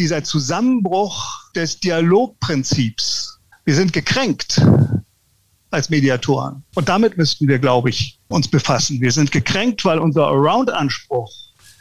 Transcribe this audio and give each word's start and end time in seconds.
dieser 0.00 0.24
Zusammenbruch 0.24 1.52
des 1.54 1.78
Dialogprinzips. 1.78 3.38
Wir 3.66 3.74
sind 3.74 3.92
gekränkt 3.92 4.62
als 5.70 5.90
Mediatoren. 5.90 6.64
Und 6.74 6.88
damit 6.88 7.18
müssten 7.18 7.46
wir, 7.46 7.58
glaube 7.58 7.90
ich, 7.90 8.18
uns 8.28 8.48
befassen. 8.48 8.98
Wir 9.02 9.12
sind 9.12 9.30
gekränkt, 9.30 9.84
weil 9.84 9.98
unser 9.98 10.26
Around-Anspruch, 10.26 11.30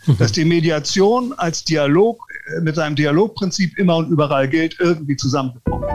mhm. 0.06 0.18
dass 0.18 0.34
die 0.34 0.44
Mediation 0.44 1.34
als 1.38 1.64
Dialog 1.64 2.22
äh, 2.58 2.60
mit 2.60 2.76
seinem 2.76 2.98
Dialogprinzip 2.98 3.78
immer 3.78 3.96
und 3.96 4.10
überall 4.10 4.50
gilt, 4.50 4.76
irgendwie 4.80 5.16
zusammengekommen. 5.16 5.88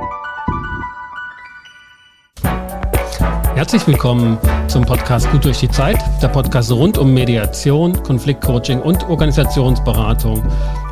Herzlich 3.54 3.86
willkommen 3.86 4.38
zum 4.66 4.84
Podcast 4.84 5.30
Gut 5.30 5.44
durch 5.44 5.60
die 5.60 5.68
Zeit, 5.68 5.98
der 6.22 6.28
Podcast 6.28 6.72
rund 6.72 6.98
um 6.98 7.14
Mediation, 7.14 8.02
Konfliktcoaching 8.02 8.80
und 8.80 9.04
Organisationsberatung, 9.04 10.42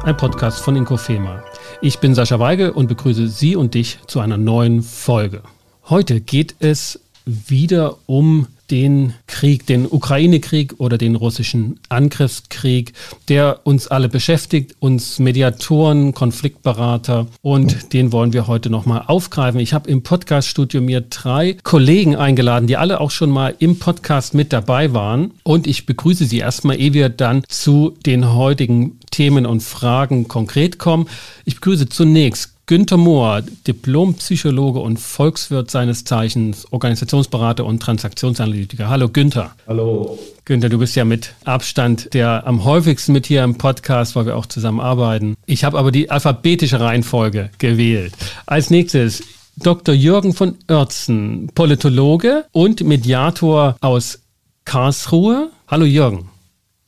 ein 0.05 0.17
Podcast 0.17 0.61
von 0.61 0.75
Inkofema. 0.75 1.45
Ich 1.81 2.01
bin 2.01 2.15
Sascha 2.15 2.41
Weigel 2.41 2.71
und 2.71 2.89
begrüße 2.89 3.29
Sie 3.29 3.55
und 3.55 3.75
dich 3.75 4.01
zu 4.09 4.19
einer 4.19 4.37
neuen 4.37 4.83
Folge. 4.83 5.43
Heute 5.89 6.21
geht 6.21 6.57
es 6.59 7.01
wieder 7.25 7.99
um 8.07 8.49
den 8.73 9.13
Krieg, 9.27 9.67
den 9.67 9.87
Ukraine-Krieg 9.87 10.77
oder 10.79 10.97
den 10.97 11.15
russischen 11.15 11.79
Angriffskrieg, 11.91 12.95
der 13.29 13.61
uns 13.65 13.87
alle 13.87 14.09
beschäftigt, 14.09 14.75
uns 14.81 15.19
Mediatoren, 15.19 16.15
Konfliktberater 16.15 17.27
und 17.43 17.93
den 17.93 18.13
wollen 18.13 18.33
wir 18.33 18.47
heute 18.47 18.71
nochmal 18.71 19.05
aufgreifen. 19.07 19.61
Ich 19.61 19.75
habe 19.75 19.91
im 19.91 20.03
Podcaststudio 20.03 20.81
mir 20.81 21.03
drei 21.03 21.59
Kollegen 21.63 22.17
eingeladen, 22.17 22.67
die 22.67 22.79
alle 22.79 23.01
auch 23.01 23.11
schon 23.11 23.29
mal 23.29 23.55
im 23.59 23.79
Podcast 23.79 24.33
mit 24.33 24.55
dabei 24.55 24.95
waren 24.95 25.33
und 25.43 25.67
ich 25.67 25.85
begrüße 25.85 26.25
sie 26.25 26.39
erstmal, 26.39 26.81
ehe 26.81 26.95
wir 26.95 27.11
dann 27.11 27.45
zu 27.49 27.95
den 28.07 28.33
heutigen 28.33 28.99
Themen 29.11 29.45
und 29.45 29.63
Fragen 29.63 30.29
konkret 30.29 30.79
kommen. 30.79 31.09
Ich 31.45 31.57
begrüße 31.57 31.91
zunächst 31.91 32.52
Günter 32.67 32.97
Mohr, 32.97 33.43
Diplompsychologe 33.67 34.79
und 34.79 35.01
Volkswirt 35.01 35.69
seines 35.69 36.05
Zeichens, 36.05 36.73
Organisationsberater 36.73 37.65
und 37.67 37.81
Transaktionsanalytiker. 37.83 38.89
Hallo 38.89 39.09
Günther. 39.09 39.51
Hallo. 39.67 40.17
Günther, 40.45 40.69
du 40.69 40.79
bist 40.79 40.95
ja 40.95 41.05
mit 41.05 41.35
Abstand 41.45 42.15
der 42.15 42.47
am 42.47 42.65
häufigsten 42.65 43.13
mit 43.13 43.27
hier 43.27 43.43
im 43.43 43.59
Podcast, 43.59 44.15
weil 44.15 44.27
wir 44.27 44.37
auch 44.37 44.47
zusammen 44.47 44.79
arbeiten. 44.79 45.35
Ich 45.45 45.65
habe 45.65 45.77
aber 45.77 45.91
die 45.91 46.11
alphabetische 46.11 46.79
Reihenfolge 46.79 47.51
gewählt. 47.59 48.13
Als 48.47 48.71
nächstes 48.71 49.25
Dr. 49.57 49.95
Jürgen 49.95 50.33
von 50.33 50.57
Oertzen, 50.69 51.51
Politologe 51.55 52.45
und 52.53 52.85
Mediator 52.85 53.77
aus 53.81 54.21
Karlsruhe. 54.65 55.51
Hallo 55.67 55.85
Jürgen. 55.85 56.31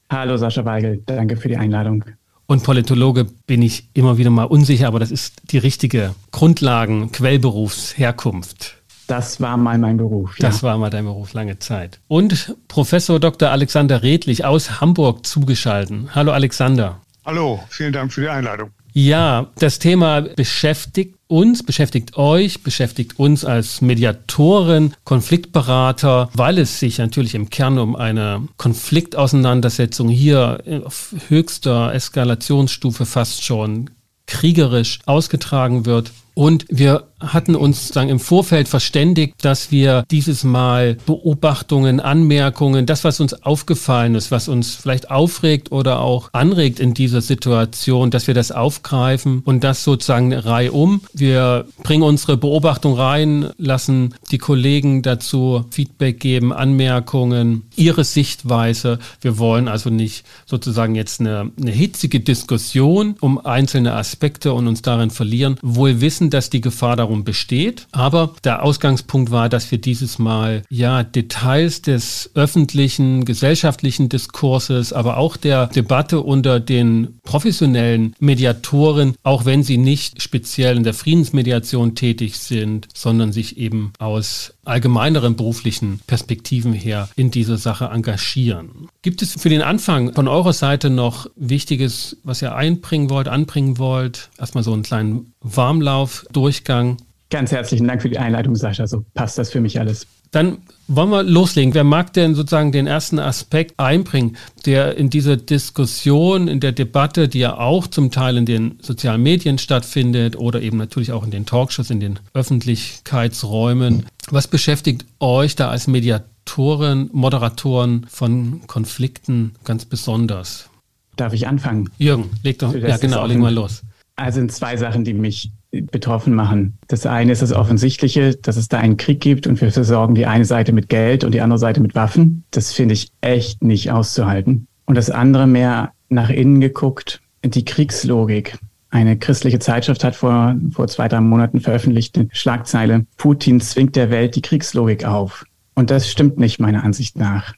Hallo 0.09 0.37
Sascha 0.37 0.65
Weigel, 0.65 1.03
danke 1.05 1.37
für 1.37 1.49
die 1.49 1.57
Einladung. 1.57 2.05
Und 2.47 2.63
Politologe 2.63 3.25
bin 3.47 3.63
ich 3.63 3.89
immer 3.95 4.19
wieder 4.19 4.31
mal 4.31 4.45
unsicher, 4.45 4.87
aber 4.87 4.99
das 4.99 5.11
ist 5.11 5.51
die 5.51 5.59
richtige 5.59 6.15
Grundlagen, 6.31 7.11
Quellberufsherkunft. 7.11 8.77
Das 9.07 9.41
war 9.41 9.57
mal 9.57 9.79
mein 9.79 9.97
Beruf. 9.97 10.39
Ja. 10.39 10.49
Das 10.49 10.63
war 10.63 10.77
mal 10.79 10.91
dein 10.91 11.05
Beruf, 11.05 11.33
lange 11.33 11.59
Zeit. 11.59 12.01
Und 12.09 12.57
Professor 12.69 13.21
Dr. 13.21 13.51
Alexander 13.51 14.03
Redlich 14.03 14.45
aus 14.45 14.81
Hamburg 14.81 15.27
zugeschalten. 15.27 16.15
Hallo 16.15 16.33
Alexander. 16.33 17.01
Hallo, 17.25 17.63
vielen 17.69 17.93
Dank 17.93 18.13
für 18.13 18.23
die 18.23 18.29
Einladung. 18.29 18.71
Ja, 18.97 19.49
das 19.59 19.81
Thema 19.81 20.21
beschäftigt 20.21 21.17
uns, 21.27 21.65
beschäftigt 21.65 22.17
euch, 22.17 22.63
beschäftigt 22.63 23.19
uns 23.19 23.45
als 23.45 23.81
Mediatoren, 23.81 24.95
Konfliktberater, 25.03 26.31
weil 26.33 26.59
es 26.59 26.79
sich 26.79 26.99
natürlich 26.99 27.35
im 27.35 27.51
Kern 27.51 27.81
um 27.81 27.97
eine 27.97 28.47
Konfliktauseinandersetzung 28.57 30.09
hier 30.09 30.63
auf 30.85 31.13
höchster 31.27 31.93
Eskalationsstufe 31.93 33.05
fast 33.05 33.43
schon 33.43 33.91
kriegerisch 34.27 35.01
ausgetragen 35.07 35.87
wird. 35.87 36.13
Und 36.35 36.67
wir 36.69 37.05
hatten 37.33 37.55
uns 37.55 37.89
sagen, 37.89 38.11
im 38.11 38.21
Vorfeld 38.21 38.69
verständigt, 38.69 39.35
dass 39.43 39.71
wir 39.71 40.05
dieses 40.11 40.45
Mal 40.45 40.97
Beobachtungen, 41.07 42.01
Anmerkungen, 42.01 42.87
das, 42.87 43.05
was 43.05 43.21
uns 43.21 43.43
aufgefallen 43.45 44.15
ist, 44.15 44.31
was 44.31 44.49
uns 44.49 44.75
vielleicht 44.75 45.11
aufregt 45.11 45.73
oder 45.73 46.01
auch 46.01 46.29
anregt 46.33 46.81
in 46.81 46.95
dieser 46.95 47.21
Situation, 47.21 48.11
dass 48.11 48.27
wir 48.27 48.35
das 48.35 48.53
aufgreifen 48.53 49.43
und 49.45 49.65
das 49.65 49.85
sozusagen 49.85 50.33
reihum. 50.33 51.03
Wir 51.13 51.67
bringen 51.83 52.03
unsere 52.03 52.37
Beobachtung 52.37 52.95
rein, 52.95 53.51
lassen 53.57 54.15
die 54.31 54.39
Kollegen 54.39 55.03
dazu 55.03 55.65
Feedback 55.71 56.21
geben, 56.21 56.53
Anmerkungen, 56.53 57.63
ihre 57.77 58.05
Sichtweise. 58.05 58.99
Wir 59.21 59.39
wollen 59.39 59.69
also 59.69 59.91
nicht 59.91 60.25
sozusagen 60.47 60.95
jetzt 60.95 61.21
eine, 61.21 61.51
eine 61.61 61.71
hitzige 61.71 62.21
Diskussion 62.21 63.17
um 63.21 63.45
einzelne 63.45 63.95
Aspekte 63.95 64.53
und 64.53 64.69
uns 64.69 64.83
darin 64.83 65.11
verlieren, 65.11 65.57
wohl 65.63 66.01
wissen, 66.01 66.24
wissen, 66.25 66.31
dass 66.31 66.51
die 66.51 66.61
Gefahr 66.61 66.97
darum 66.97 67.25
besteht. 67.25 67.87
Aber 67.93 68.35
der 68.45 68.63
Ausgangspunkt 68.63 69.31
war, 69.31 69.49
dass 69.49 69.71
wir 69.71 69.79
dieses 69.79 70.19
Mal 70.19 70.63
ja 70.71 71.03
Details 71.03 71.83
des 71.83 72.31
öffentlichen, 72.35 73.25
gesellschaftlichen 73.25 74.09
Diskurses, 74.09 74.93
aber 74.93 75.17
auch 75.17 75.37
der 75.37 75.67
Debatte 75.69 76.21
unter 76.21 76.61
den 76.61 77.19
professionellen 77.23 78.15
Mediatoren, 78.19 79.15
auch 79.23 79.45
wenn 79.45 79.63
sie 79.63 79.77
nicht 79.77 80.23
speziell 80.23 80.77
in 80.77 80.85
der 80.85 80.95
Friedensmediation 80.95 81.95
tätig 81.95 82.39
sind, 82.39 82.89
sondern 82.95 83.33
sich 83.33 83.57
eben 83.59 83.93
aus 83.99 84.55
allgemeineren 84.65 85.37
beruflichen 85.37 86.01
Perspektiven 86.07 86.73
her 86.73 87.09
in 87.17 87.31
dieser 87.31 87.59
Sache 87.59 87.87
engagieren. 87.87 88.89
Gibt 89.03 89.21
es 89.21 89.35
für 89.35 89.51
den 89.51 89.63
Anfang 89.63 90.15
von 90.15 90.29
eurer 90.29 90.55
Seite 90.55 90.89
noch 90.89 91.27
Wichtiges, 91.37 92.17
was 92.25 92.41
ihr 92.41 92.55
einbringen 92.55 93.11
wollt, 93.11 93.29
anbringen 93.29 93.79
wollt? 93.79 94.31
Erstmal 94.39 94.65
so 94.65 94.73
einen 94.73 94.83
kleinen 94.83 95.34
Warmlauf-Durchgang. 95.45 96.97
Ganz 97.31 97.53
herzlichen 97.53 97.87
Dank 97.87 98.03
für 98.03 98.09
die 98.09 98.19
Einleitung, 98.19 98.57
Sascha. 98.57 98.87
So 98.87 99.05
passt 99.15 99.39
das 99.39 99.51
für 99.51 99.61
mich 99.61 99.79
alles. 99.79 100.07
Dann 100.35 100.59
wollen 100.89 101.11
wir 101.11 101.23
loslegen. 101.23 101.75
Wer 101.75 101.85
mag 101.85 102.13
denn 102.13 102.35
sozusagen 102.35 102.73
den 102.73 102.89
ersten 102.89 103.21
Aspekt 103.21 103.79
einbringen, 103.79 104.37
der 104.67 104.97
in 104.97 105.09
dieser 105.09 105.37
Diskussion, 105.37 106.49
in 106.49 106.59
der 106.59 106.73
Debatte, 106.73 107.29
die 107.29 107.39
ja 107.39 107.57
auch 107.57 107.87
zum 107.87 108.11
Teil 108.11 108.37
in 108.37 108.45
den 108.45 108.79
sozialen 108.83 109.23
Medien 109.23 109.59
stattfindet 109.59 110.37
oder 110.37 110.61
eben 110.61 110.77
natürlich 110.77 111.13
auch 111.13 111.25
in 111.25 111.31
den 111.31 111.47
Talkshows, 111.47 111.91
in 111.91 112.01
den 112.01 112.19
Öffentlichkeitsräumen, 112.33 114.07
was 114.29 114.49
beschäftigt 114.49 115.07
euch 115.21 115.55
da 115.55 115.69
als 115.69 115.87
Mediatoren, 115.87 117.11
Moderatoren 117.13 118.05
von 118.11 118.63
Konflikten 118.67 119.55
ganz 119.63 119.85
besonders? 119.85 120.69
Darf 121.15 121.33
ich 121.33 121.47
anfangen? 121.47 121.91
Jürgen, 121.99 122.31
leg 122.43 122.59
doch, 122.59 122.75
ja 122.75 122.97
genau, 122.97 123.25
leg 123.27 123.39
mal 123.39 123.55
los. 123.55 123.83
Also 124.17 124.39
sind 124.39 124.53
zwei 124.53 124.77
Sachen, 124.77 125.05
die 125.05 125.15
mich 125.15 125.51
betroffen 125.71 126.35
machen. 126.35 126.79
Das 126.87 127.05
eine 127.07 127.33
ist 127.33 127.43
das 127.43 127.53
Offensichtliche, 127.53 128.37
dass 128.37 128.57
es 128.57 128.69
da 128.69 128.79
einen 128.79 128.97
Krieg 128.97 129.21
gibt 129.21 129.47
und 129.47 129.61
wir 129.61 129.73
versorgen 129.73 130.15
die 130.15 130.27
eine 130.27 130.45
Seite 130.45 130.73
mit 130.73 130.89
Geld 130.89 131.25
und 131.25 131.33
die 131.33 131.41
andere 131.41 131.59
Seite 131.59 131.81
mit 131.81 131.95
Waffen. 131.95 132.45
Das 132.51 132.73
finde 132.73 132.95
ich 132.95 133.11
echt 133.21 133.65
nicht 133.65 133.91
auszuhalten. 133.91 134.69
Und 134.87 134.97
das 134.97 135.11
andere 135.11 135.47
mehr 135.47 135.93
nach 136.09 136.31
innen 136.31 136.61
geguckt, 136.61 137.21
die 137.45 137.65
Kriegslogik. 137.65 138.59
Eine 138.91 139.19
christliche 139.19 139.59
Zeitschrift 139.59 140.05
hat 140.05 140.15
vor, 140.15 140.55
vor 140.71 140.87
zwei, 140.87 141.09
drei 141.09 141.21
Monaten 141.21 141.61
veröffentlicht 141.61 142.17
eine 142.17 142.29
Schlagzeile, 142.31 143.07
Putin 143.17 143.61
zwingt 143.61 143.97
der 143.97 144.11
Welt 144.11 144.37
die 144.37 144.43
Kriegslogik 144.43 145.05
auf. 145.05 145.45
Und 145.75 145.91
das 145.91 146.09
stimmt 146.09 146.39
nicht 146.39 146.61
meiner 146.61 146.85
Ansicht 146.85 147.19
nach, 147.19 147.55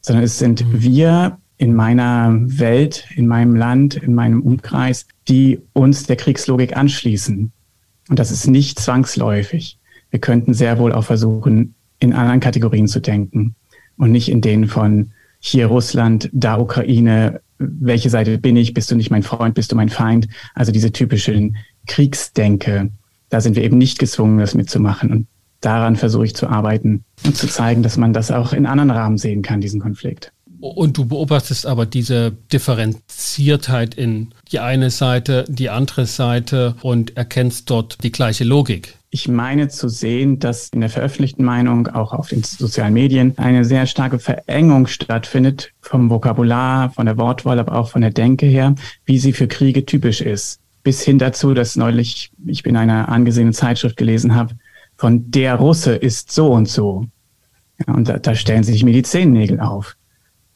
sondern 0.00 0.24
es 0.24 0.40
sind 0.40 0.66
mhm. 0.66 0.82
wir 0.82 1.38
in 1.60 1.74
meiner 1.74 2.38
Welt, 2.40 3.06
in 3.16 3.26
meinem 3.26 3.54
Land, 3.54 3.94
in 3.94 4.14
meinem 4.14 4.40
Umkreis, 4.40 5.06
die 5.28 5.60
uns 5.74 6.04
der 6.04 6.16
Kriegslogik 6.16 6.74
anschließen. 6.74 7.52
Und 8.08 8.18
das 8.18 8.30
ist 8.30 8.46
nicht 8.46 8.78
zwangsläufig. 8.78 9.78
Wir 10.08 10.20
könnten 10.20 10.54
sehr 10.54 10.78
wohl 10.78 10.94
auch 10.94 11.04
versuchen, 11.04 11.74
in 11.98 12.14
anderen 12.14 12.40
Kategorien 12.40 12.88
zu 12.88 13.00
denken 13.00 13.56
und 13.98 14.10
nicht 14.10 14.30
in 14.30 14.40
denen 14.40 14.68
von 14.68 15.12
hier 15.38 15.66
Russland, 15.66 16.30
da 16.32 16.58
Ukraine, 16.58 17.42
welche 17.58 18.08
Seite 18.08 18.38
bin 18.38 18.56
ich, 18.56 18.72
bist 18.72 18.90
du 18.90 18.96
nicht 18.96 19.10
mein 19.10 19.22
Freund, 19.22 19.54
bist 19.54 19.70
du 19.70 19.76
mein 19.76 19.90
Feind. 19.90 20.28
Also 20.54 20.72
diese 20.72 20.92
typischen 20.92 21.58
Kriegsdenke, 21.86 22.90
da 23.28 23.42
sind 23.42 23.54
wir 23.54 23.64
eben 23.64 23.76
nicht 23.76 23.98
gezwungen, 23.98 24.38
das 24.38 24.54
mitzumachen. 24.54 25.10
Und 25.10 25.26
daran 25.60 25.96
versuche 25.96 26.24
ich 26.24 26.34
zu 26.34 26.48
arbeiten 26.48 27.04
und 27.26 27.36
zu 27.36 27.46
zeigen, 27.46 27.82
dass 27.82 27.98
man 27.98 28.14
das 28.14 28.30
auch 28.30 28.54
in 28.54 28.64
anderen 28.64 28.90
Rahmen 28.90 29.18
sehen 29.18 29.42
kann, 29.42 29.60
diesen 29.60 29.82
Konflikt. 29.82 30.32
Und 30.60 30.98
du 30.98 31.06
beobachtest 31.06 31.64
aber 31.64 31.86
diese 31.86 32.32
Differenziertheit 32.52 33.94
in 33.94 34.34
die 34.52 34.58
eine 34.58 34.90
Seite, 34.90 35.46
die 35.48 35.70
andere 35.70 36.04
Seite 36.04 36.76
und 36.82 37.16
erkennst 37.16 37.70
dort 37.70 38.02
die 38.04 38.12
gleiche 38.12 38.44
Logik. 38.44 38.96
Ich 39.08 39.26
meine 39.26 39.68
zu 39.68 39.88
sehen, 39.88 40.38
dass 40.38 40.68
in 40.68 40.80
der 40.80 40.90
veröffentlichten 40.90 41.44
Meinung, 41.44 41.88
auch 41.88 42.12
auf 42.12 42.28
den 42.28 42.44
sozialen 42.44 42.92
Medien, 42.92 43.36
eine 43.38 43.64
sehr 43.64 43.86
starke 43.86 44.18
Verengung 44.18 44.86
stattfindet 44.86 45.72
vom 45.80 46.10
Vokabular, 46.10 46.90
von 46.90 47.06
der 47.06 47.16
Wortwahl, 47.16 47.58
aber 47.58 47.76
auch 47.76 47.88
von 47.88 48.02
der 48.02 48.12
Denke 48.12 48.46
her, 48.46 48.74
wie 49.06 49.18
sie 49.18 49.32
für 49.32 49.48
Kriege 49.48 49.86
typisch 49.86 50.20
ist. 50.20 50.60
Bis 50.82 51.02
hin 51.02 51.18
dazu, 51.18 51.54
dass 51.54 51.76
neulich 51.76 52.30
ich 52.46 52.64
in 52.66 52.76
einer 52.76 53.08
angesehenen 53.08 53.54
Zeitschrift 53.54 53.96
gelesen 53.96 54.34
habe, 54.34 54.56
von 54.96 55.30
der 55.30 55.54
Russe 55.56 55.94
ist 55.94 56.30
so 56.30 56.52
und 56.52 56.68
so. 56.68 57.06
Ja, 57.86 57.94
und 57.94 58.08
da, 58.08 58.18
da 58.18 58.34
stellen 58.34 58.62
sich 58.62 58.84
mir 58.84 58.92
die 58.92 59.02
Zehennägel 59.02 59.58
auf 59.60 59.96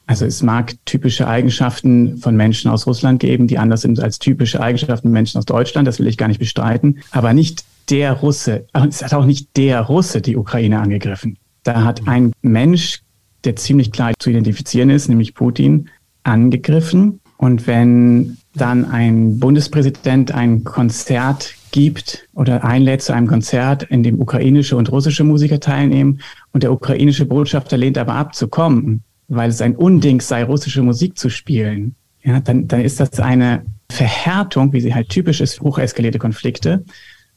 Also 0.06 0.27
es 0.27 0.43
mag 0.43 0.75
typische 0.85 1.27
Eigenschaften 1.27 2.19
von 2.19 2.37
Menschen 2.37 2.71
aus 2.71 2.87
Russland 2.87 3.21
geben, 3.21 3.47
die 3.47 3.59
anders 3.59 3.83
sind 3.83 4.01
als 4.01 4.19
typische 4.19 4.61
Eigenschaften 4.61 5.11
Menschen 5.11 5.39
aus 5.39 5.47
Deutschland. 5.47 5.89
Das 5.89 5.99
will 5.99 6.06
ich 6.06 6.19
gar 6.19 6.29
nicht 6.29 6.41
bestreiten. 6.41 7.01
Aber 7.11 7.33
nicht 7.33 7.65
der 7.91 8.12
Russe, 8.12 8.67
es 8.89 9.03
hat 9.03 9.15
auch 9.15 9.25
nicht 9.25 9.56
der 9.56 9.81
Russe 9.81 10.21
die 10.21 10.37
Ukraine 10.37 10.81
angegriffen. 10.81 11.39
Da 11.62 11.85
hat 11.85 12.06
ein 12.06 12.33
Mensch, 12.43 13.01
der 13.45 13.56
ziemlich 13.56 13.93
klar 13.93 14.12
zu 14.19 14.31
identifizieren 14.31 14.91
ist, 14.91 15.09
nämlich 15.09 15.35
Putin, 15.35 15.89
angegriffen. 16.23 17.21
Und 17.37 17.67
wenn 17.67 18.37
dann 18.55 18.85
ein 18.91 19.39
Bundespräsident 19.39 20.33
ein 20.33 20.65
Konzert 20.65 21.55
gibt 21.73 22.29
oder 22.35 22.65
einlädt 22.65 23.03
zu 23.03 23.12
einem 23.12 23.27
Konzert, 23.27 23.83
in 23.85 24.03
dem 24.03 24.21
ukrainische 24.21 24.77
und 24.77 24.93
russische 24.93 25.25
Musiker 25.25 25.61
teilnehmen 25.61 26.21
und 26.53 26.62
der 26.62 26.73
ukrainische 26.73 27.27
Botschafter 27.27 27.77
lehnt 27.77 27.99
aber 27.99 28.15
ab 28.15 28.35
zu 28.35 28.49
kommen, 28.49 29.03
weil 29.29 29.50
es 29.50 29.61
ein 29.61 29.76
Unding 29.76 30.21
sei, 30.21 30.44
russische 30.44 30.82
Musik 30.82 31.19
zu 31.19 31.29
spielen, 31.29 31.94
ja, 32.23 32.41
dann, 32.41 32.69
dann 32.69 32.81
ist 32.81 33.00
das 33.00 33.21
eine 33.21 33.65
Verhärtung, 33.91 34.73
wie 34.73 34.81
sie 34.81 34.94
halt 34.94 35.11
typisch 35.11 35.41
ist, 35.41 35.61
hocheskalierte 35.61 36.19
Konflikte. 36.19 36.85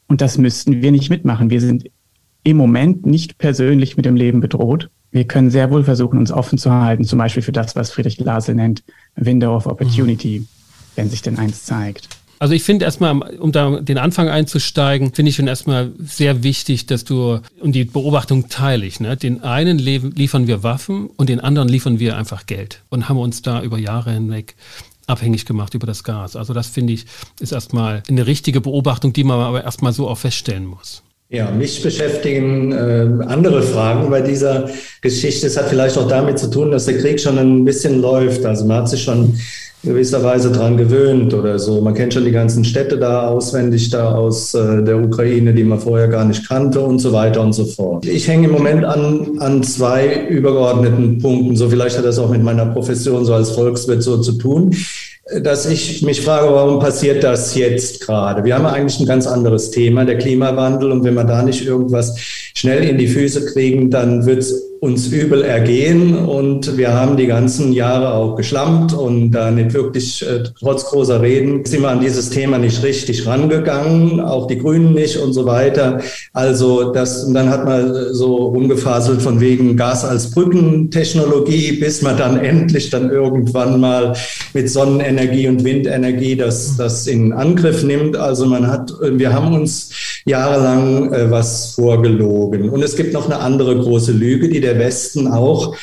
Und 0.08 0.22
das 0.22 0.38
müssten 0.38 0.82
wir 0.82 0.92
nicht 0.92 1.10
mitmachen. 1.10 1.50
Wir 1.50 1.60
sind 1.60 1.90
im 2.44 2.58
Moment 2.58 3.06
nicht 3.06 3.38
persönlich 3.38 3.98
mit 3.98 4.06
dem 4.06 4.16
Leben 4.16 4.40
bedroht. 4.40 4.90
Wir 5.12 5.26
können 5.26 5.52
sehr 5.52 5.72
wohl 5.72 5.84
versuchen, 5.84 6.18
uns 6.18 6.32
offen 6.32 6.58
zu 6.58 6.72
halten, 6.72 7.04
zum 7.04 7.20
Beispiel 7.20 7.44
für 7.44 7.52
das, 7.52 7.76
was 7.76 7.92
Friedrich 7.92 8.18
Glasel 8.18 8.56
nennt, 8.56 8.84
Window 9.16 9.56
of 9.56 9.68
Opportunity, 9.68 10.40
mhm. 10.40 10.48
wenn 10.96 11.10
sich 11.10 11.22
denn 11.22 11.38
eins 11.38 11.66
zeigt. 11.66 12.08
Also 12.40 12.54
ich 12.54 12.64
finde 12.64 12.86
erstmal, 12.86 13.20
um 13.38 13.52
da 13.52 13.80
den 13.80 13.98
Anfang 13.98 14.30
einzusteigen, 14.30 15.14
finde 15.14 15.30
ich 15.30 15.36
schon 15.36 15.48
erstmal 15.48 15.92
sehr 16.00 16.44
wichtig, 16.44 16.86
dass 16.86 17.04
du, 17.04 17.40
und 17.60 17.74
die 17.74 17.86
Beobachtung 17.86 18.48
teile 18.50 18.86
ich, 18.86 19.00
ne? 19.00 19.18
den 19.18 19.44
einen 19.44 19.80
liefern 19.80 20.48
wir 20.48 20.62
Waffen 20.64 21.10
und 21.18 21.30
den 21.30 21.40
anderen 21.40 21.68
liefern 21.68 22.00
wir 22.00 22.18
einfach 22.18 22.46
Geld 22.46 22.84
und 22.90 23.10
haben 23.10 23.18
uns 23.18 23.42
da 23.42 23.64
über 23.64 23.80
Jahre 23.80 24.12
hinweg 24.12 24.56
abhängig 25.08 25.46
gemacht 25.46 25.74
über 25.74 25.88
das 25.88 26.04
Gas. 26.04 26.36
Also 26.36 26.54
das 26.54 26.68
finde 26.68 26.94
ich, 26.94 27.06
ist 27.40 27.54
erstmal 27.54 28.04
eine 28.08 28.28
richtige 28.28 28.62
Beobachtung, 28.62 29.14
die 29.14 29.24
man 29.24 29.40
aber 29.40 29.64
erstmal 29.64 29.94
so 29.94 30.08
auch 30.08 30.18
feststellen 30.18 30.66
muss. 30.66 31.02
Ja, 31.30 31.52
mich 31.52 31.82
beschäftigen 31.82 32.72
äh, 32.72 33.26
andere 33.26 33.62
Fragen 33.62 34.10
bei 34.10 34.22
dieser 34.22 34.70
Geschichte. 35.02 35.48
Es 35.48 35.58
hat 35.58 35.68
vielleicht 35.68 35.98
auch 35.98 36.08
damit 36.08 36.40
zu 36.40 36.50
tun, 36.50 36.72
dass 36.72 36.86
der 36.86 37.00
Krieg 37.00 37.20
schon 37.20 37.38
ein 37.38 37.66
bisschen 37.66 38.02
läuft. 38.02 38.46
Also 38.46 38.64
man 38.64 38.78
hat 38.78 38.90
sich 38.90 39.04
schon 39.04 39.38
gewisserweise 39.84 40.52
dran 40.52 40.78
gewöhnt 40.78 41.34
oder 41.34 41.60
so. 41.60 41.82
Man 41.82 41.94
kennt 41.94 42.14
schon 42.14 42.26
die 42.26 42.32
ganzen 42.32 42.66
Städte 42.66 42.98
da 42.98 43.28
auswendig 43.28 43.90
da 43.90 44.14
aus 44.14 44.54
äh, 44.54 44.84
der 44.84 44.98
Ukraine, 44.98 45.54
die 45.54 45.64
man 45.64 45.80
vorher 45.80 46.08
gar 46.08 46.26
nicht 46.26 46.48
kannte 46.48 46.82
und 46.82 47.00
so 47.00 47.14
weiter 47.14 47.42
und 47.42 47.54
so 47.54 47.66
fort. 47.66 48.06
Ich 48.06 48.28
hänge 48.28 48.48
im 48.48 48.54
Moment 48.54 48.84
an, 48.84 49.38
an 49.40 49.64
zwei 49.64 50.28
übergeordneten 50.28 51.20
Punkten. 51.20 51.56
So 51.56 51.70
vielleicht 51.70 51.98
hat 51.98 52.06
das 52.06 52.20
auch 52.20 52.30
mit 52.30 52.44
meiner 52.44 52.66
Profession 52.66 53.24
so 53.24 53.34
als 53.34 53.52
Volkswirt 53.52 54.04
so 54.04 54.18
zu 54.18 54.34
tun 54.34 54.76
dass 55.42 55.66
ich 55.66 56.02
mich 56.04 56.22
frage, 56.22 56.54
warum 56.54 56.80
passiert 56.80 57.24
das 57.24 57.56
jetzt 57.56 58.02
gerade? 58.02 58.44
Wir 58.44 58.56
haben 58.56 58.66
eigentlich 58.66 59.00
ein 59.00 59.06
ganz 59.06 59.28
anderes 59.28 59.72
Thema, 59.72 60.06
der 60.06 60.18
Klimawandel. 60.18 60.92
Und 60.92 61.04
wenn 61.04 61.16
wir 61.16 61.24
da 61.26 61.44
nicht 61.44 61.66
irgendwas 61.66 62.18
schnell 62.20 62.84
in 62.84 62.98
die 62.98 63.08
Füße 63.08 63.46
kriegen, 63.48 63.90
dann 63.90 64.26
wird 64.26 64.40
es 64.40 64.67
uns 64.80 65.08
übel 65.08 65.42
ergehen 65.42 66.16
und 66.16 66.78
wir 66.78 66.94
haben 66.94 67.18
die 67.18 67.26
ganzen 67.26 67.74
Jahre 67.74 68.14
auch 68.14 68.36
geschlampt 68.36 68.94
und 68.94 69.32
da 69.32 69.50
nicht 69.50 69.74
wirklich, 69.74 70.26
äh, 70.28 70.44
trotz 70.60 70.86
großer 70.86 71.22
Reden, 71.22 71.66
sind 71.66 71.82
wir 71.82 71.90
an 71.90 72.00
dieses 72.00 72.30
Thema 72.30 72.58
nicht 72.58 72.84
richtig 72.84 73.26
rangegangen, 73.26 74.20
auch 74.20 74.48
die 74.48 74.60
Grünen 74.60 74.94
nicht 74.94 75.18
und 75.18 75.34
so 75.34 75.46
weiter. 75.46 76.00
Also 76.34 76.92
das, 76.92 77.24
und 77.24 77.34
dann 77.34 77.50
hat 77.50 77.66
man 77.66 78.14
so 78.14 78.36
rumgefaselt 78.36 79.22
von 79.22 79.40
wegen 79.40 79.76
Gas 79.76 80.06
als 80.06 80.32
Brückentechnologie, 80.32 81.74
bis 81.74 82.02
man 82.02 82.18
dann 82.18 82.38
endlich 82.38 82.90
dann 82.90 83.10
irgendwann 83.10 83.80
mal 83.80 84.14
mit 84.54 84.70
Sonnenenergie 84.70 85.48
und 85.48 85.64
Windenergie 85.64 86.36
das, 86.36 86.78
das 86.78 87.08
in 87.08 87.34
Angriff 87.34 87.84
nimmt. 87.84 88.16
Also 88.16 88.46
man 88.46 88.68
hat, 88.68 88.94
wir 89.02 89.34
haben 89.34 89.54
uns 89.54 89.90
jahrelang 90.28 91.14
äh, 91.14 91.32
was 91.32 91.74
vorgelogen. 91.74 92.70
Und 92.70 92.84
es 92.84 92.96
gibt 92.96 93.14
noch 93.14 93.26
eine 93.26 93.40
andere 93.40 93.78
große 93.78 94.12
Lüge, 94.12 94.50
die 94.50 94.62
der 94.62 94.78
Westen 94.78 95.28
auch 95.28 95.76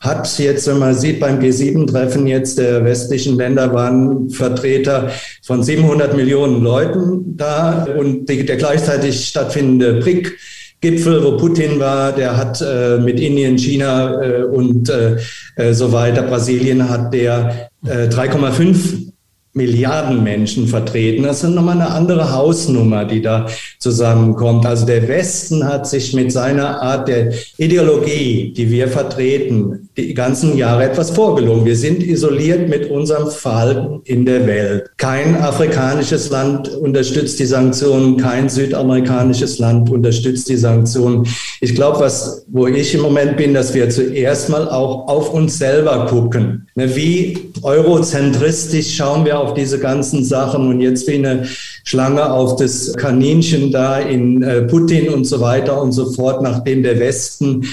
hat 0.00 0.36
jetzt, 0.38 0.66
wenn 0.66 0.78
man 0.78 0.96
sieht, 0.96 1.20
beim 1.20 1.38
G7-Treffen 1.38 2.26
jetzt 2.26 2.58
der 2.58 2.84
westlichen 2.84 3.36
Länder 3.36 3.72
waren 3.72 4.30
Vertreter 4.30 5.12
von 5.42 5.62
700 5.62 6.16
Millionen 6.16 6.60
Leuten 6.60 7.36
da 7.36 7.86
und 7.96 8.28
die, 8.28 8.44
der 8.44 8.56
gleichzeitig 8.56 9.28
stattfindende 9.28 10.00
BRIC 10.00 10.36
Gipfel, 10.80 11.22
wo 11.22 11.36
Putin 11.36 11.78
war, 11.78 12.10
der 12.10 12.36
hat 12.36 12.60
äh, 12.60 12.98
mit 12.98 13.20
Indien, 13.20 13.56
China 13.56 14.20
äh, 14.20 14.42
und 14.42 14.90
äh, 14.90 15.16
äh 15.54 15.72
so 15.72 15.92
weiter, 15.92 16.22
Brasilien 16.22 16.88
hat 16.88 17.14
der 17.14 17.70
äh, 17.86 18.08
3,5 18.08 19.11
Milliarden 19.54 20.22
Menschen 20.22 20.66
vertreten. 20.66 21.24
Das 21.24 21.44
ist 21.44 21.50
nochmal 21.50 21.80
eine 21.80 21.90
andere 21.90 22.32
Hausnummer, 22.32 23.04
die 23.04 23.20
da 23.20 23.46
zusammenkommt. 23.78 24.64
Also 24.64 24.86
der 24.86 25.06
Westen 25.08 25.66
hat 25.66 25.86
sich 25.86 26.14
mit 26.14 26.32
seiner 26.32 26.80
Art 26.80 27.08
der 27.08 27.34
Ideologie, 27.58 28.54
die 28.56 28.70
wir 28.70 28.88
vertreten, 28.88 29.81
die 29.96 30.14
ganzen 30.14 30.56
Jahre 30.56 30.84
etwas 30.84 31.10
vorgelogen. 31.10 31.66
Wir 31.66 31.76
sind 31.76 32.02
isoliert 32.02 32.68
mit 32.68 32.90
unserem 32.90 33.30
Verhalten 33.30 34.00
in 34.04 34.24
der 34.24 34.46
Welt. 34.46 34.90
Kein 34.96 35.36
afrikanisches 35.36 36.30
Land 36.30 36.68
unterstützt 36.74 37.38
die 37.38 37.44
Sanktionen, 37.44 38.16
kein 38.16 38.48
südamerikanisches 38.48 39.58
Land 39.58 39.90
unterstützt 39.90 40.48
die 40.48 40.56
Sanktionen. 40.56 41.26
Ich 41.60 41.74
glaube, 41.74 42.00
was, 42.00 42.46
wo 42.48 42.66
ich 42.66 42.94
im 42.94 43.02
Moment 43.02 43.36
bin, 43.36 43.52
dass 43.52 43.74
wir 43.74 43.90
zuerst 43.90 44.48
mal 44.48 44.68
auch 44.68 45.08
auf 45.08 45.32
uns 45.32 45.58
selber 45.58 46.06
gucken. 46.06 46.68
Ne, 46.74 46.96
wie 46.96 47.52
eurozentristisch 47.62 48.96
schauen 48.96 49.26
wir 49.26 49.38
auf 49.38 49.52
diese 49.52 49.78
ganzen 49.78 50.24
Sachen 50.24 50.68
und 50.68 50.80
jetzt 50.80 51.06
wie 51.06 51.16
eine 51.16 51.46
Schlange 51.84 52.32
auf 52.32 52.56
das 52.56 52.94
Kaninchen 52.94 53.70
da 53.70 53.98
in 53.98 54.42
äh, 54.42 54.62
Putin 54.62 55.10
und 55.10 55.26
so 55.26 55.40
weiter 55.40 55.82
und 55.82 55.92
so 55.92 56.10
fort, 56.12 56.40
nachdem 56.42 56.82
der 56.82 56.98
Westen 56.98 57.66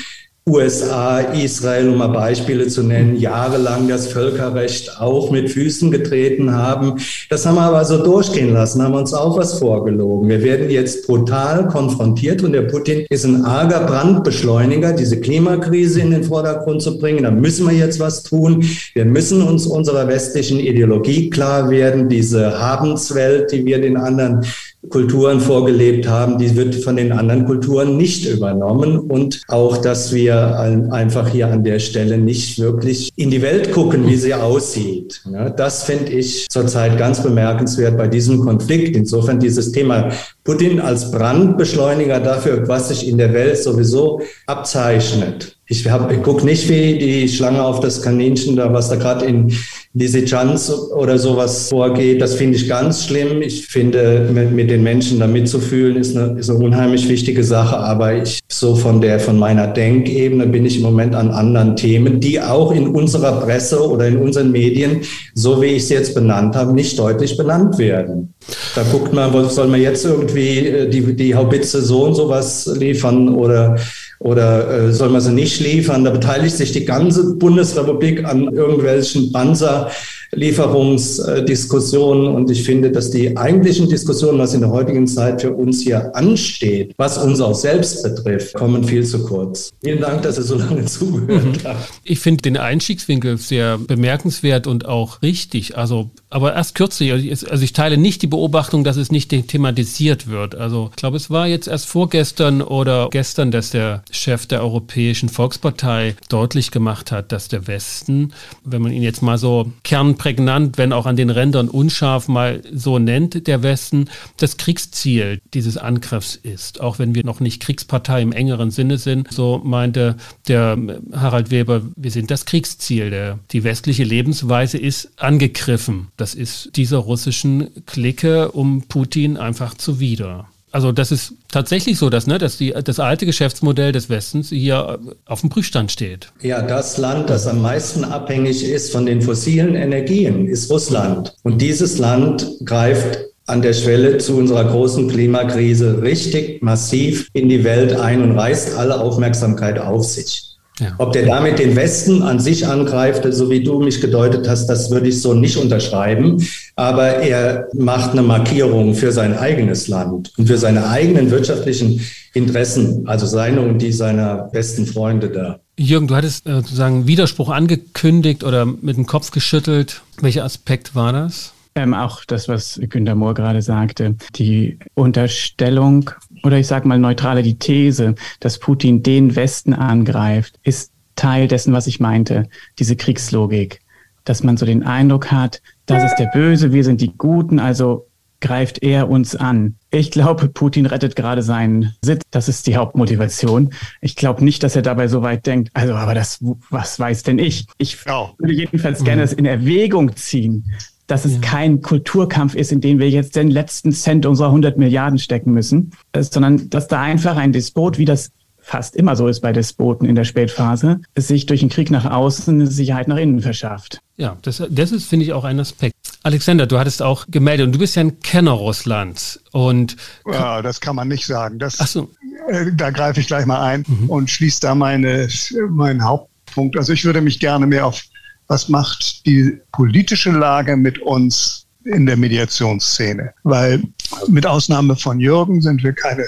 USA, 0.50 1.20
Israel, 1.20 1.90
um 1.90 1.98
mal 1.98 2.08
Beispiele 2.08 2.68
zu 2.68 2.84
nennen, 2.84 3.18
jahrelang 3.18 3.88
das 3.88 4.08
Völkerrecht 4.08 5.00
auch 5.00 5.32
mit 5.32 5.50
Füßen 5.52 5.92
getreten 5.92 6.54
haben. 6.54 7.00
Das 7.30 7.46
haben 7.46 7.56
wir 7.56 7.62
aber 7.62 7.86
so 7.86 8.04
durchgehen 8.04 8.54
lassen, 8.54 8.82
haben 8.82 8.96
uns 8.96 9.14
auch 9.14 9.38
was 9.38 9.60
vorgelogen. 9.60 10.28
Wir 10.28 10.44
werden 10.44 10.70
jetzt 10.70 11.06
brutal 11.06 11.68
konfrontiert 11.68 12.44
und 12.44 12.54
der 12.54 12.64
Putin 12.64 13.06
ist 13.10 13.26
ein 13.26 13.46
arger 13.46 13.82
Brandbeschleuniger, 13.82 14.94
diese 14.94 15.20
Klimakrise 15.20 16.02
in 16.02 16.12
den 16.12 16.24
Vordergrund 16.24 16.82
zu 16.82 16.98
bringen. 16.98 17.24
Da 17.24 17.32
müssen 17.32 17.68
wir 17.68 17.76
jetzt 17.76 18.00
was 18.00 18.24
tun. 18.24 18.66
Wir 18.94 19.06
müssen 19.06 19.42
uns 19.42 19.68
unserer 19.68 20.08
westlichen 20.08 20.60
Ideologie 20.60 21.30
klar 21.30 21.70
werden, 21.70 22.10
diese 22.10 22.60
Habenswelt, 22.60 23.52
die 23.52 23.66
wir 23.66 23.80
den 23.80 23.98
anderen 23.98 24.46
Kulturen 24.88 25.42
vorgelebt 25.42 26.08
haben, 26.08 26.38
die 26.38 26.56
wird 26.56 26.74
von 26.76 26.96
den 26.96 27.12
anderen 27.12 27.46
Kulturen 27.46 27.98
nicht 27.98 28.26
übernommen. 28.26 28.98
Und 28.98 29.42
auch, 29.50 29.78
dass 29.78 30.14
wir 30.14 30.58
einfach 30.92 31.28
hier 31.28 31.48
an 31.48 31.66
der 31.66 31.80
Stelle 31.80 32.18
nicht 32.18 32.60
wirklich 32.60 33.10
in 33.18 33.30
die 33.30 33.42
Welt 33.42 33.74
gucken, 33.74 34.08
wie 34.08 34.16
sie 34.16 34.34
aussieht. 34.34 35.22
das 35.58 35.84
finde 35.84 36.14
ich 36.14 36.48
zurzeit 36.50 36.98
ganz 36.98 37.22
bemerkenswert 37.22 37.98
bei 37.98 38.08
diesem 38.08 38.40
Konflikt. 38.40 38.96
Insofern 38.96 39.40
dieses 39.40 39.74
Thema 39.74 40.12
Putin 40.46 40.80
als 40.80 41.12
Brandbeschleuniger 41.12 42.22
dafür, 42.22 42.68
was 42.68 42.88
sich 42.88 43.08
in 43.08 43.18
der 43.18 43.34
Welt 43.34 43.58
sowieso 43.58 44.22
abzeichnet. 44.48 45.58
Ich, 45.68 45.86
ich 45.86 46.24
gucke 46.24 46.46
nicht 46.46 46.68
wie 46.70 46.98
die 46.98 47.30
Schlange 47.30 47.64
auf 47.64 47.80
das 47.82 48.02
Kaninchen 48.02 48.56
da, 48.56 48.74
was 48.74 48.90
da 48.90 48.96
gerade 48.96 49.26
in 49.26 49.54
Lysychansk 49.96 50.92
oder 50.96 51.18
sowas 51.18 51.70
vorgeht. 51.70 52.22
Das 52.22 52.36
finde 52.36 52.58
ich 52.58 52.70
ganz 52.70 53.06
schlimm. 53.06 53.42
Ich 53.42 53.66
finde, 53.66 54.30
mit, 54.32 54.52
mit, 54.52 54.70
den 54.70 54.84
Menschen 54.84 55.20
da 55.20 55.26
mitzufühlen, 55.26 55.98
ist 55.98 56.16
eine, 56.16 56.40
ist 56.40 56.50
eine 56.52 56.60
unheimlich 56.60 57.10
wichtige 57.10 57.44
Sache. 57.44 57.76
Aber 57.78 58.22
ich, 58.22 58.40
so 58.48 58.76
von 58.76 59.02
der, 59.02 59.20
von 59.20 59.40
meiner 59.40 59.66
Denkebene 59.66 60.46
bin 60.46 60.66
ich 60.68 60.78
im 60.78 60.84
Moment 60.84 61.16
an 61.16 61.32
anderen 61.32 61.76
Themen, 61.76 62.20
die 62.20 62.40
auch 62.40 62.72
in 62.72 62.88
unserer 62.90 63.42
Presse 63.42 63.84
oder 63.84 64.08
in 64.08 64.18
unseren 64.18 64.52
Medien, 64.52 65.02
so 65.34 65.60
wie 65.60 65.68
ich 65.68 65.84
es 65.84 65.90
jetzt 65.90 66.14
benannt 66.14 66.56
habe, 66.56 66.74
nicht 66.74 67.00
deutlich 67.00 67.36
benannt 67.36 67.80
werden. 67.80 68.36
Da 68.76 68.84
guckt 68.92 69.12
man, 69.12 69.50
soll 69.50 69.68
man 69.68 69.82
jetzt 69.82 70.06
irgendwie 70.06 70.68
äh, 70.68 70.90
die, 70.90 71.16
die 71.16 71.34
Haubitze 71.34 71.82
so 71.82 72.06
und 72.06 72.14
sowas 72.14 72.70
liefern 72.78 73.30
oder 73.30 73.76
oder 74.20 74.70
äh, 74.70 74.94
soll 74.94 75.10
man 75.10 75.22
sie 75.22 75.32
nicht 75.32 75.62
liefern? 75.62 76.04
Da 76.04 76.12
beteiligt 76.12 76.58
sich 76.58 76.74
die 76.74 76.84
ganze 76.84 77.36
Bundesrepublik 77.36 78.26
an 78.26 78.54
irgendwelchen 78.54 79.32
Panzerlieferungsdiskussionen. 79.32 82.28
Und 82.28 82.52
ich 82.52 82.64
finde, 82.64 82.92
dass 82.92 83.12
die 83.12 83.38
eigentlichen 83.38 83.88
Diskussionen, 83.88 84.38
was 84.38 84.54
in 84.54 84.60
der 84.60 84.72
heutigen 84.72 85.08
Zeit 85.08 85.42
für 85.42 85.54
uns 85.54 85.82
hier 85.82 86.14
ansteht, 86.16 86.94
was 86.98 87.18
uns 87.18 87.40
auch 87.40 87.56
selbst 87.56 88.04
betrifft, 88.04 88.56
kommen 88.56 88.84
viel 88.84 89.06
zu 89.06 89.24
kurz. 89.24 89.72
Vielen 89.82 90.02
Dank, 90.02 90.24
dass 90.24 90.38
ihr 90.38 90.44
so 90.44 90.56
lange 90.56 90.84
zugehört 90.86 91.46
mhm. 91.46 91.64
habt. 91.64 91.90
Ich 92.04 92.20
finde 92.20 92.42
den 92.42 92.58
Einstiegswinkel 92.58 93.38
sehr 93.38 93.78
bemerkenswert 93.78 94.68
und 94.68 94.86
auch 94.86 95.22
richtig. 95.22 95.78
Also 95.78 96.10
aber 96.30 96.54
erst 96.54 96.76
kürzlich. 96.76 97.12
Also 97.12 97.64
ich 97.64 97.74
teile 97.74 97.98
nicht 97.98 98.22
die 98.22 98.28
Beobachtung, 98.28 98.84
dass 98.84 98.98
es 98.98 99.12
nicht 99.12 99.30
thematisiert 99.30 100.28
wird. 100.28 100.56
Also 100.56 100.90
ich 100.92 100.96
glaube, 100.96 101.18
es 101.18 101.30
war 101.30 101.48
jetzt 101.48 101.68
erst 101.68 101.88
vorgestern 101.88 102.62
oder 102.62 103.10
gestern, 103.10 103.52
dass 103.52 103.72
der 103.72 104.04
Chef 104.12 104.46
der 104.46 104.62
Europäischen 104.62 105.30
Volkspartei 105.30 106.16
deutlich 106.30 106.72
gemacht 106.72 107.12
hat, 107.12 107.32
dass 107.32 107.48
der 107.48 107.68
Westen, 107.68 108.34
wenn 108.64 108.82
man 108.82 108.92
ihn 108.92 109.02
jetzt 109.02 109.24
mal 109.24 109.38
so 109.38 109.72
kernprägnant, 109.84 110.78
wenn 110.78 110.94
auch 110.94 111.08
an 111.08 111.16
den 111.16 111.32
Rändern 111.32 111.68
unscharf 111.68 112.28
mal 112.28 112.62
so 112.72 113.00
nennt, 113.00 113.48
der 113.48 113.64
Westen, 113.64 114.10
das 114.38 114.58
Kriegsziel 114.58 115.42
dieses 115.54 115.78
Angriffs 115.78 116.36
ist. 116.36 116.80
Auch 116.82 117.00
wenn 117.00 117.16
wir 117.16 117.26
noch 117.26 117.40
nicht 117.40 117.62
Kriegspartei 117.62 118.22
im 118.22 118.34
engeren 118.34 118.70
Sinne 118.70 119.00
sind, 119.00 119.32
so 119.32 119.62
meinte 119.64 120.16
der 120.48 120.78
Harald 121.12 121.50
Weber, 121.50 121.82
wir 121.96 122.12
sind 122.12 122.30
das 122.30 122.46
Kriegsziel. 122.46 123.10
Der, 123.10 123.40
die 123.52 123.64
westliche 123.64 124.04
Lebensweise 124.04 124.78
ist 124.78 125.10
angegriffen. 125.18 126.08
Das 126.20 126.36
ist 126.36 126.72
dieser 126.76 126.98
russischen 126.98 127.70
Clique 127.86 128.52
um 128.52 128.84
Putin 128.84 129.38
einfach 129.38 129.74
zuwider. 129.76 130.48
Also 130.72 130.92
das 130.92 131.12
ist 131.12 131.34
tatsächlich 131.50 131.98
so, 131.98 132.10
dass, 132.10 132.28
ne, 132.28 132.38
dass 132.38 132.58
die, 132.58 132.72
das 132.72 133.00
alte 133.00 133.26
Geschäftsmodell 133.26 133.92
des 133.92 134.10
Westens 134.10 134.50
hier 134.50 135.00
auf 135.26 135.42
dem 135.42 135.50
Prüfstand 135.50 135.92
steht. 135.92 136.32
Ja, 136.42 136.62
das 136.62 136.98
Land, 136.98 137.30
das 137.30 137.48
am 137.48 137.62
meisten 137.62 138.04
abhängig 138.04 138.64
ist 138.64 138.92
von 138.92 139.06
den 139.06 139.22
fossilen 139.22 139.76
Energien, 139.76 140.46
ist 140.46 140.70
Russland. 140.70 141.34
Und 141.44 141.62
dieses 141.62 141.98
Land 141.98 142.46
greift 142.66 143.20
an 143.46 143.62
der 143.62 143.74
Schwelle 143.74 144.18
zu 144.20 144.38
unserer 144.38 144.66
großen 144.66 145.08
Klimakrise 145.08 146.02
richtig 146.04 146.62
massiv 146.62 147.30
in 147.34 147.50
die 147.50 147.64
Welt 147.64 147.94
ein 147.96 148.22
und 148.22 148.38
reißt 148.38 148.78
alle 148.78 149.00
Aufmerksamkeit 149.00 149.80
auf 149.80 150.04
sich. 150.04 150.50
Ja. 150.80 150.96
Ob 150.98 151.14
der 151.14 151.26
damit 151.26 151.60
den 151.60 151.76
Westen 151.76 152.24
an 152.24 152.40
sich 152.40 152.66
angreift, 152.66 153.24
so 153.32 153.50
wie 153.50 153.64
du 153.64 153.80
mich 153.80 154.02
gedeutet 154.02 154.48
hast, 154.48 154.68
das 154.68 154.90
würde 154.92 155.10
ich 155.10 155.22
so 155.22 155.34
nicht 155.34 155.58
unterschreiben. 155.58 156.46
Aber 156.76 157.08
er 157.18 157.68
macht 157.74 158.12
eine 158.12 158.22
Markierung 158.22 158.96
für 158.96 159.12
sein 159.12 159.38
eigenes 159.38 159.88
Land 159.88 160.32
und 160.38 160.48
für 160.48 160.58
seine 160.58 160.88
eigenen 160.88 161.32
wirtschaftlichen 161.32 162.02
Interessen, 162.34 163.08
also 163.08 163.26
seine 163.26 163.62
und 163.62 163.80
die 163.80 163.92
seiner 163.92 164.50
besten 164.52 164.86
Freunde 164.86 165.30
da. 165.30 165.60
Jürgen, 165.78 166.08
du 166.08 166.16
hattest 166.16 166.46
äh, 166.46 166.56
sozusagen 166.56 167.08
Widerspruch 167.08 167.50
angekündigt 167.50 168.44
oder 168.44 168.66
mit 168.66 168.98
dem 168.98 169.06
Kopf 169.06 169.32
geschüttelt. 169.32 170.02
Welcher 170.22 170.44
Aspekt 170.44 170.96
war 170.96 171.14
das? 171.14 171.54
Ähm, 171.76 171.94
auch 171.94 172.26
das, 172.26 172.48
was 172.48 172.80
Günter 172.90 173.16
Mohr 173.16 173.34
gerade 173.34 173.62
sagte, 173.62 174.16
die 174.36 174.80
Unterstellung 174.96 176.10
oder 176.44 176.58
ich 176.58 176.68
sage 176.68 176.88
mal 176.88 177.00
neutrale, 177.00 177.44
die 177.44 177.58
These, 177.58 178.16
dass 178.40 178.60
Putin 178.60 179.04
den 179.04 179.36
Westen 179.36 179.74
angreift, 179.74 180.60
ist 180.64 180.92
Teil 181.16 181.48
dessen, 181.48 181.74
was 181.74 181.88
ich 181.88 182.00
meinte, 182.00 182.48
diese 182.78 182.96
Kriegslogik, 182.96 183.82
dass 184.24 184.44
man 184.44 184.58
so 184.58 184.66
den 184.66 184.84
Eindruck 184.84 185.32
hat, 185.32 185.62
das 185.86 186.04
ist 186.04 186.18
der 186.18 186.28
Böse, 186.28 186.72
wir 186.72 186.84
sind 186.84 187.02
die 187.02 187.14
Guten, 187.18 187.60
also 187.60 188.10
greift 188.42 188.84
er 188.84 189.10
uns 189.10 189.36
an. 189.36 189.76
Ich 189.92 190.12
glaube, 190.12 190.48
Putin 190.48 190.86
rettet 190.86 191.16
gerade 191.16 191.42
seinen 191.42 191.96
Sitz. 192.02 192.22
Das 192.32 192.48
ist 192.48 192.68
die 192.68 192.78
Hauptmotivation. 192.78 193.74
Ich 194.02 194.16
glaube 194.16 194.44
nicht, 194.44 194.64
dass 194.64 194.76
er 194.76 194.82
dabei 194.82 195.08
so 195.08 195.22
weit 195.22 195.46
denkt. 195.46 195.72
Also, 195.74 195.94
aber 195.94 196.14
das, 196.14 196.40
was 196.70 197.00
weiß 197.00 197.24
denn 197.24 197.40
ich? 197.40 197.66
Ich 197.78 198.06
würde 198.06 198.54
jedenfalls 198.54 199.04
gerne 199.04 199.24
es 199.24 199.34
in 199.34 199.46
Erwägung 199.46 200.16
ziehen, 200.16 200.72
dass 201.10 201.26
es 201.26 201.34
ja. 201.34 201.40
kein 201.42 201.82
Kulturkampf 201.82 202.56
ist, 202.56 202.72
in 202.72 202.82
den 202.82 203.00
wir 203.00 203.10
jetzt 203.10 203.36
den 203.36 203.50
letzten 203.50 203.92
Cent 203.92 204.26
unserer 204.26 204.48
100 204.48 204.78
Milliarden 204.78 205.18
stecken 205.18 205.52
müssen, 205.52 205.92
äh, 206.14 206.24
sondern 206.24 206.70
dass 206.70 206.88
da 206.88 207.02
einfach 207.02 207.36
ein 207.36 207.52
Despot, 207.52 207.98
wie 207.98 208.06
das 208.06 208.32
fast 208.62 208.96
immer 208.96 209.16
so 209.16 209.28
ist 209.28 209.42
bei 209.42 209.52
Despoten 209.52 210.08
in 210.08 210.14
der 210.14 210.26
Spätphase, 210.26 211.02
sich 211.18 211.48
durch 211.48 211.62
den 211.62 211.70
Krieg 211.70 211.90
nach 211.90 212.06
außen 212.06 212.54
eine 212.54 212.68
Sicherheit 212.68 213.08
nach 213.08 213.18
innen 213.18 213.42
verschafft. 213.42 214.00
Ja, 214.18 214.38
das, 214.44 214.62
das 214.70 214.92
ist, 214.92 215.06
finde 215.06 215.26
ich, 215.26 215.34
auch 215.34 215.44
ein 215.44 215.60
Aspekt. 215.60 215.96
Alexander, 216.22 216.68
du 216.68 216.78
hattest 216.78 217.02
auch 217.02 217.26
gemeldet 217.30 217.66
und 217.66 217.74
du 217.74 217.80
bist 217.80 217.96
ja 217.96 218.02
ein 218.02 218.20
Kenner 218.20 218.52
Russlands. 218.52 219.42
Und 219.52 219.96
ja, 220.32 220.62
das 220.62 220.80
kann 220.80 220.96
man 220.96 221.08
nicht 221.08 221.26
sagen. 221.26 221.58
Das, 221.58 221.80
Ach 221.80 221.88
so. 221.88 222.12
Äh, 222.50 222.72
da 222.76 222.92
greife 222.92 223.20
ich 223.20 223.28
gleich 223.28 223.48
mal 223.48 223.62
ein 223.62 223.86
mhm. 223.88 224.10
und 224.10 224.30
schließe 224.30 224.60
da 224.62 224.76
meine, 224.76 225.28
meinen 225.70 226.04
Hauptpunkt. 226.04 226.78
Also 226.78 226.94
ich 226.94 227.04
würde 227.06 227.22
mich 227.22 227.40
gerne 227.40 227.66
mehr 227.66 227.88
auf 227.88 228.04
was 228.50 228.68
macht 228.68 229.26
die 229.26 229.58
politische 229.72 230.32
Lage 230.32 230.76
mit 230.76 231.00
uns 231.00 231.68
in 231.86 232.06
der 232.06 232.18
Mediationsszene? 232.18 233.34
Weil 233.44 233.82
mit 234.28 234.46
Ausnahme 234.46 234.96
von 234.98 235.20
Jürgen 235.20 235.62
sind 235.62 235.84
wir 235.84 235.94
keine 235.94 236.26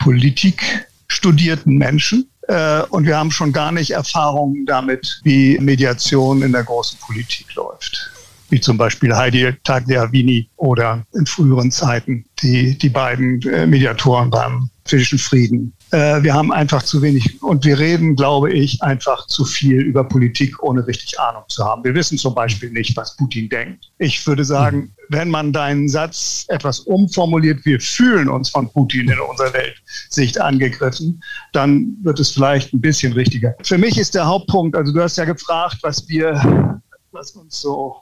politikstudierten 0.00 1.78
Menschen. 1.78 2.28
Äh, 2.48 2.82
und 2.90 3.06
wir 3.06 3.16
haben 3.16 3.30
schon 3.30 3.52
gar 3.52 3.70
nicht 3.70 3.92
Erfahrungen 3.92 4.66
damit, 4.66 5.20
wie 5.22 5.58
Mediation 5.60 6.42
in 6.42 6.52
der 6.52 6.64
großen 6.64 6.98
Politik 6.98 7.54
läuft. 7.54 8.10
Wie 8.50 8.60
zum 8.60 8.76
Beispiel 8.76 9.14
Heidi 9.14 9.54
Tagliavini 9.62 10.50
oder 10.56 11.06
in 11.14 11.24
früheren 11.24 11.70
Zeiten 11.70 12.24
die, 12.42 12.76
die 12.76 12.88
beiden 12.88 13.40
äh, 13.42 13.66
Mediatoren 13.66 14.30
beim 14.30 14.68
Finnischen 14.84 15.18
Frieden 15.18 15.72
äh, 15.92 16.22
wir 16.22 16.32
haben 16.32 16.52
einfach 16.52 16.82
zu 16.82 17.02
wenig 17.02 17.42
und 17.42 17.66
wir 17.66 17.78
reden, 17.78 18.16
glaube 18.16 18.50
ich, 18.50 18.82
einfach 18.82 19.26
zu 19.26 19.44
viel 19.44 19.80
über 19.80 20.04
Politik, 20.04 20.62
ohne 20.62 20.86
richtig 20.86 21.20
Ahnung 21.20 21.42
zu 21.48 21.64
haben. 21.64 21.84
Wir 21.84 21.94
wissen 21.94 22.16
zum 22.16 22.34
Beispiel 22.34 22.70
nicht, 22.70 22.96
was 22.96 23.14
Putin 23.16 23.48
denkt. 23.50 23.90
Ich 23.98 24.26
würde 24.26 24.42
sagen, 24.42 24.78
mhm. 24.78 24.90
wenn 25.10 25.28
man 25.28 25.52
deinen 25.52 25.90
Satz 25.90 26.46
etwas 26.48 26.80
umformuliert, 26.80 27.64
wir 27.66 27.78
fühlen 27.78 28.28
uns 28.30 28.48
von 28.48 28.70
Putin 28.70 29.10
in 29.10 29.20
unserer 29.20 29.52
Weltsicht 29.52 30.40
angegriffen, 30.40 31.22
dann 31.52 31.94
wird 32.02 32.18
es 32.18 32.30
vielleicht 32.30 32.72
ein 32.72 32.80
bisschen 32.80 33.12
richtiger. 33.12 33.54
Für 33.62 33.76
mich 33.76 33.98
ist 33.98 34.14
der 34.14 34.26
Hauptpunkt, 34.26 34.74
also 34.74 34.94
du 34.94 35.02
hast 35.02 35.18
ja 35.18 35.26
gefragt, 35.26 35.76
was 35.82 36.08
wir, 36.08 36.80
was 37.10 37.32
uns 37.32 37.60
so 37.60 37.96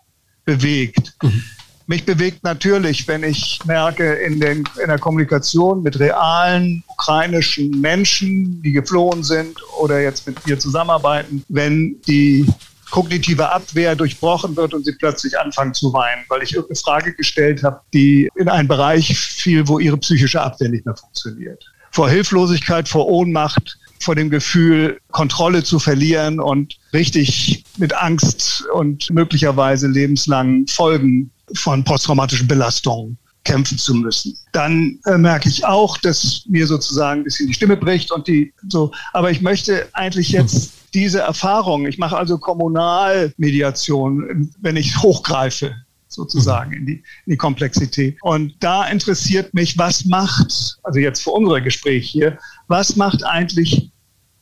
bewegt. 0.44 1.12
Mhm. 1.25 1.42
Mich 1.90 2.06
bewegt 2.06 2.44
natürlich, 2.44 3.09
wenn 3.09 3.25
ich 3.25 3.59
merke, 3.64 4.12
in, 4.12 4.38
den, 4.38 4.62
in 4.80 4.87
der 4.87 5.00
Kommunikation 5.00 5.82
mit 5.82 5.99
realen 5.99 6.85
ukrainischen 6.87 7.80
Menschen, 7.80 8.62
die 8.62 8.70
geflohen 8.70 9.25
sind 9.25 9.59
oder 9.76 10.00
jetzt 10.00 10.25
mit 10.25 10.47
mir 10.47 10.56
zusammenarbeiten, 10.56 11.42
wenn 11.49 12.00
die 12.06 12.47
kognitive 12.92 13.50
Abwehr 13.50 13.97
durchbrochen 13.97 14.54
wird 14.54 14.73
und 14.73 14.85
sie 14.85 14.92
plötzlich 15.00 15.37
anfangen 15.37 15.75
zu 15.75 15.92
weinen, 15.92 16.23
weil 16.28 16.44
ich 16.44 16.54
irgendeine 16.54 16.78
Frage 16.78 17.12
gestellt 17.12 17.64
habe, 17.64 17.80
die 17.92 18.30
in 18.37 18.49
einen 18.49 18.68
Bereich 18.68 19.18
fiel, 19.18 19.66
wo 19.66 19.80
ihre 19.80 19.97
psychische 19.97 20.40
Abwehr 20.40 20.68
nicht 20.68 20.87
mehr 20.87 20.94
funktioniert. 20.94 21.64
Vor 21.90 22.09
Hilflosigkeit, 22.09 22.88
vor 22.88 23.09
Ohnmacht, 23.09 23.79
vor 24.00 24.14
dem 24.14 24.30
Gefühl, 24.30 24.99
Kontrolle 25.11 25.62
zu 25.62 25.78
verlieren 25.78 26.40
und 26.40 26.78
richtig 26.92 27.64
mit 27.78 27.95
Angst 27.95 28.64
und 28.75 29.11
möglicherweise 29.11 29.87
lebenslangen 29.87 30.66
Folgen 30.66 31.30
von 31.54 31.85
posttraumatischen 31.85 32.49
Belastungen 32.49 33.19
kämpfen 33.45 33.78
zu 33.78 33.95
müssen. 33.95 34.37
Dann 34.52 34.99
äh, 35.07 35.16
merke 35.16 35.49
ich 35.49 35.64
auch, 35.64 35.97
dass 35.99 36.42
mir 36.47 36.66
sozusagen 36.66 37.21
ein 37.21 37.25
bisschen 37.25 37.47
die 37.47 37.54
Stimme 37.54 37.76
bricht 37.76 38.12
und 38.12 38.28
die 38.28 38.52
so. 38.69 38.92
Aber 39.12 39.30
ich 39.30 39.40
möchte 39.40 39.88
eigentlich 39.92 40.30
jetzt 40.30 40.73
diese 40.92 41.21
Erfahrung, 41.21 41.87
ich 41.87 41.99
mache 41.99 42.16
also 42.16 42.38
Kommunalmediation, 42.38 44.52
wenn 44.61 44.76
ich 44.76 45.00
hochgreife 45.02 45.75
sozusagen 46.11 46.73
in 46.73 46.87
die, 46.87 47.02
in 47.26 47.33
die 47.33 47.37
Komplexität. 47.37 48.19
Und 48.23 48.54
da 48.61 48.87
interessiert 48.88 49.54
mich, 49.54 49.78
was 49.78 50.04
macht, 50.04 50.78
also 50.83 50.99
jetzt 50.99 51.23
für 51.23 51.30
unser 51.30 51.61
Gespräch 51.61 52.11
hier, 52.11 52.38
was 52.70 52.94
macht 52.94 53.24
eigentlich 53.24 53.90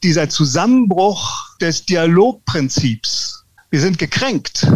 dieser 0.02 0.28
Zusammenbruch 0.28 1.56
des 1.60 1.86
Dialogprinzips? 1.86 3.44
Wir 3.70 3.80
sind 3.80 3.98
gekränkt 3.98 4.70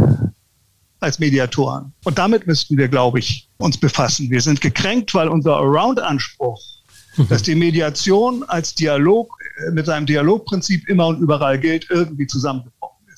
als 1.01 1.19
Mediatoren. 1.19 1.93
Und 2.05 2.19
damit 2.19 2.47
müssten 2.47 2.79
wir, 2.79 2.89
glaube 2.89 3.19
ich, 3.19 3.49
uns 3.59 3.77
befassen. 3.77 4.31
Wir 4.31 4.41
sind 4.41 4.61
gekränkt, 4.63 5.15
weil 5.15 5.29
unser 5.29 5.57
Around-Anspruch, 5.57 6.61
mhm. 7.17 7.29
dass 7.29 7.43
die 7.43 7.55
Mediation 7.55 8.43
als 8.45 8.75
Dialog, 8.75 9.31
äh, 9.67 9.71
mit 9.71 9.85
seinem 9.85 10.07
Dialogprinzip 10.07 10.89
immer 10.89 11.09
und 11.09 11.21
überall 11.21 11.59
gilt, 11.59 11.91
irgendwie 11.91 12.27
zusammengebrochen 12.27 12.72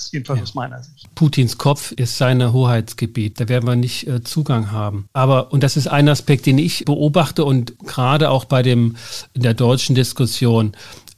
ist. 0.07 0.13
Jedenfalls 0.13 0.39
ja. 0.39 0.43
aus 0.43 0.55
meiner 0.55 0.83
Sicht. 0.83 1.15
Putins 1.15 1.59
Kopf 1.59 1.93
ist 1.93 2.19
sein 2.19 2.53
Hoheitsgebiet. 2.53 3.41
Da 3.41 3.49
werden 3.49 3.67
wir 3.67 3.77
nicht 3.77 4.07
äh, 4.07 4.23
Zugang 4.23 4.71
haben. 4.71 5.09
Aber, 5.13 5.53
und 5.53 5.63
das 5.63 5.77
ist 5.77 5.87
ein 5.87 6.09
Aspekt, 6.09 6.47
den 6.47 6.59
ich 6.59 6.85
beobachte 6.85 7.45
und 7.45 7.79
gerade 7.81 8.31
auch 8.31 8.45
bei 8.45 8.63
dem, 8.63 8.97
in 9.35 9.43
der 9.43 9.55
deutschen 9.55 9.95
Diskussion, 9.95 10.73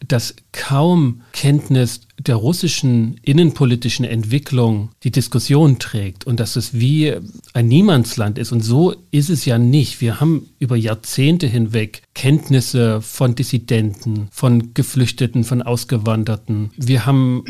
dass 0.08 0.34
kaum 0.52 1.22
Kenntnis 1.32 2.00
der 2.18 2.36
russischen 2.36 3.18
innenpolitischen 3.22 4.04
Entwicklung 4.04 4.90
die 5.04 5.10
Diskussion 5.10 5.78
trägt 5.78 6.26
und 6.26 6.40
dass 6.40 6.56
es 6.56 6.74
wie 6.74 7.14
ein 7.52 7.68
Niemandsland 7.68 8.38
ist. 8.38 8.52
Und 8.52 8.62
so 8.62 8.94
ist 9.10 9.28
es 9.28 9.44
ja 9.44 9.58
nicht. 9.58 10.00
Wir 10.00 10.20
haben 10.20 10.48
über 10.58 10.76
Jahrzehnte 10.76 11.46
hinweg 11.46 12.02
Kenntnisse 12.14 13.02
von 13.02 13.34
Dissidenten, 13.34 14.28
von 14.30 14.72
Geflüchteten, 14.74 15.44
von 15.44 15.62
Ausgewanderten. 15.62 16.70
Wir 16.76 17.06
haben 17.06 17.44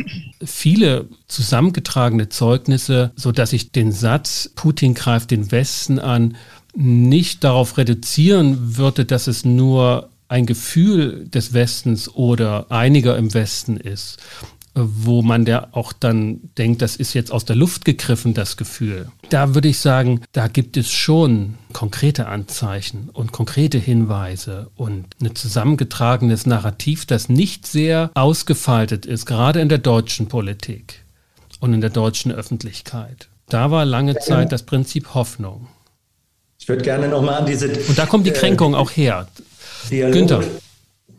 viele 0.44 1.08
zusammengetragene 1.28 2.28
Zeugnisse, 2.28 3.12
sodass 3.16 3.52
ich 3.52 3.72
den 3.72 3.92
Satz, 3.92 4.50
Putin 4.54 4.94
greift 4.94 5.30
den 5.30 5.50
Westen 5.52 5.98
an, 5.98 6.36
nicht 6.74 7.44
darauf 7.44 7.78
reduzieren 7.78 8.76
würde, 8.76 9.04
dass 9.04 9.28
es 9.28 9.44
nur 9.44 10.10
ein 10.28 10.46
Gefühl 10.46 11.28
des 11.28 11.52
Westens 11.52 12.08
oder 12.08 12.66
einiger 12.70 13.16
im 13.16 13.32
Westen 13.34 13.76
ist, 13.76 14.18
wo 14.74 15.22
man 15.22 15.46
der 15.46 15.74
auch 15.74 15.92
dann 15.92 16.50
denkt, 16.58 16.82
das 16.82 16.96
ist 16.96 17.14
jetzt 17.14 17.32
aus 17.32 17.46
der 17.46 17.56
Luft 17.56 17.86
gegriffen, 17.86 18.34
das 18.34 18.58
Gefühl. 18.58 19.08
Da 19.30 19.54
würde 19.54 19.68
ich 19.68 19.78
sagen, 19.78 20.20
da 20.32 20.48
gibt 20.48 20.76
es 20.76 20.92
schon 20.92 21.54
konkrete 21.72 22.26
Anzeichen 22.26 23.08
und 23.12 23.32
konkrete 23.32 23.78
Hinweise 23.78 24.70
und 24.76 25.06
ein 25.22 25.34
zusammengetragenes 25.34 26.44
Narrativ, 26.44 27.06
das 27.06 27.28
nicht 27.30 27.66
sehr 27.66 28.10
ausgefaltet 28.14 29.06
ist, 29.06 29.24
gerade 29.24 29.60
in 29.60 29.70
der 29.70 29.78
deutschen 29.78 30.28
Politik 30.28 31.04
und 31.60 31.72
in 31.72 31.80
der 31.80 31.90
deutschen 31.90 32.30
Öffentlichkeit. 32.30 33.28
Da 33.48 33.70
war 33.70 33.84
lange 33.84 34.18
Zeit 34.18 34.52
das 34.52 34.64
Prinzip 34.64 35.14
Hoffnung. 35.14 35.68
Ich 36.58 36.68
würde 36.68 36.82
gerne 36.82 37.08
nochmal 37.08 37.34
an 37.36 37.46
diese. 37.46 37.68
Und 37.68 37.96
da 37.96 38.06
kommt 38.06 38.26
die 38.26 38.32
Kränkung 38.32 38.74
äh, 38.74 38.76
auch 38.76 38.90
her. 38.90 39.28
Dialog, 39.90 40.12
Günther. 40.12 40.44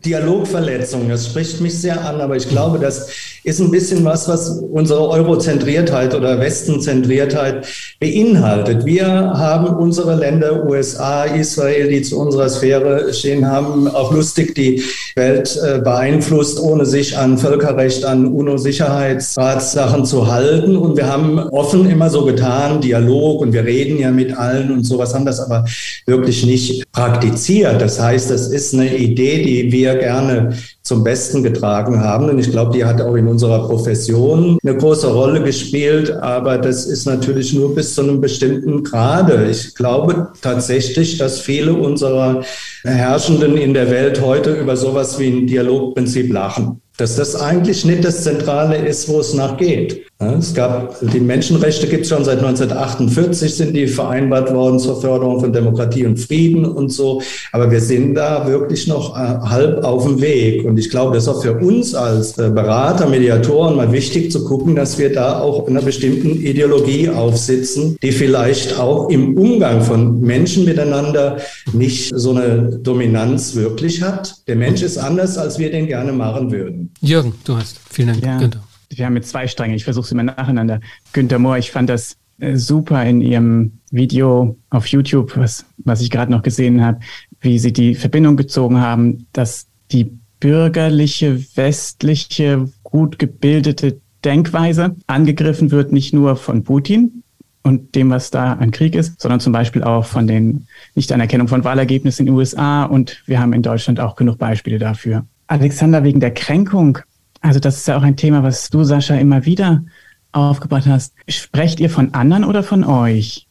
Dialogverletzung, 0.05 1.09
das 1.09 1.27
spricht 1.27 1.59
mich 1.59 1.77
sehr 1.79 2.05
an, 2.05 2.21
aber 2.21 2.35
ich 2.35 2.47
glaube, 2.47 2.79
das 2.79 3.09
ist 3.47 3.61
ein 3.61 3.71
bisschen 3.71 4.03
was, 4.03 4.27
was 4.27 4.61
unsere 4.73 5.07
Eurozentriertheit 5.09 6.13
oder 6.13 6.37
Westenzentriertheit 6.37 7.65
beinhaltet. 7.97 8.83
Wir 8.83 9.07
haben 9.07 9.67
unsere 9.77 10.15
Länder, 10.15 10.65
USA, 10.65 11.23
Israel, 11.23 11.87
die 11.87 12.01
zu 12.01 12.19
unserer 12.19 12.49
Sphäre 12.49 13.13
stehen, 13.13 13.47
haben 13.47 13.87
auch 13.87 14.11
lustig 14.11 14.53
die 14.53 14.83
Welt 15.15 15.57
äh, 15.65 15.79
beeinflusst, 15.79 16.59
ohne 16.59 16.85
sich 16.85 17.17
an 17.17 17.37
Völkerrecht, 17.37 18.03
an 18.03 18.25
UNO-Sicherheitsratssachen 18.25 20.03
zu 20.03 20.27
halten. 20.27 20.75
Und 20.75 20.97
wir 20.97 21.07
haben 21.07 21.39
offen 21.39 21.89
immer 21.89 22.09
so 22.09 22.25
getan, 22.25 22.81
Dialog 22.81 23.39
und 23.39 23.53
wir 23.53 23.63
reden 23.63 23.97
ja 23.97 24.11
mit 24.11 24.37
allen 24.37 24.73
und 24.73 24.83
sowas, 24.83 25.15
haben 25.15 25.25
das 25.25 25.39
aber 25.39 25.63
wirklich 26.05 26.45
nicht 26.45 26.83
praktiziert. 26.91 27.81
Das 27.81 27.97
heißt, 27.97 28.29
das 28.29 28.49
ist 28.49 28.73
eine 28.73 28.93
Idee, 28.93 29.41
die 29.41 29.71
wir 29.71 29.95
gerne 29.95 30.49
zum 30.87 31.03
Besten 31.03 31.43
getragen 31.43 31.99
haben. 31.99 32.29
Und 32.29 32.39
ich 32.39 32.49
glaube, 32.49 32.71
die 32.71 32.85
hat 32.85 33.01
auch 33.01 33.15
in 33.15 33.27
unserer 33.37 33.67
Profession 33.67 34.57
eine 34.63 34.75
große 34.75 35.13
Rolle 35.13 35.43
gespielt. 35.43 36.09
Aber 36.09 36.57
das 36.57 36.87
ist 36.87 37.05
natürlich 37.05 37.53
nur 37.53 37.75
bis 37.75 37.93
zu 37.93 38.01
einem 38.01 38.19
bestimmten 38.19 38.83
Grade. 38.83 39.47
Ich 39.51 39.75
glaube 39.75 40.29
tatsächlich, 40.41 41.19
dass 41.19 41.39
viele 41.39 41.73
unserer 41.73 42.41
Herrschenden 42.83 43.55
in 43.55 43.75
der 43.75 43.91
Welt 43.91 44.21
heute 44.21 44.55
über 44.55 44.75
sowas 44.75 45.19
wie 45.19 45.27
ein 45.27 45.45
Dialogprinzip 45.45 46.33
lachen 46.33 46.81
dass 46.97 47.15
das 47.15 47.35
eigentlich 47.35 47.85
nicht 47.85 48.03
das 48.03 48.23
Zentrale 48.23 48.75
ist, 48.77 49.07
wo 49.07 49.19
es 49.19 49.33
nachgeht. 49.33 50.07
Es 50.19 50.55
gab, 50.55 50.99
die 50.99 51.19
Menschenrechte 51.19 51.85
gibt 51.85 52.03
es 52.03 52.09
schon 52.09 52.25
seit 52.25 52.39
1948, 52.39 53.53
sind 53.53 53.75
die 53.75 53.85
vereinbart 53.85 54.51
worden 54.51 54.79
zur 54.79 54.99
Förderung 54.99 55.39
von 55.39 55.53
Demokratie 55.53 56.07
und 56.07 56.17
Frieden 56.17 56.65
und 56.65 56.89
so. 56.89 57.21
Aber 57.51 57.69
wir 57.69 57.81
sind 57.81 58.15
da 58.15 58.47
wirklich 58.47 58.87
noch 58.87 59.15
äh, 59.15 59.19
halb 59.19 59.83
auf 59.83 60.05
dem 60.05 60.19
Weg. 60.19 60.65
Und 60.65 60.79
ich 60.79 60.89
glaube, 60.89 61.13
das 61.13 61.25
ist 61.25 61.29
auch 61.29 61.43
für 61.43 61.53
uns 61.53 61.93
als 61.93 62.35
äh, 62.39 62.49
Berater, 62.49 63.05
Mediatoren 63.07 63.75
mal 63.75 63.91
wichtig 63.91 64.31
zu 64.31 64.43
gucken, 64.43 64.75
dass 64.75 64.97
wir 64.97 65.13
da 65.13 65.39
auch 65.39 65.67
in 65.67 65.77
einer 65.77 65.85
bestimmten 65.85 66.31
Ideologie 66.41 67.09
aufsitzen, 67.09 67.95
die 68.01 68.11
vielleicht 68.11 68.79
auch 68.79 69.09
im 69.09 69.37
Umgang 69.37 69.81
von 69.81 70.19
Menschen 70.19 70.65
miteinander 70.65 71.37
nicht 71.73 72.11
so 72.15 72.31
eine 72.31 72.79
Dominanz 72.81 73.55
wirklich 73.55 74.01
hat. 74.01 74.33
Der 74.47 74.55
Mensch 74.55 74.81
ist 74.81 74.97
anders, 74.97 75.37
als 75.37 75.59
wir 75.59 75.69
den 75.69 75.85
gerne 75.85 76.11
machen 76.11 76.51
würden. 76.51 76.86
Jürgen, 77.01 77.33
du 77.43 77.57
hast. 77.57 77.79
Vielen 77.89 78.09
Dank, 78.09 78.23
ja, 78.23 78.37
Günther. 78.37 78.63
Wir 78.89 79.05
haben 79.05 79.15
jetzt 79.15 79.29
zwei 79.29 79.47
Stränge. 79.47 79.75
Ich 79.75 79.83
versuche 79.83 80.07
sie 80.07 80.15
mal 80.15 80.23
nacheinander. 80.23 80.79
Günther 81.13 81.39
Mohr, 81.39 81.57
ich 81.57 81.71
fand 81.71 81.89
das 81.89 82.17
äh, 82.39 82.55
super 82.55 83.03
in 83.05 83.21
Ihrem 83.21 83.79
Video 83.91 84.57
auf 84.69 84.87
YouTube, 84.87 85.35
was, 85.37 85.65
was 85.77 86.01
ich 86.01 86.09
gerade 86.09 86.31
noch 86.31 86.43
gesehen 86.43 86.83
habe, 86.83 86.99
wie 87.41 87.59
Sie 87.59 87.73
die 87.73 87.95
Verbindung 87.95 88.37
gezogen 88.37 88.79
haben, 88.79 89.27
dass 89.33 89.67
die 89.91 90.17
bürgerliche, 90.39 91.43
westliche, 91.55 92.69
gut 92.83 93.19
gebildete 93.19 93.99
Denkweise 94.23 94.95
angegriffen 95.07 95.71
wird, 95.71 95.91
nicht 95.91 96.13
nur 96.13 96.35
von 96.35 96.63
Putin 96.63 97.23
und 97.63 97.95
dem, 97.95 98.09
was 98.09 98.31
da 98.31 98.53
an 98.53 98.71
Krieg 98.71 98.95
ist, 98.95 99.19
sondern 99.21 99.39
zum 99.39 99.53
Beispiel 99.53 99.83
auch 99.83 100.05
von 100.05 100.27
den 100.27 100.67
Nichtanerkennung 100.95 101.47
von 101.47 101.63
Wahlergebnissen 101.63 102.25
in 102.25 102.33
den 102.33 102.37
USA. 102.37 102.83
Und 102.83 103.21
wir 103.25 103.39
haben 103.39 103.53
in 103.53 103.61
Deutschland 103.61 103.99
auch 103.99 104.15
genug 104.15 104.37
Beispiele 104.37 104.79
dafür. 104.79 105.25
Alexander, 105.47 106.03
wegen 106.03 106.19
der 106.19 106.33
Kränkung, 106.33 106.99
also 107.41 107.59
das 107.59 107.77
ist 107.77 107.87
ja 107.87 107.97
auch 107.97 108.03
ein 108.03 108.17
Thema, 108.17 108.43
was 108.43 108.69
du, 108.69 108.83
Sascha, 108.83 109.15
immer 109.15 109.45
wieder 109.45 109.83
aufgebracht 110.31 110.85
hast. 110.85 111.13
Sprecht 111.27 111.79
ihr 111.79 111.89
von 111.89 112.13
anderen 112.13 112.43
oder 112.43 112.63
von 112.63 112.83
euch? 112.83 113.47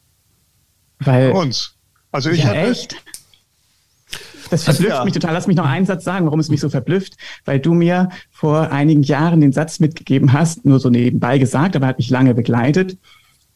Weil, 0.99 1.31
von 1.31 1.47
uns. 1.47 1.75
Also 2.11 2.29
ich 2.29 2.43
ja, 2.43 2.49
hatte, 2.49 2.59
echt? 2.59 2.95
Das 4.49 4.63
verblüfft 4.63 4.89
ja. 4.89 5.03
mich 5.03 5.13
total. 5.13 5.33
Lass 5.33 5.47
mich 5.47 5.57
noch 5.57 5.65
einen 5.65 5.85
Satz 5.85 6.03
sagen, 6.03 6.25
warum 6.25 6.39
es 6.39 6.49
mich 6.49 6.61
so 6.61 6.69
verblüfft. 6.69 7.17
Weil 7.45 7.59
du 7.59 7.73
mir 7.73 8.09
vor 8.31 8.71
einigen 8.71 9.03
Jahren 9.03 9.41
den 9.41 9.51
Satz 9.51 9.79
mitgegeben 9.79 10.33
hast, 10.33 10.65
nur 10.65 10.79
so 10.79 10.89
nebenbei 10.89 11.37
gesagt, 11.37 11.75
aber 11.75 11.87
hat 11.87 11.97
mich 11.97 12.09
lange 12.09 12.33
begleitet, 12.33 12.97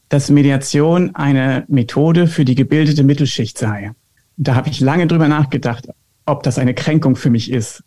dass 0.09 0.29
Mediation 0.29 1.15
eine 1.15 1.63
Methode 1.69 2.27
für 2.27 2.43
die 2.43 2.55
gebildete 2.55 3.03
Mittelschicht 3.03 3.57
sei. 3.57 3.91
Da 4.35 4.55
habe 4.55 4.69
ich 4.69 4.79
lange 4.81 5.07
drüber 5.07 5.27
nachgedacht, 5.27 5.87
ob 6.31 6.43
das 6.43 6.57
eine 6.57 6.73
Kränkung 6.73 7.15
für 7.15 7.29
mich 7.29 7.51
ist. 7.51 7.83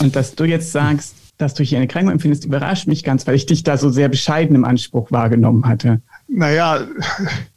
Und 0.00 0.14
dass 0.16 0.34
du 0.34 0.44
jetzt 0.44 0.72
sagst, 0.72 1.14
dass 1.38 1.54
du 1.54 1.64
hier 1.64 1.78
eine 1.78 1.88
Kränkung 1.88 2.12
empfindest, 2.12 2.44
überrascht 2.44 2.86
mich 2.86 3.02
ganz, 3.02 3.26
weil 3.26 3.34
ich 3.34 3.46
dich 3.46 3.62
da 3.62 3.76
so 3.76 3.90
sehr 3.90 4.08
bescheiden 4.08 4.54
im 4.54 4.64
Anspruch 4.64 5.10
wahrgenommen 5.10 5.66
hatte. 5.66 6.00
Naja, 6.28 6.86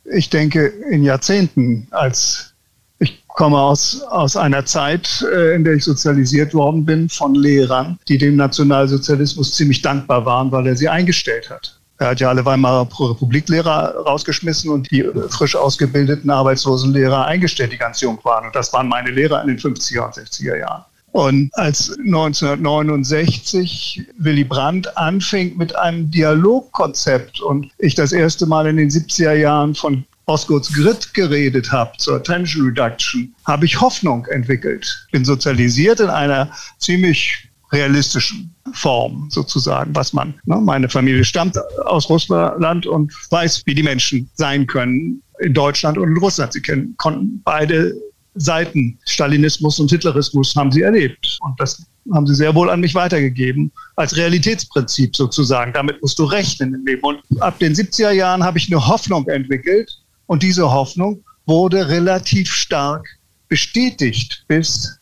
ich 0.05 0.29
denke 0.29 0.67
in 0.89 1.03
Jahrzehnten, 1.03 1.87
als 1.91 2.53
ich 2.99 3.23
komme 3.27 3.59
aus, 3.59 4.01
aus 4.01 4.35
einer 4.35 4.65
Zeit, 4.65 5.23
äh, 5.31 5.55
in 5.55 5.63
der 5.63 5.73
ich 5.73 5.83
sozialisiert 5.83 6.53
worden 6.53 6.85
bin 6.85 7.09
von 7.09 7.35
Lehrern, 7.35 7.99
die 8.07 8.17
dem 8.17 8.35
Nationalsozialismus 8.35 9.53
ziemlich 9.53 9.81
dankbar 9.81 10.25
waren, 10.25 10.51
weil 10.51 10.65
er 10.67 10.75
sie 10.75 10.89
eingestellt 10.89 11.49
hat. 11.49 11.76
Er 11.99 12.09
hat 12.09 12.19
ja 12.19 12.29
alle 12.29 12.45
Weimarer 12.45 12.87
Republiklehrer 12.99 13.95
rausgeschmissen 14.05 14.69
und 14.69 14.91
die 14.91 15.03
frisch 15.29 15.55
ausgebildeten 15.55 16.29
arbeitslosen 16.29 16.93
Lehrer 16.93 17.25
eingestellt, 17.25 17.73
die 17.73 17.77
ganz 17.77 18.01
jung 18.01 18.19
waren. 18.23 18.45
Und 18.45 18.55
das 18.55 18.71
waren 18.73 18.87
meine 18.87 19.09
Lehrer 19.09 19.41
in 19.41 19.47
den 19.47 19.57
50er 19.57 20.05
und 20.05 20.13
60er 20.13 20.57
Jahren. 20.57 20.85
Und 21.11 21.49
als 21.53 21.97
1969 21.97 24.05
Willy 24.19 24.43
Brandt 24.43 24.95
anfing 24.97 25.57
mit 25.57 25.75
einem 25.75 26.11
Dialogkonzept 26.11 27.41
und 27.41 27.71
ich 27.79 27.95
das 27.95 28.11
erste 28.11 28.45
Mal 28.45 28.67
in 28.67 28.77
den 28.77 28.89
70er 28.89 29.33
Jahren 29.33 29.73
von 29.73 30.05
Osgood's 30.27 30.71
Grid 30.73 31.15
geredet 31.15 31.71
habe 31.71 31.97
zur 31.97 32.21
Tension 32.21 32.67
Reduction, 32.67 33.33
habe 33.45 33.65
ich 33.65 33.81
Hoffnung 33.81 34.27
entwickelt. 34.27 35.07
Bin 35.11 35.25
sozialisiert 35.25 36.01
in 36.01 36.09
einer 36.09 36.51
ziemlich 36.77 37.49
realistischen 37.71 38.53
Form 38.73 39.27
sozusagen, 39.29 39.95
was 39.95 40.13
man, 40.13 40.33
ne, 40.45 40.57
meine 40.57 40.89
Familie 40.89 41.23
stammt 41.23 41.57
aus 41.85 42.09
Russland 42.09 42.85
und 42.85 43.13
weiß, 43.29 43.63
wie 43.65 43.75
die 43.75 43.83
Menschen 43.83 44.29
sein 44.33 44.67
können 44.67 45.21
in 45.39 45.53
Deutschland 45.53 45.97
und 45.97 46.09
in 46.09 46.17
Russland. 46.17 46.53
Sie 46.53 46.61
kennen, 46.61 46.95
konnten 46.97 47.41
beide 47.43 47.93
Seiten 48.39 48.99
Stalinismus 49.05 49.79
und 49.79 49.89
Hitlerismus 49.89 50.55
haben 50.55 50.71
sie 50.71 50.81
erlebt. 50.81 51.39
Und 51.41 51.59
das 51.59 51.83
haben 52.13 52.27
sie 52.27 52.35
sehr 52.35 52.55
wohl 52.55 52.69
an 52.69 52.79
mich 52.79 52.95
weitergegeben, 52.95 53.71
als 53.95 54.15
Realitätsprinzip 54.15 55.15
sozusagen. 55.15 55.73
Damit 55.73 56.01
musst 56.01 56.19
du 56.19 56.25
rechnen 56.25 56.73
im 56.73 56.85
Leben. 56.85 57.01
Und 57.03 57.21
ab 57.41 57.59
den 57.59 57.73
70er 57.73 58.11
Jahren 58.11 58.43
habe 58.43 58.57
ich 58.57 58.71
eine 58.71 58.85
Hoffnung 58.85 59.27
entwickelt. 59.27 59.91
Und 60.27 60.43
diese 60.43 60.71
Hoffnung 60.71 61.23
wurde 61.45 61.89
relativ 61.89 62.51
stark 62.51 63.07
bestätigt 63.47 64.43
bis 64.47 64.99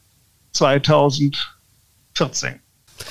2014. 0.53 2.59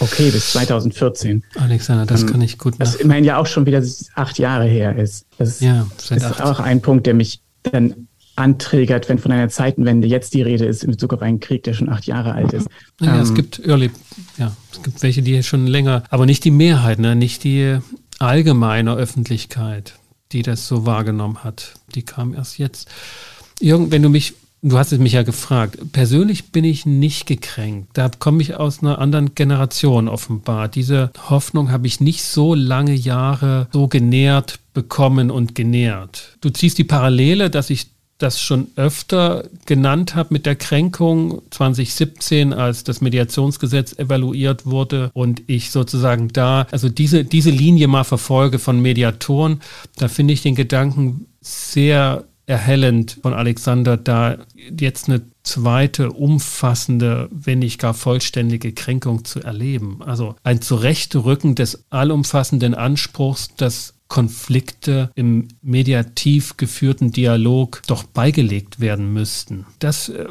Okay, 0.00 0.30
bis 0.30 0.52
2014. 0.52 1.44
Alexander, 1.56 2.06
das 2.06 2.22
ähm, 2.22 2.30
kann 2.30 2.40
ich 2.42 2.58
gut 2.58 2.78
machen. 2.78 2.80
Was 2.80 2.94
immerhin 2.96 3.24
ja 3.24 3.38
auch 3.38 3.46
schon 3.46 3.66
wieder 3.66 3.82
acht 4.14 4.38
Jahre 4.38 4.66
her 4.66 4.96
ist. 4.96 5.26
Das 5.38 5.60
ja, 5.60 5.86
ist 6.10 6.42
auch 6.42 6.60
ein 6.60 6.80
Punkt, 6.80 7.06
der 7.06 7.14
mich 7.14 7.40
dann 7.62 8.08
anträgert, 8.36 9.08
wenn 9.08 9.18
von 9.18 9.30
einer 9.32 9.48
Zeitenwende 9.48 10.08
jetzt 10.08 10.34
die 10.34 10.42
Rede 10.42 10.64
ist 10.64 10.82
in 10.82 10.90
Bezug 10.90 11.12
auf 11.12 11.22
einen 11.22 11.40
Krieg, 11.40 11.62
der 11.62 11.74
schon 11.74 11.88
acht 11.88 12.06
Jahre 12.06 12.32
alt 12.32 12.52
ist. 12.52 12.68
Ja, 13.00 13.14
ähm, 13.14 13.20
es 13.20 13.34
gibt 13.34 13.60
Early, 13.64 13.90
ja, 14.38 14.56
es 14.72 14.82
gibt 14.82 15.02
welche, 15.02 15.22
die 15.22 15.42
schon 15.42 15.66
länger, 15.66 16.02
aber 16.10 16.26
nicht 16.26 16.44
die 16.44 16.50
Mehrheit, 16.50 16.98
ne, 16.98 17.14
nicht 17.14 17.44
die 17.44 17.78
allgemeine 18.18 18.94
Öffentlichkeit, 18.94 19.94
die 20.32 20.42
das 20.42 20.66
so 20.66 20.86
wahrgenommen 20.86 21.44
hat. 21.44 21.74
Die 21.94 22.02
kam 22.02 22.34
erst 22.34 22.58
jetzt. 22.58 22.88
Irgend, 23.60 23.92
wenn 23.92 24.02
du 24.02 24.08
mich, 24.08 24.34
du 24.64 24.78
hast 24.78 24.92
es 24.92 24.98
mich 24.98 25.12
ja 25.12 25.22
gefragt, 25.22 25.78
persönlich 25.92 26.50
bin 26.50 26.64
ich 26.64 26.86
nicht 26.86 27.26
gekränkt. 27.26 27.90
Da 27.92 28.08
komme 28.08 28.42
ich 28.42 28.54
aus 28.54 28.82
einer 28.82 28.98
anderen 28.98 29.34
Generation 29.34 30.08
offenbar. 30.08 30.68
Diese 30.68 31.10
Hoffnung 31.28 31.70
habe 31.70 31.86
ich 31.86 32.00
nicht 32.00 32.24
so 32.24 32.54
lange 32.54 32.94
Jahre 32.94 33.68
so 33.72 33.88
genährt 33.88 34.58
bekommen 34.72 35.30
und 35.30 35.54
genährt. 35.54 36.36
Du 36.40 36.50
ziehst 36.50 36.78
die 36.78 36.84
Parallele, 36.84 37.50
dass 37.50 37.70
ich 37.70 37.88
das 38.18 38.40
schon 38.40 38.68
öfter 38.76 39.44
genannt 39.66 40.14
habe 40.14 40.32
mit 40.32 40.46
der 40.46 40.56
Kränkung 40.56 41.42
2017, 41.50 42.52
als 42.52 42.84
das 42.84 43.00
Mediationsgesetz 43.00 43.98
evaluiert 43.98 44.66
wurde 44.66 45.10
und 45.14 45.42
ich 45.46 45.70
sozusagen 45.70 46.28
da, 46.28 46.66
also 46.70 46.88
diese, 46.88 47.24
diese 47.24 47.50
Linie 47.50 47.88
mal 47.88 48.04
verfolge 48.04 48.58
von 48.58 48.80
Mediatoren, 48.80 49.60
da 49.96 50.08
finde 50.08 50.32
ich 50.32 50.42
den 50.42 50.54
Gedanken 50.54 51.26
sehr 51.40 52.24
erhellend 52.46 53.18
von 53.22 53.32
Alexander, 53.32 53.96
da 53.96 54.38
jetzt 54.54 55.08
eine 55.08 55.22
zweite 55.42 56.12
umfassende, 56.12 57.28
wenn 57.30 57.60
nicht 57.60 57.78
gar 57.78 57.94
vollständige 57.94 58.72
Kränkung 58.72 59.24
zu 59.24 59.40
erleben. 59.40 60.02
Also 60.02 60.36
ein 60.42 60.60
Zurechtrücken 60.60 61.54
des 61.54 61.84
allumfassenden 61.90 62.74
Anspruchs, 62.74 63.54
dass 63.56 63.94
Konflikte 64.08 65.10
im 65.14 65.48
mediativ 65.62 66.56
geführten 66.56 67.10
Dialog 67.10 67.82
doch 67.86 68.04
beigelegt 68.04 68.78
werden 68.78 69.12
müssten. 69.12 69.66
Das, 69.78 70.08
äh, 70.08 70.26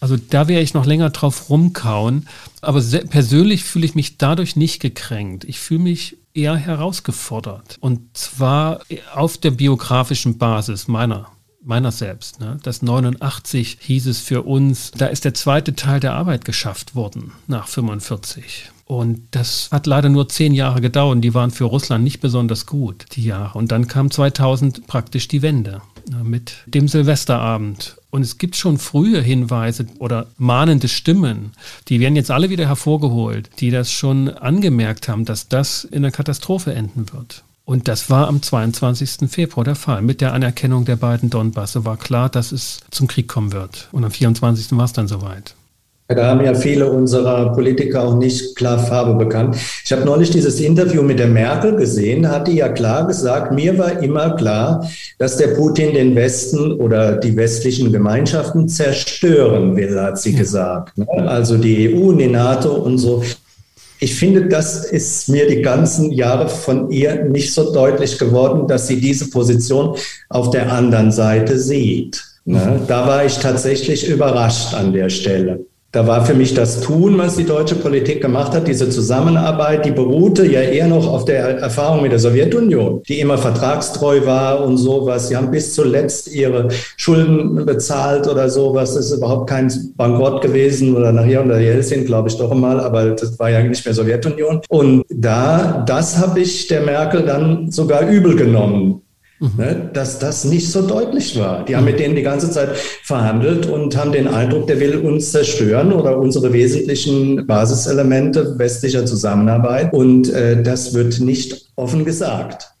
also 0.00 0.16
da 0.16 0.46
wäre 0.48 0.62
ich 0.62 0.74
noch 0.74 0.86
länger 0.86 1.10
drauf 1.10 1.50
rumkauen. 1.50 2.28
Aber 2.60 2.80
persönlich 2.80 3.64
fühle 3.64 3.84
ich 3.84 3.94
mich 3.94 4.16
dadurch 4.16 4.56
nicht 4.56 4.80
gekränkt. 4.80 5.44
Ich 5.44 5.58
fühle 5.58 5.80
mich 5.80 6.17
eher 6.38 6.56
herausgefordert. 6.56 7.76
Und 7.80 8.16
zwar 8.16 8.80
auf 9.14 9.38
der 9.38 9.50
biografischen 9.50 10.38
Basis 10.38 10.88
meiner 10.88 11.30
meiner 11.60 11.92
selbst. 11.92 12.40
Ne? 12.40 12.56
Das 12.62 12.80
89 12.82 13.78
hieß 13.80 14.06
es 14.06 14.20
für 14.20 14.42
uns, 14.42 14.90
da 14.92 15.06
ist 15.06 15.24
der 15.24 15.34
zweite 15.34 15.74
Teil 15.74 16.00
der 16.00 16.14
Arbeit 16.14 16.44
geschafft 16.44 16.94
worden 16.94 17.32
nach 17.46 17.68
45. 17.68 18.70
Und 18.86 19.20
das 19.32 19.68
hat 19.70 19.86
leider 19.86 20.08
nur 20.08 20.30
zehn 20.30 20.54
Jahre 20.54 20.80
gedauert. 20.80 21.22
Die 21.22 21.34
waren 21.34 21.50
für 21.50 21.64
Russland 21.64 22.04
nicht 22.04 22.20
besonders 22.20 22.64
gut, 22.64 23.04
die 23.12 23.24
Jahre. 23.24 23.58
Und 23.58 23.70
dann 23.70 23.86
kam 23.86 24.10
2000 24.10 24.86
praktisch 24.86 25.28
die 25.28 25.42
Wende 25.42 25.82
ne, 26.08 26.24
mit 26.24 26.54
dem 26.64 26.88
Silvesterabend. 26.88 27.97
Und 28.10 28.22
es 28.22 28.38
gibt 28.38 28.56
schon 28.56 28.78
frühe 28.78 29.20
Hinweise 29.20 29.86
oder 29.98 30.28
mahnende 30.38 30.88
Stimmen, 30.88 31.52
die 31.88 32.00
werden 32.00 32.16
jetzt 32.16 32.30
alle 32.30 32.48
wieder 32.48 32.66
hervorgeholt, 32.66 33.50
die 33.60 33.70
das 33.70 33.92
schon 33.92 34.30
angemerkt 34.30 35.08
haben, 35.08 35.24
dass 35.24 35.48
das 35.48 35.84
in 35.84 35.98
einer 35.98 36.10
Katastrophe 36.10 36.72
enden 36.72 37.12
wird. 37.12 37.44
Und 37.66 37.86
das 37.86 38.08
war 38.08 38.28
am 38.28 38.40
22. 38.40 39.30
Februar 39.30 39.62
der 39.62 39.74
Fall. 39.74 40.00
Mit 40.00 40.22
der 40.22 40.32
Anerkennung 40.32 40.86
der 40.86 40.96
beiden 40.96 41.28
Donbasse 41.28 41.84
war 41.84 41.98
klar, 41.98 42.30
dass 42.30 42.50
es 42.50 42.80
zum 42.90 43.08
Krieg 43.08 43.28
kommen 43.28 43.52
wird. 43.52 43.88
Und 43.92 44.04
am 44.04 44.10
24. 44.10 44.72
war 44.78 44.86
es 44.86 44.94
dann 44.94 45.06
soweit. 45.06 45.54
Da 46.10 46.24
haben 46.24 46.42
ja 46.42 46.54
viele 46.54 46.90
unserer 46.90 47.52
Politiker 47.52 48.02
auch 48.02 48.16
nicht 48.16 48.56
klar 48.56 48.78
Farbe 48.78 49.22
bekannt. 49.22 49.56
Ich 49.84 49.92
habe 49.92 50.06
neulich 50.06 50.30
dieses 50.30 50.58
Interview 50.58 51.02
mit 51.02 51.18
der 51.18 51.26
Merkel 51.26 51.76
gesehen, 51.76 52.30
hat 52.30 52.48
die 52.48 52.56
ja 52.56 52.70
klar 52.70 53.06
gesagt, 53.06 53.52
mir 53.52 53.76
war 53.76 54.02
immer 54.02 54.34
klar, 54.36 54.88
dass 55.18 55.36
der 55.36 55.48
Putin 55.48 55.92
den 55.92 56.16
Westen 56.16 56.72
oder 56.72 57.16
die 57.16 57.36
westlichen 57.36 57.92
Gemeinschaften 57.92 58.70
zerstören 58.70 59.76
will, 59.76 60.00
hat 60.00 60.18
sie 60.18 60.32
gesagt. 60.32 60.96
Ne? 60.96 61.06
Also 61.26 61.58
die 61.58 61.94
EU 61.94 62.12
die 62.14 62.28
NATO 62.28 62.72
und 62.72 62.96
so. 62.96 63.22
Ich 64.00 64.14
finde, 64.14 64.46
das 64.46 64.86
ist 64.86 65.28
mir 65.28 65.46
die 65.46 65.60
ganzen 65.60 66.10
Jahre 66.10 66.48
von 66.48 66.90
ihr 66.90 67.24
nicht 67.24 67.52
so 67.52 67.70
deutlich 67.74 68.18
geworden, 68.18 68.66
dass 68.66 68.86
sie 68.86 68.98
diese 68.98 69.28
Position 69.28 69.94
auf 70.30 70.52
der 70.52 70.72
anderen 70.72 71.12
Seite 71.12 71.58
sieht. 71.58 72.24
Ne? 72.46 72.80
Da 72.88 73.06
war 73.06 73.26
ich 73.26 73.36
tatsächlich 73.36 74.08
überrascht 74.08 74.72
an 74.72 74.94
der 74.94 75.10
Stelle. 75.10 75.66
Da 75.90 76.06
war 76.06 76.26
für 76.26 76.34
mich 76.34 76.52
das 76.52 76.82
Tun, 76.82 77.16
was 77.16 77.36
die 77.36 77.46
deutsche 77.46 77.74
Politik 77.74 78.20
gemacht 78.20 78.52
hat, 78.52 78.68
diese 78.68 78.90
Zusammenarbeit, 78.90 79.86
die 79.86 79.90
beruhte 79.90 80.46
ja 80.46 80.60
eher 80.60 80.86
noch 80.86 81.06
auf 81.06 81.24
der 81.24 81.60
Erfahrung 81.60 82.02
mit 82.02 82.12
der 82.12 82.18
Sowjetunion, 82.18 83.02
die 83.08 83.20
immer 83.20 83.38
vertragstreu 83.38 84.26
war 84.26 84.62
und 84.62 84.76
sowas. 84.76 85.28
Sie 85.28 85.36
haben 85.36 85.50
bis 85.50 85.72
zuletzt 85.72 86.28
ihre 86.28 86.68
Schulden 86.98 87.64
bezahlt 87.64 88.28
oder 88.28 88.50
sowas. 88.50 88.96
Das 88.96 89.06
ist 89.06 89.16
überhaupt 89.16 89.48
kein 89.48 89.72
Bankrott 89.96 90.42
gewesen 90.42 90.94
oder 90.94 91.10
nachher 91.10 91.40
unter 91.40 91.58
Jelzin, 91.58 92.04
glaube 92.04 92.28
ich 92.28 92.36
doch 92.36 92.50
einmal, 92.50 92.80
aber 92.80 93.12
das 93.12 93.38
war 93.38 93.48
ja 93.48 93.62
nicht 93.62 93.82
mehr 93.82 93.94
Sowjetunion. 93.94 94.60
Und 94.68 95.06
da, 95.08 95.84
das 95.86 96.18
habe 96.18 96.40
ich 96.40 96.66
der 96.66 96.82
Merkel 96.82 97.22
dann 97.22 97.70
sogar 97.70 98.06
übel 98.06 98.36
genommen. 98.36 99.00
Ne, 99.40 99.88
dass 99.92 100.18
das 100.18 100.44
nicht 100.44 100.68
so 100.68 100.84
deutlich 100.84 101.38
war. 101.38 101.64
Die 101.64 101.76
haben 101.76 101.84
mit 101.84 102.00
denen 102.00 102.16
die 102.16 102.22
ganze 102.22 102.50
Zeit 102.50 102.76
verhandelt 103.04 103.66
und 103.66 103.96
haben 103.96 104.10
den 104.10 104.26
Eindruck, 104.26 104.66
der 104.66 104.80
will 104.80 104.96
uns 104.96 105.30
zerstören 105.30 105.92
oder 105.92 106.18
unsere 106.18 106.52
wesentlichen 106.52 107.46
Basiselemente 107.46 108.58
westlicher 108.58 109.06
Zusammenarbeit. 109.06 109.92
Und 109.92 110.28
äh, 110.30 110.60
das 110.60 110.92
wird 110.92 111.20
nicht 111.20 111.68
offen 111.76 112.04
gesagt. 112.04 112.72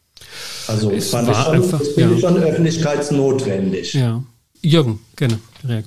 Also 0.66 0.90
es 0.90 1.10
fand 1.10 1.28
ich 1.28 1.36
schon, 1.36 1.54
einfach, 1.54 1.78
das 1.78 1.88
finde 1.90 2.10
ja. 2.10 2.16
ich 2.16 2.20
schon 2.20 2.36
öffentlichkeitsnotwendig. 2.42 3.94
Ja. 3.94 4.24
Jürgen, 4.60 4.98
gerne. 5.14 5.38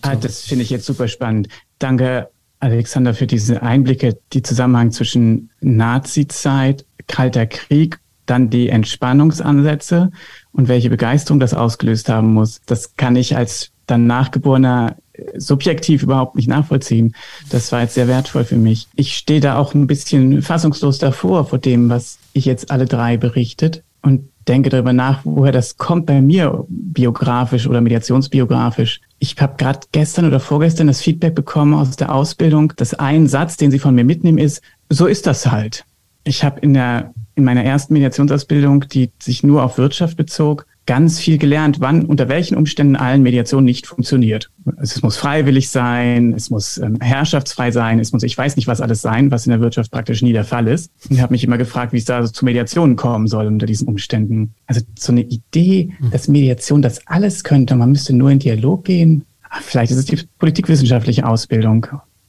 Ah, 0.01 0.15
das 0.15 0.43
finde 0.43 0.63
ich 0.63 0.69
jetzt 0.69 0.85
super 0.85 1.09
spannend. 1.09 1.49
Danke, 1.79 2.29
Alexander, 2.59 3.13
für 3.13 3.27
diese 3.27 3.61
Einblicke, 3.61 4.17
die 4.31 4.41
Zusammenhang 4.41 4.91
zwischen 4.91 5.49
Nazi-Zeit, 5.59 6.85
Kalter 7.07 7.45
Krieg, 7.45 7.99
dann 8.25 8.49
die 8.49 8.69
Entspannungsansätze 8.69 10.11
und 10.53 10.67
welche 10.67 10.89
Begeisterung 10.89 11.39
das 11.39 11.53
ausgelöst 11.53 12.09
haben 12.09 12.33
muss, 12.33 12.61
das 12.65 12.95
kann 12.95 13.15
ich 13.15 13.35
als 13.35 13.71
dann 13.87 14.07
Nachgeborener 14.07 14.95
äh, 15.13 15.39
subjektiv 15.39 16.03
überhaupt 16.03 16.35
nicht 16.35 16.47
nachvollziehen. 16.47 17.15
Das 17.49 17.71
war 17.71 17.81
jetzt 17.81 17.95
sehr 17.95 18.07
wertvoll 18.07 18.45
für 18.45 18.57
mich. 18.57 18.87
Ich 18.95 19.15
stehe 19.15 19.41
da 19.41 19.57
auch 19.57 19.73
ein 19.73 19.87
bisschen 19.87 20.41
fassungslos 20.41 20.97
davor 20.97 21.45
vor 21.45 21.59
dem, 21.59 21.89
was 21.89 22.17
ich 22.33 22.45
jetzt 22.45 22.71
alle 22.71 22.85
drei 22.85 23.17
berichtet 23.17 23.83
und 24.01 24.29
denke 24.47 24.69
darüber 24.69 24.93
nach, 24.93 25.21
woher 25.23 25.51
das 25.51 25.77
kommt 25.77 26.07
bei 26.07 26.21
mir 26.21 26.65
biografisch 26.67 27.67
oder 27.67 27.81
mediationsbiografisch. 27.81 29.01
Ich 29.19 29.35
habe 29.39 29.55
gerade 29.57 29.81
gestern 29.91 30.25
oder 30.25 30.39
vorgestern 30.39 30.87
das 30.87 31.01
Feedback 31.01 31.35
bekommen 31.35 31.73
aus 31.73 31.95
der 31.95 32.13
Ausbildung, 32.13 32.73
dass 32.75 32.95
ein 32.95 33.27
Satz, 33.27 33.57
den 33.57 33.69
sie 33.69 33.79
von 33.79 33.93
mir 33.93 34.03
mitnehmen, 34.03 34.39
ist, 34.39 34.61
so 34.89 35.05
ist 35.05 35.27
das 35.27 35.51
halt. 35.51 35.85
Ich 36.23 36.43
habe 36.43 36.59
in 36.59 36.73
der 36.73 37.13
in 37.35 37.45
meiner 37.45 37.63
ersten 37.63 37.93
Mediationsausbildung, 37.93 38.87
die 38.89 39.11
sich 39.19 39.43
nur 39.43 39.63
auf 39.63 39.77
Wirtschaft 39.77 40.17
bezog, 40.17 40.65
ganz 40.85 41.19
viel 41.19 41.37
gelernt, 41.37 41.79
wann, 41.79 42.05
unter 42.05 42.27
welchen 42.27 42.57
Umständen 42.57 42.95
allen 42.95 43.21
Mediation 43.21 43.63
nicht 43.63 43.87
funktioniert. 43.87 44.49
Es 44.81 45.01
muss 45.01 45.15
freiwillig 45.15 45.69
sein, 45.69 46.33
es 46.33 46.49
muss 46.49 46.77
ähm, 46.79 46.97
herrschaftsfrei 46.99 47.71
sein, 47.71 47.99
es 47.99 48.11
muss, 48.11 48.23
ich 48.23 48.37
weiß 48.37 48.55
nicht, 48.55 48.67
was 48.67 48.81
alles 48.81 49.01
sein, 49.01 49.31
was 49.31 49.45
in 49.45 49.51
der 49.51 49.61
Wirtschaft 49.61 49.91
praktisch 49.91 50.21
nie 50.21 50.33
der 50.33 50.43
Fall 50.43 50.67
ist. 50.67 50.91
Und 51.05 51.15
ich 51.15 51.21
habe 51.21 51.33
mich 51.33 51.43
immer 51.43 51.57
gefragt, 51.57 51.93
wie 51.93 51.97
es 51.97 52.05
da 52.05 52.17
also 52.17 52.31
zu 52.31 52.45
Mediationen 52.45 52.95
kommen 52.95 53.27
soll 53.27 53.45
unter 53.45 53.67
diesen 53.67 53.87
Umständen. 53.87 54.53
Also 54.65 54.81
so 54.97 55.11
eine 55.11 55.21
Idee, 55.21 55.93
hm. 55.97 56.11
dass 56.11 56.27
Mediation 56.27 56.81
das 56.81 57.05
alles 57.07 57.43
könnte, 57.43 57.75
man 57.75 57.91
müsste 57.91 58.13
nur 58.13 58.31
in 58.31 58.39
Dialog 58.39 58.83
gehen. 58.83 59.25
Vielleicht 59.61 59.91
ist 59.91 59.97
es 59.97 60.05
die 60.05 60.19
politikwissenschaftliche 60.39 61.27
Ausbildung 61.27 61.87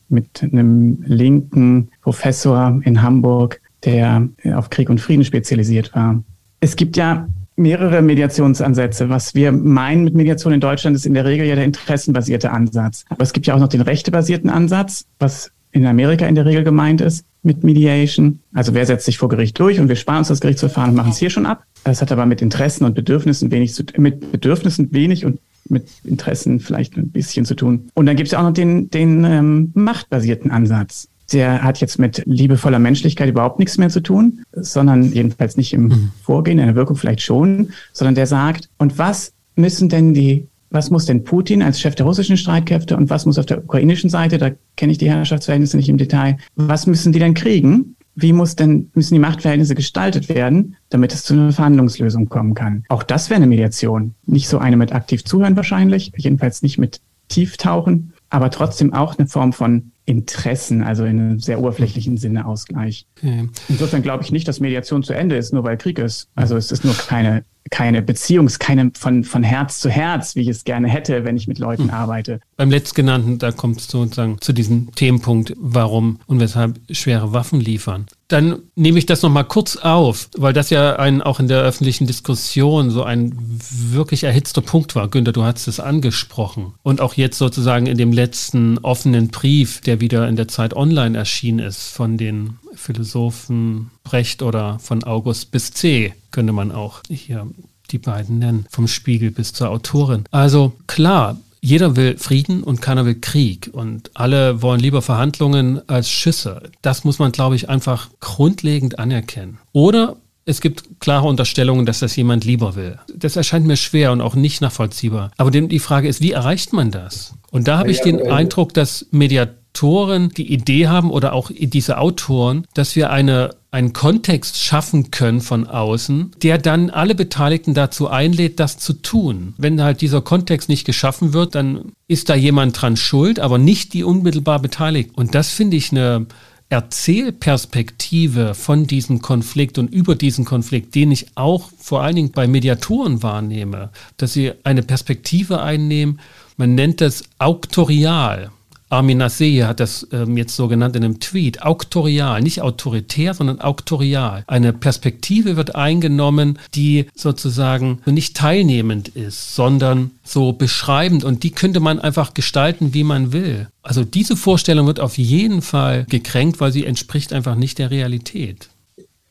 mit 0.08 0.42
einem 0.42 1.02
linken 1.06 1.88
Professor 2.02 2.80
in 2.84 3.00
Hamburg, 3.00 3.60
der 3.84 4.28
auf 4.54 4.70
Krieg 4.70 4.88
und 4.90 5.00
Frieden 5.00 5.24
spezialisiert 5.24 5.94
war. 5.94 6.22
Es 6.60 6.76
gibt 6.76 6.96
ja 6.96 7.26
mehrere 7.56 8.02
Mediationsansätze. 8.02 9.08
Was 9.08 9.34
wir 9.34 9.52
meinen 9.52 10.04
mit 10.04 10.14
Mediation 10.14 10.52
in 10.52 10.60
Deutschland 10.60 10.96
ist 10.96 11.06
in 11.06 11.14
der 11.14 11.24
Regel 11.24 11.46
ja 11.46 11.54
der 11.54 11.64
interessenbasierte 11.64 12.50
Ansatz. 12.50 13.04
Aber 13.08 13.22
es 13.22 13.32
gibt 13.32 13.46
ja 13.46 13.54
auch 13.54 13.58
noch 13.58 13.68
den 13.68 13.80
rechtebasierten 13.80 14.50
Ansatz, 14.50 15.06
was 15.18 15.50
in 15.72 15.86
Amerika 15.86 16.26
in 16.26 16.34
der 16.34 16.44
Regel 16.44 16.64
gemeint 16.64 17.00
ist 17.00 17.24
mit 17.42 17.64
Mediation. 17.64 18.40
Also 18.52 18.74
wer 18.74 18.86
setzt 18.86 19.06
sich 19.06 19.18
vor 19.18 19.28
Gericht 19.28 19.58
durch 19.58 19.80
und 19.80 19.88
wir 19.88 19.96
sparen 19.96 20.18
uns 20.18 20.28
das 20.28 20.40
Gerichtsverfahren 20.40 20.90
und 20.90 20.96
machen 20.96 21.12
es 21.12 21.18
hier 21.18 21.30
schon 21.30 21.46
ab. 21.46 21.64
Das 21.84 22.02
hat 22.02 22.12
aber 22.12 22.26
mit 22.26 22.42
Interessen 22.42 22.84
und 22.84 22.94
Bedürfnissen 22.94 23.50
wenig 23.50 23.74
zu, 23.74 23.84
mit 23.96 24.32
Bedürfnissen 24.32 24.92
wenig 24.92 25.24
und 25.24 25.40
mit 25.68 25.88
Interessen 26.04 26.60
vielleicht 26.60 26.96
ein 26.96 27.10
bisschen 27.10 27.44
zu 27.44 27.54
tun. 27.54 27.88
Und 27.94 28.06
dann 28.06 28.16
gibt 28.16 28.28
es 28.28 28.32
ja 28.32 28.40
auch 28.40 28.44
noch 28.44 28.52
den, 28.52 28.90
den 28.90 29.24
ähm, 29.24 29.70
machtbasierten 29.74 30.50
Ansatz 30.50 31.08
der 31.32 31.62
hat 31.62 31.80
jetzt 31.80 31.98
mit 31.98 32.22
liebevoller 32.26 32.78
Menschlichkeit 32.78 33.28
überhaupt 33.28 33.58
nichts 33.58 33.78
mehr 33.78 33.88
zu 33.88 34.00
tun, 34.00 34.42
sondern 34.52 35.12
jedenfalls 35.12 35.56
nicht 35.56 35.72
im 35.72 35.84
mhm. 35.84 36.10
Vorgehen, 36.22 36.58
in 36.58 36.66
der 36.66 36.74
Wirkung 36.74 36.96
vielleicht 36.96 37.22
schon, 37.22 37.70
sondern 37.92 38.14
der 38.14 38.26
sagt, 38.26 38.68
und 38.78 38.98
was 38.98 39.32
müssen 39.56 39.88
denn 39.88 40.14
die, 40.14 40.48
was 40.70 40.90
muss 40.90 41.06
denn 41.06 41.24
Putin 41.24 41.62
als 41.62 41.80
Chef 41.80 41.94
der 41.94 42.06
russischen 42.06 42.36
Streitkräfte 42.36 42.96
und 42.96 43.10
was 43.10 43.26
muss 43.26 43.38
auf 43.38 43.46
der 43.46 43.62
ukrainischen 43.62 44.10
Seite, 44.10 44.38
da 44.38 44.50
kenne 44.76 44.92
ich 44.92 44.98
die 44.98 45.10
Herrschaftsverhältnisse 45.10 45.76
nicht 45.76 45.88
im 45.88 45.98
Detail, 45.98 46.38
was 46.56 46.86
müssen 46.86 47.12
die 47.12 47.18
denn 47.18 47.34
kriegen? 47.34 47.96
Wie 48.14 48.34
muss 48.34 48.56
denn, 48.56 48.90
müssen 48.94 49.14
die 49.14 49.20
Machtverhältnisse 49.20 49.74
gestaltet 49.74 50.28
werden, 50.28 50.76
damit 50.90 51.14
es 51.14 51.24
zu 51.24 51.32
einer 51.32 51.52
Verhandlungslösung 51.52 52.28
kommen 52.28 52.54
kann? 52.54 52.84
Auch 52.88 53.02
das 53.02 53.30
wäre 53.30 53.38
eine 53.38 53.46
Mediation. 53.46 54.14
Nicht 54.26 54.48
so 54.48 54.58
eine 54.58 54.76
mit 54.76 54.92
aktiv 54.92 55.24
zuhören 55.24 55.56
wahrscheinlich, 55.56 56.12
jedenfalls 56.16 56.62
nicht 56.62 56.76
mit 56.76 57.00
Tieftauchen, 57.28 58.12
aber 58.28 58.50
trotzdem 58.50 58.92
auch 58.92 59.18
eine 59.18 59.28
Form 59.28 59.54
von 59.54 59.91
Interessen, 60.04 60.82
also 60.82 61.04
in 61.04 61.20
einem 61.20 61.40
sehr 61.40 61.60
oberflächlichen 61.60 62.16
Sinne 62.16 62.46
Ausgleich. 62.46 63.06
Okay. 63.18 63.48
Insofern 63.68 64.02
glaube 64.02 64.24
ich 64.24 64.32
nicht, 64.32 64.48
dass 64.48 64.60
Mediation 64.60 65.02
zu 65.02 65.12
Ende 65.12 65.36
ist, 65.36 65.52
nur 65.52 65.64
weil 65.64 65.76
Krieg 65.76 65.98
ist. 65.98 66.28
Also 66.34 66.56
es 66.56 66.72
ist 66.72 66.84
nur 66.84 66.94
keine, 66.94 67.44
keine 67.70 68.02
Beziehung, 68.02 68.48
keine 68.58 68.90
von, 68.96 69.24
von 69.24 69.42
Herz 69.42 69.80
zu 69.80 69.88
Herz, 69.88 70.36
wie 70.36 70.42
ich 70.42 70.48
es 70.48 70.64
gerne 70.64 70.88
hätte, 70.88 71.24
wenn 71.24 71.36
ich 71.36 71.48
mit 71.48 71.58
Leuten 71.58 71.84
hm. 71.84 71.90
arbeite. 71.90 72.40
Beim 72.56 72.70
letztgenannten, 72.70 73.38
da 73.38 73.52
kommt 73.52 73.78
es 73.78 73.88
sozusagen 73.88 74.40
zu 74.40 74.52
diesem 74.52 74.94
Themenpunkt, 74.94 75.54
warum 75.58 76.20
und 76.26 76.40
weshalb 76.40 76.80
schwere 76.90 77.32
Waffen 77.32 77.60
liefern. 77.60 78.06
Dann 78.28 78.60
nehme 78.76 78.98
ich 78.98 79.04
das 79.04 79.20
nochmal 79.20 79.44
kurz 79.44 79.76
auf, 79.76 80.28
weil 80.36 80.54
das 80.54 80.70
ja 80.70 80.96
ein, 80.96 81.20
auch 81.20 81.38
in 81.38 81.48
der 81.48 81.60
öffentlichen 81.60 82.06
Diskussion 82.06 82.90
so 82.90 83.02
ein 83.04 83.34
wirklich 83.70 84.24
erhitzter 84.24 84.62
Punkt 84.62 84.94
war. 84.94 85.08
Günther, 85.08 85.32
du 85.32 85.42
hast 85.42 85.66
es 85.66 85.80
angesprochen. 85.80 86.72
Und 86.82 87.02
auch 87.02 87.14
jetzt 87.14 87.36
sozusagen 87.36 87.86
in 87.86 87.98
dem 87.98 88.12
letzten 88.12 88.78
offenen 88.78 89.28
Brief, 89.28 89.82
der 89.82 90.00
wieder 90.00 90.28
in 90.28 90.36
der 90.36 90.48
Zeit 90.48 90.74
online 90.74 91.16
erschienen 91.16 91.58
ist, 91.58 91.88
von 91.88 92.16
den 92.16 92.58
Philosophen 92.74 93.90
Brecht 94.02 94.42
oder 94.42 94.78
von 94.78 95.04
August 95.04 95.50
bis 95.50 95.72
C, 95.72 96.14
könnte 96.32 96.52
man 96.52 96.72
auch 96.72 97.02
hier 97.08 97.46
die 97.90 97.98
beiden 97.98 98.38
nennen, 98.38 98.66
vom 98.70 98.88
Spiegel 98.88 99.30
bis 99.30 99.52
zur 99.52 99.70
Autorin. 99.70 100.24
Also 100.30 100.72
klar, 100.86 101.38
jeder 101.60 101.94
will 101.94 102.16
Frieden 102.18 102.64
und 102.64 102.82
keiner 102.82 103.04
will 103.04 103.20
Krieg 103.20 103.70
und 103.72 104.10
alle 104.14 104.62
wollen 104.62 104.80
lieber 104.80 105.00
Verhandlungen 105.00 105.88
als 105.88 106.10
Schüsse. 106.10 106.70
Das 106.82 107.04
muss 107.04 107.18
man, 107.18 107.30
glaube 107.30 107.54
ich, 107.54 107.68
einfach 107.68 108.08
grundlegend 108.20 108.98
anerkennen. 108.98 109.58
Oder 109.72 110.16
es 110.44 110.60
gibt 110.60 111.00
klare 111.00 111.28
Unterstellungen, 111.28 111.86
dass 111.86 112.00
das 112.00 112.16
jemand 112.16 112.44
lieber 112.44 112.74
will. 112.74 112.98
Das 113.14 113.36
erscheint 113.36 113.64
mir 113.64 113.76
schwer 113.76 114.10
und 114.10 114.20
auch 114.20 114.34
nicht 114.34 114.60
nachvollziehbar. 114.60 115.30
Aber 115.36 115.52
die 115.52 115.78
Frage 115.78 116.08
ist, 116.08 116.20
wie 116.20 116.32
erreicht 116.32 116.72
man 116.72 116.90
das? 116.90 117.34
Und 117.52 117.68
da 117.68 117.78
habe 117.78 117.92
ich 117.92 118.00
den 118.00 118.18
ja, 118.18 118.34
Eindruck, 118.34 118.74
dass 118.74 119.06
Mediatoren 119.12 119.61
die 119.74 120.52
Idee 120.52 120.86
haben 120.86 121.10
oder 121.10 121.32
auch 121.32 121.50
diese 121.52 121.98
Autoren, 121.98 122.66
dass 122.74 122.94
wir 122.94 123.10
eine 123.10 123.56
einen 123.72 123.94
Kontext 123.94 124.58
schaffen 124.62 125.10
können 125.10 125.40
von 125.40 125.66
außen, 125.66 126.32
der 126.42 126.58
dann 126.58 126.90
alle 126.90 127.14
Beteiligten 127.14 127.72
dazu 127.72 128.06
einlädt, 128.06 128.60
das 128.60 128.76
zu 128.76 128.92
tun. 128.92 129.54
Wenn 129.56 129.82
halt 129.82 130.02
dieser 130.02 130.20
Kontext 130.20 130.68
nicht 130.68 130.84
geschaffen 130.84 131.32
wird, 131.32 131.54
dann 131.54 131.92
ist 132.06 132.28
da 132.28 132.34
jemand 132.34 132.80
dran 132.80 132.98
schuld, 132.98 133.40
aber 133.40 133.56
nicht 133.56 133.94
die 133.94 134.04
unmittelbar 134.04 134.60
beteiligt. 134.60 135.12
Und 135.16 135.34
das 135.34 135.48
finde 135.48 135.78
ich 135.78 135.90
eine 135.90 136.26
Erzählperspektive 136.68 138.54
von 138.54 138.86
diesem 138.86 139.22
Konflikt 139.22 139.78
und 139.78 139.92
über 139.92 140.16
diesen 140.16 140.44
Konflikt, 140.44 140.94
den 140.94 141.10
ich 141.10 141.28
auch 141.34 141.70
vor 141.78 142.02
allen 142.02 142.16
Dingen 142.16 142.32
bei 142.32 142.46
Mediatoren 142.46 143.22
wahrnehme, 143.22 143.90
dass 144.18 144.34
sie 144.34 144.52
eine 144.64 144.82
Perspektive 144.82 145.62
einnehmen, 145.62 146.20
man 146.58 146.74
nennt 146.74 147.00
das 147.00 147.24
auktorial. 147.38 148.50
Armin 148.92 149.18
Nasseh 149.18 149.64
hat 149.64 149.80
das 149.80 150.06
ähm, 150.12 150.36
jetzt 150.36 150.54
so 150.54 150.68
genannt 150.68 150.94
in 150.96 151.04
einem 151.04 151.18
Tweet, 151.18 151.62
auktorial, 151.62 152.42
nicht 152.42 152.60
autoritär, 152.60 153.32
sondern 153.32 153.58
auktorial. 153.60 154.44
Eine 154.46 154.74
Perspektive 154.74 155.56
wird 155.56 155.74
eingenommen, 155.74 156.58
die 156.74 157.06
sozusagen 157.14 158.00
nicht 158.04 158.36
teilnehmend 158.36 159.08
ist, 159.08 159.54
sondern 159.54 160.10
so 160.22 160.52
beschreibend 160.52 161.24
und 161.24 161.42
die 161.42 161.52
könnte 161.52 161.80
man 161.80 162.00
einfach 162.00 162.34
gestalten, 162.34 162.92
wie 162.92 163.02
man 163.02 163.32
will. 163.32 163.68
Also 163.82 164.04
diese 164.04 164.36
Vorstellung 164.36 164.86
wird 164.86 165.00
auf 165.00 165.16
jeden 165.16 165.62
Fall 165.62 166.04
gekränkt, 166.10 166.60
weil 166.60 166.70
sie 166.70 166.84
entspricht 166.84 167.32
einfach 167.32 167.54
nicht 167.54 167.78
der 167.78 167.90
Realität. 167.90 168.68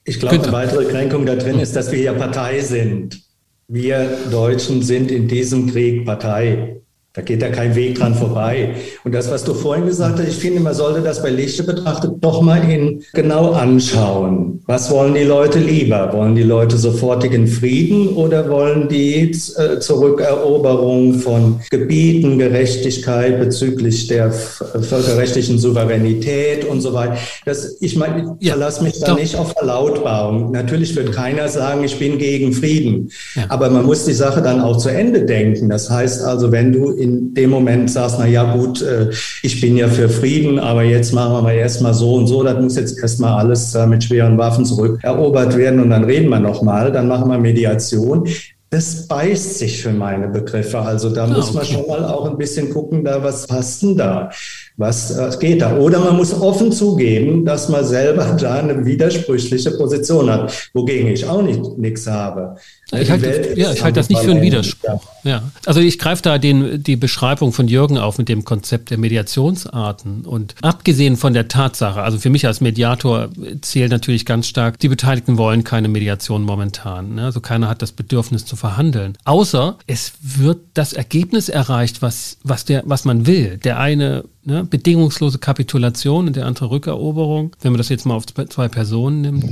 Ich 0.06 0.20
glaube, 0.20 0.42
eine 0.42 0.52
weitere 0.52 0.86
Kränkung 0.86 1.28
da 1.28 1.36
drin 1.36 1.60
ist, 1.60 1.76
dass 1.76 1.92
wir 1.92 2.00
ja 2.00 2.14
Partei 2.14 2.62
sind. 2.62 3.22
Wir 3.68 4.18
Deutschen 4.32 4.82
sind 4.82 5.12
in 5.12 5.28
diesem 5.28 5.72
Krieg 5.72 6.04
Partei. 6.04 6.82
Da 7.14 7.22
geht 7.22 7.42
ja 7.42 7.50
kein 7.50 7.76
Weg 7.76 7.96
dran 7.96 8.16
vorbei. 8.16 8.76
Und 9.04 9.14
das, 9.14 9.30
was 9.30 9.44
du 9.44 9.54
vorhin 9.54 9.86
gesagt 9.86 10.18
hast, 10.18 10.30
ich 10.30 10.38
finde, 10.38 10.62
man 10.62 10.74
sollte 10.74 11.02
das 11.02 11.22
bei 11.22 11.30
Lichte 11.30 11.64
betrachtet 11.64 12.14
doch 12.22 12.42
mal 12.42 12.64
in 12.72 13.04
genau 13.12 13.52
anschauen. 13.52 14.62
Was 14.66 14.90
wollen 14.90 15.14
die 15.16 15.24
Leute 15.24 15.60
lieber? 15.60 16.14
Wollen 16.14 16.36
die 16.36 16.44
Leute 16.44 16.78
sofortigen 16.78 17.48
Frieden 17.48 18.16
oder 18.16 18.50
wollen 18.50 18.88
die 18.88 19.30
äh, 19.58 19.80
Zurückeroberung 19.80 21.16
von 21.16 21.60
Gebieten, 21.70 22.40
Gerechtigkeit 22.40 23.42
bezüglich 23.42 24.08
der 24.08 24.32
völkerrechtlichen 24.32 25.60
Souveränität 25.60 26.64
und 26.64 26.80
so 26.80 26.94
weiter? 26.94 27.18
Das, 27.44 27.76
ich 27.82 27.98
meine, 27.98 28.38
ich 28.40 28.48
ja, 28.48 28.54
verlasse 28.54 28.86
mich 28.86 29.02
da 29.02 29.08
doch. 29.08 29.20
nicht 29.20 29.36
auf 29.36 29.52
Verlautbarung. 29.52 30.52
Natürlich 30.52 30.96
wird 30.96 31.12
keiner 31.12 31.50
sagen, 31.50 31.84
ich 31.84 32.00
bin 32.00 32.18
gegen 32.20 32.54
Frieden. 32.54 33.12
Ja. 33.36 33.48
Aber 33.50 33.70
man 33.70 33.86
muss 33.86 34.06
die 34.06 34.14
Sache 34.14 34.42
dann 34.42 34.62
auch 34.62 34.78
zu 34.78 34.88
Ende 34.88 35.26
denken. 35.26 35.68
Das 35.68 35.90
heißt 35.90 36.24
also, 36.24 36.54
wenn 36.54 36.72
du 36.72 37.01
in 37.02 37.34
dem 37.34 37.50
Moment 37.50 37.90
sagst, 37.90 38.18
na 38.20 38.28
ja, 38.28 38.56
gut, 38.56 38.82
äh, 38.82 39.10
ich 39.42 39.60
bin 39.60 39.78
ja 39.78 39.88
für 39.88 40.10
Frieden, 40.10 40.60
aber 40.60 40.84
jetzt 40.84 41.14
machen 41.14 41.34
wir 41.34 41.42
mal 41.42 41.56
erstmal 41.56 41.94
so 41.94 42.16
und 42.16 42.28
so, 42.28 42.44
das 42.44 42.62
muss 42.62 42.76
jetzt 42.76 43.00
erstmal 43.00 43.40
alles 43.40 43.74
äh, 43.76 43.88
mit 43.88 44.04
schweren 44.04 44.38
Waffen 44.38 44.66
zurückerobert 44.66 45.58
werden 45.58 45.80
und 45.80 45.90
dann 45.90 46.04
reden 46.04 46.30
wir 46.30 46.40
nochmal, 46.40 46.92
dann 46.92 47.08
machen 47.08 47.30
wir 47.30 47.38
Mediation 47.38 48.28
das 48.72 49.06
beißt 49.06 49.60
sich 49.60 49.82
für 49.82 49.92
meine 49.92 50.30
Begriffe. 50.30 50.80
Also 50.80 51.10
da 51.10 51.26
ah, 51.26 51.28
muss 51.28 51.54
man 51.54 51.66
okay. 51.66 51.74
schon 51.74 51.88
mal 51.88 52.06
auch 52.06 52.26
ein 52.26 52.38
bisschen 52.38 52.70
gucken, 52.70 53.04
da 53.04 53.22
was 53.22 53.46
passt 53.46 53.82
denn 53.82 53.98
da? 53.98 54.32
Was 54.78 55.12
äh, 55.12 55.30
geht 55.42 55.62
da? 55.62 55.76
Oder 55.76 56.00
man 56.00 56.16
muss 56.16 56.34
offen 56.34 56.72
zugeben, 56.72 57.44
dass 57.44 57.68
man 57.68 57.84
selber 57.84 58.24
da 58.40 58.56
eine 58.56 58.86
widersprüchliche 58.86 59.72
Position 59.72 60.32
hat, 60.32 60.70
wogegen 60.74 61.10
ich 61.10 61.28
auch 61.28 61.42
nicht 61.42 61.78
nichts 61.78 62.08
habe. 62.08 62.56
Ich 62.94 63.12
halte, 63.12 63.54
ja, 63.58 63.74
ich 63.74 63.84
halte 63.84 64.00
das 64.00 64.08
nicht 64.08 64.22
für 64.22 64.32
einen 64.32 64.42
Widerspruch. 64.42 65.02
Ja. 65.24 65.44
Also 65.66 65.82
ich 65.82 66.00
greife 66.00 66.22
da 66.22 66.38
den, 66.38 66.82
die 66.82 66.96
Beschreibung 66.96 67.52
von 67.52 67.68
Jürgen 67.68 67.98
auf 67.98 68.18
mit 68.18 68.30
dem 68.30 68.46
Konzept 68.46 68.90
der 68.90 68.98
Mediationsarten. 68.98 70.26
Und 70.26 70.56
abgesehen 70.62 71.18
von 71.18 71.34
der 71.34 71.48
Tatsache, 71.48 72.02
also 72.02 72.18
für 72.18 72.30
mich 72.30 72.48
als 72.48 72.62
Mediator 72.62 73.30
zählt 73.62 73.92
natürlich 73.92 74.26
ganz 74.26 74.48
stark, 74.48 74.80
die 74.80 74.90
Beteiligten 74.90 75.38
wollen 75.38 75.64
keine 75.64 75.90
Mediation 75.90 76.44
momentan. 76.44 77.16
Ne? 77.16 77.26
Also 77.26 77.40
keiner 77.42 77.70
hat 77.70 77.82
das 77.82 77.92
Bedürfnis 77.92 78.46
zu 78.46 78.56
verhandeln. 78.62 79.18
Außer 79.26 79.80
es 79.88 80.14
wird 80.22 80.60
das 80.76 80.94
Ergebnis 80.94 81.50
erreicht, 81.50 82.04
was, 82.04 82.38
was, 82.44 82.64
der, 82.64 82.84
was 82.86 83.06
man 83.06 83.26
will. 83.26 83.58
Der 83.58 83.80
eine 83.80 84.24
ne, 84.44 84.64
bedingungslose 84.64 85.40
Kapitulation 85.40 86.28
und 86.28 86.36
der 86.36 86.46
andere 86.46 86.70
Rückeroberung, 86.70 87.56
wenn 87.62 87.72
man 87.72 87.80
das 87.80 87.90
jetzt 87.90 88.06
mal 88.06 88.14
auf 88.14 88.28
zwei 88.28 88.68
Personen 88.68 89.22
nimmt. 89.22 89.46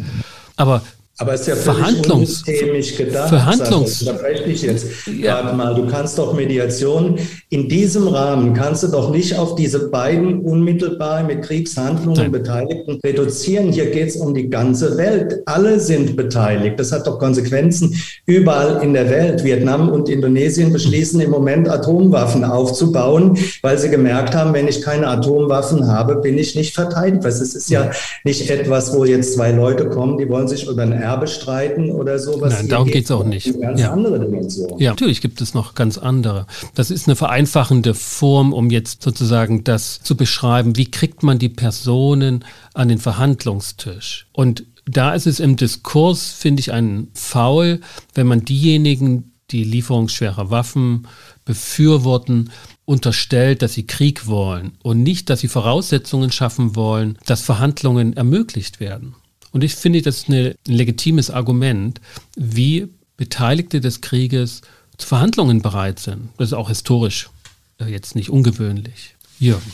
Aber 0.58 0.84
aber 1.19 1.34
es 1.34 1.41
ist 1.41 1.47
ja 1.47 1.55
Verhandlungs 1.55 2.43
gedacht. 2.43 3.29
Verhandlungs 3.29 4.05
da 4.05 4.15
ich 4.45 4.62
jetzt 4.62 4.88
ja. 5.05 5.41
gerade 5.41 5.55
mal. 5.55 5.75
Du 5.75 5.86
kannst 5.86 6.17
doch 6.17 6.34
Mediation 6.34 7.19
in 7.49 7.67
diesem 7.67 8.08
Rahmen 8.08 8.53
kannst 8.53 8.84
du 8.84 8.88
doch 8.88 9.12
nicht 9.12 9.38
auf 9.38 9.55
diese 9.55 9.89
beiden 9.89 10.39
unmittelbar 10.41 11.23
mit 11.23 11.41
Kriegshandlungen 11.41 12.21
Nein. 12.21 12.32
Beteiligten 12.32 12.99
reduzieren. 13.03 13.71
Hier 13.71 13.88
geht 13.91 14.10
es 14.10 14.15
um 14.15 14.34
die 14.34 14.49
ganze 14.49 14.97
Welt. 14.97 15.41
Alle 15.45 15.79
sind 15.79 16.15
beteiligt. 16.15 16.79
Das 16.79 16.91
hat 16.93 17.05
doch 17.05 17.19
Konsequenzen 17.19 18.01
überall 18.25 18.82
in 18.82 18.93
der 18.93 19.10
Welt. 19.10 19.43
Vietnam 19.43 19.89
und 19.89 20.08
Indonesien 20.08 20.71
beschließen 20.71 21.19
im 21.19 21.32
Moment 21.32 21.67
Atomwaffen 21.67 22.45
aufzubauen, 22.45 23.38
weil 23.62 23.77
sie 23.77 23.89
gemerkt 23.89 24.36
haben, 24.36 24.53
wenn 24.53 24.69
ich 24.69 24.82
keine 24.82 25.08
Atomwaffen 25.08 25.88
habe, 25.88 26.15
bin 26.17 26.38
ich 26.38 26.55
nicht 26.55 26.73
verteidigt. 26.73 27.25
Es 27.25 27.41
ist 27.41 27.69
ja 27.69 27.91
nicht 28.23 28.49
etwas, 28.49 28.95
wo 28.95 29.03
jetzt 29.03 29.34
zwei 29.34 29.51
Leute 29.51 29.89
kommen, 29.89 30.17
die 30.17 30.29
wollen 30.29 30.47
sich 30.47 30.67
über 30.67 30.84
ein 30.84 30.93
Erbe 31.10 31.28
streiten 31.28 31.91
oder 31.91 32.19
sowas. 32.19 32.54
Nein, 32.54 32.69
darum 32.69 32.88
geht 32.88 33.06
es 33.06 33.12
auch 33.12 33.26
nicht. 33.26 33.60
Ganz 33.60 33.82
ja. 33.82 33.91
andere 33.91 34.19
Dimension. 34.19 34.78
Ja, 34.80 34.91
natürlich 34.91 35.22
gibt 35.22 35.41
es 35.41 35.56
noch 35.56 35.74
ganz 35.74 35.98
andere. 35.98 36.45
Das 36.76 36.91
ist 36.91 37.08
eine 37.08 37.15
vereinfachende 37.15 37.95
Form, 37.95 38.54
um 38.54 38.69
jetzt 38.69 39.02
sozusagen 39.02 39.63
das 39.63 40.02
zu 40.02 40.15
beschreiben. 40.15 40.78
Wie 40.78 40.91
kriegt 40.91 41.24
man 41.24 41.39
die 41.39 41.50
Personen 41.50 42.45
an 42.76 42.89
den 42.89 43.00
Verhandlungstisch? 43.00 44.28
Und 44.34 44.65
da 44.86 45.13
ist 45.13 45.26
es 45.26 45.39
im 45.39 45.56
Diskurs, 45.56 46.32
finde 46.32 46.60
ich, 46.62 46.72
ein 46.72 47.08
Faul, 47.13 47.82
wenn 48.13 48.28
man 48.28 48.45
diejenigen, 48.45 49.32
die 49.52 49.63
Lieferung 49.63 50.10
schwerer 50.10 50.52
Waffen 50.52 51.08
befürworten, 51.43 52.52
unterstellt, 52.86 53.62
dass 53.62 53.74
sie 53.74 53.86
Krieg 53.86 54.28
wollen 54.28 54.74
und 54.82 55.04
nicht, 55.04 55.30
dass 55.30 55.41
sie 55.41 55.48
Voraussetzungen 55.48 56.32
schaffen 56.32 56.76
wollen, 56.76 57.17
dass 57.26 57.41
Verhandlungen 57.41 58.13
ermöglicht 58.13 58.80
werden. 58.80 59.15
Und 59.51 59.63
ich 59.63 59.75
finde, 59.75 60.01
das 60.01 60.17
ist 60.17 60.29
ein 60.29 60.53
legitimes 60.67 61.29
Argument, 61.31 61.99
wie 62.35 62.88
Beteiligte 63.17 63.81
des 63.81 64.01
Krieges 64.01 64.62
zu 64.97 65.07
Verhandlungen 65.07 65.62
bereit 65.62 65.99
sind. 65.99 66.29
Das 66.38 66.49
ist 66.49 66.53
auch 66.53 66.69
historisch 66.69 67.29
äh, 67.79 67.85
jetzt 67.85 68.15
nicht 68.15 68.29
ungewöhnlich. 68.29 69.15
Jürgen. 69.39 69.71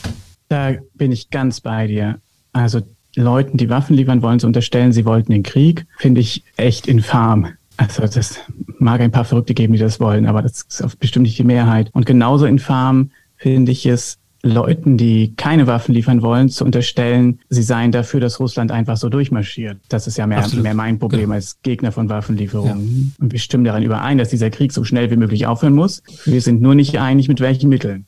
Da 0.48 0.74
bin 0.94 1.12
ich 1.12 1.30
ganz 1.30 1.60
bei 1.60 1.86
dir. 1.86 2.20
Also 2.52 2.82
Leuten, 3.16 3.56
die 3.56 3.68
Waffen 3.68 3.96
liefern 3.96 4.22
wollen, 4.22 4.40
zu 4.40 4.46
unterstellen, 4.46 4.92
sie 4.92 5.04
wollten 5.04 5.32
den 5.32 5.42
Krieg, 5.42 5.86
finde 5.98 6.20
ich 6.20 6.44
echt 6.56 6.86
infam. 6.86 7.48
Also 7.76 8.02
das 8.02 8.38
mag 8.78 9.00
ein 9.00 9.10
paar 9.10 9.24
Verrückte 9.24 9.54
geben, 9.54 9.72
die 9.72 9.78
das 9.78 10.00
wollen, 10.00 10.26
aber 10.26 10.42
das 10.42 10.62
ist 10.68 10.98
bestimmt 10.98 11.24
nicht 11.24 11.38
die 11.38 11.44
Mehrheit. 11.44 11.90
Und 11.92 12.06
genauso 12.06 12.46
infam 12.46 13.10
finde 13.36 13.72
ich 13.72 13.84
es, 13.86 14.18
Leuten, 14.42 14.96
die 14.96 15.34
keine 15.36 15.66
Waffen 15.66 15.94
liefern 15.94 16.22
wollen, 16.22 16.48
zu 16.48 16.64
unterstellen, 16.64 17.40
sie 17.48 17.62
seien 17.62 17.92
dafür, 17.92 18.20
dass 18.20 18.38
Russland 18.38 18.70
einfach 18.70 18.96
so 18.96 19.08
durchmarschiert. 19.08 19.78
Das 19.88 20.06
ist 20.06 20.18
ja 20.18 20.26
mehr, 20.26 20.46
mehr 20.54 20.74
mein 20.74 20.98
Problem 20.98 21.22
genau. 21.22 21.34
als 21.34 21.60
Gegner 21.62 21.92
von 21.92 22.08
Waffenlieferungen. 22.08 23.14
Ja. 23.18 23.24
Und 23.24 23.32
wir 23.32 23.38
stimmen 23.38 23.64
daran 23.64 23.82
überein, 23.82 24.18
dass 24.18 24.28
dieser 24.28 24.50
Krieg 24.50 24.72
so 24.72 24.84
schnell 24.84 25.10
wie 25.10 25.16
möglich 25.16 25.46
aufhören 25.46 25.74
muss. 25.74 26.02
Wir 26.24 26.40
sind 26.40 26.60
nur 26.60 26.74
nicht 26.74 26.98
einig, 26.98 27.28
mit 27.28 27.40
welchen 27.40 27.68
Mitteln. 27.68 28.06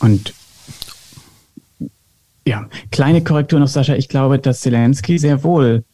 Und 0.00 0.32
ja, 2.46 2.68
kleine 2.90 3.22
Korrektur 3.22 3.60
noch, 3.60 3.68
Sascha. 3.68 3.94
Ich 3.94 4.08
glaube, 4.08 4.38
dass 4.38 4.60
Zelensky 4.60 5.18
sehr 5.18 5.44
wohl 5.44 5.84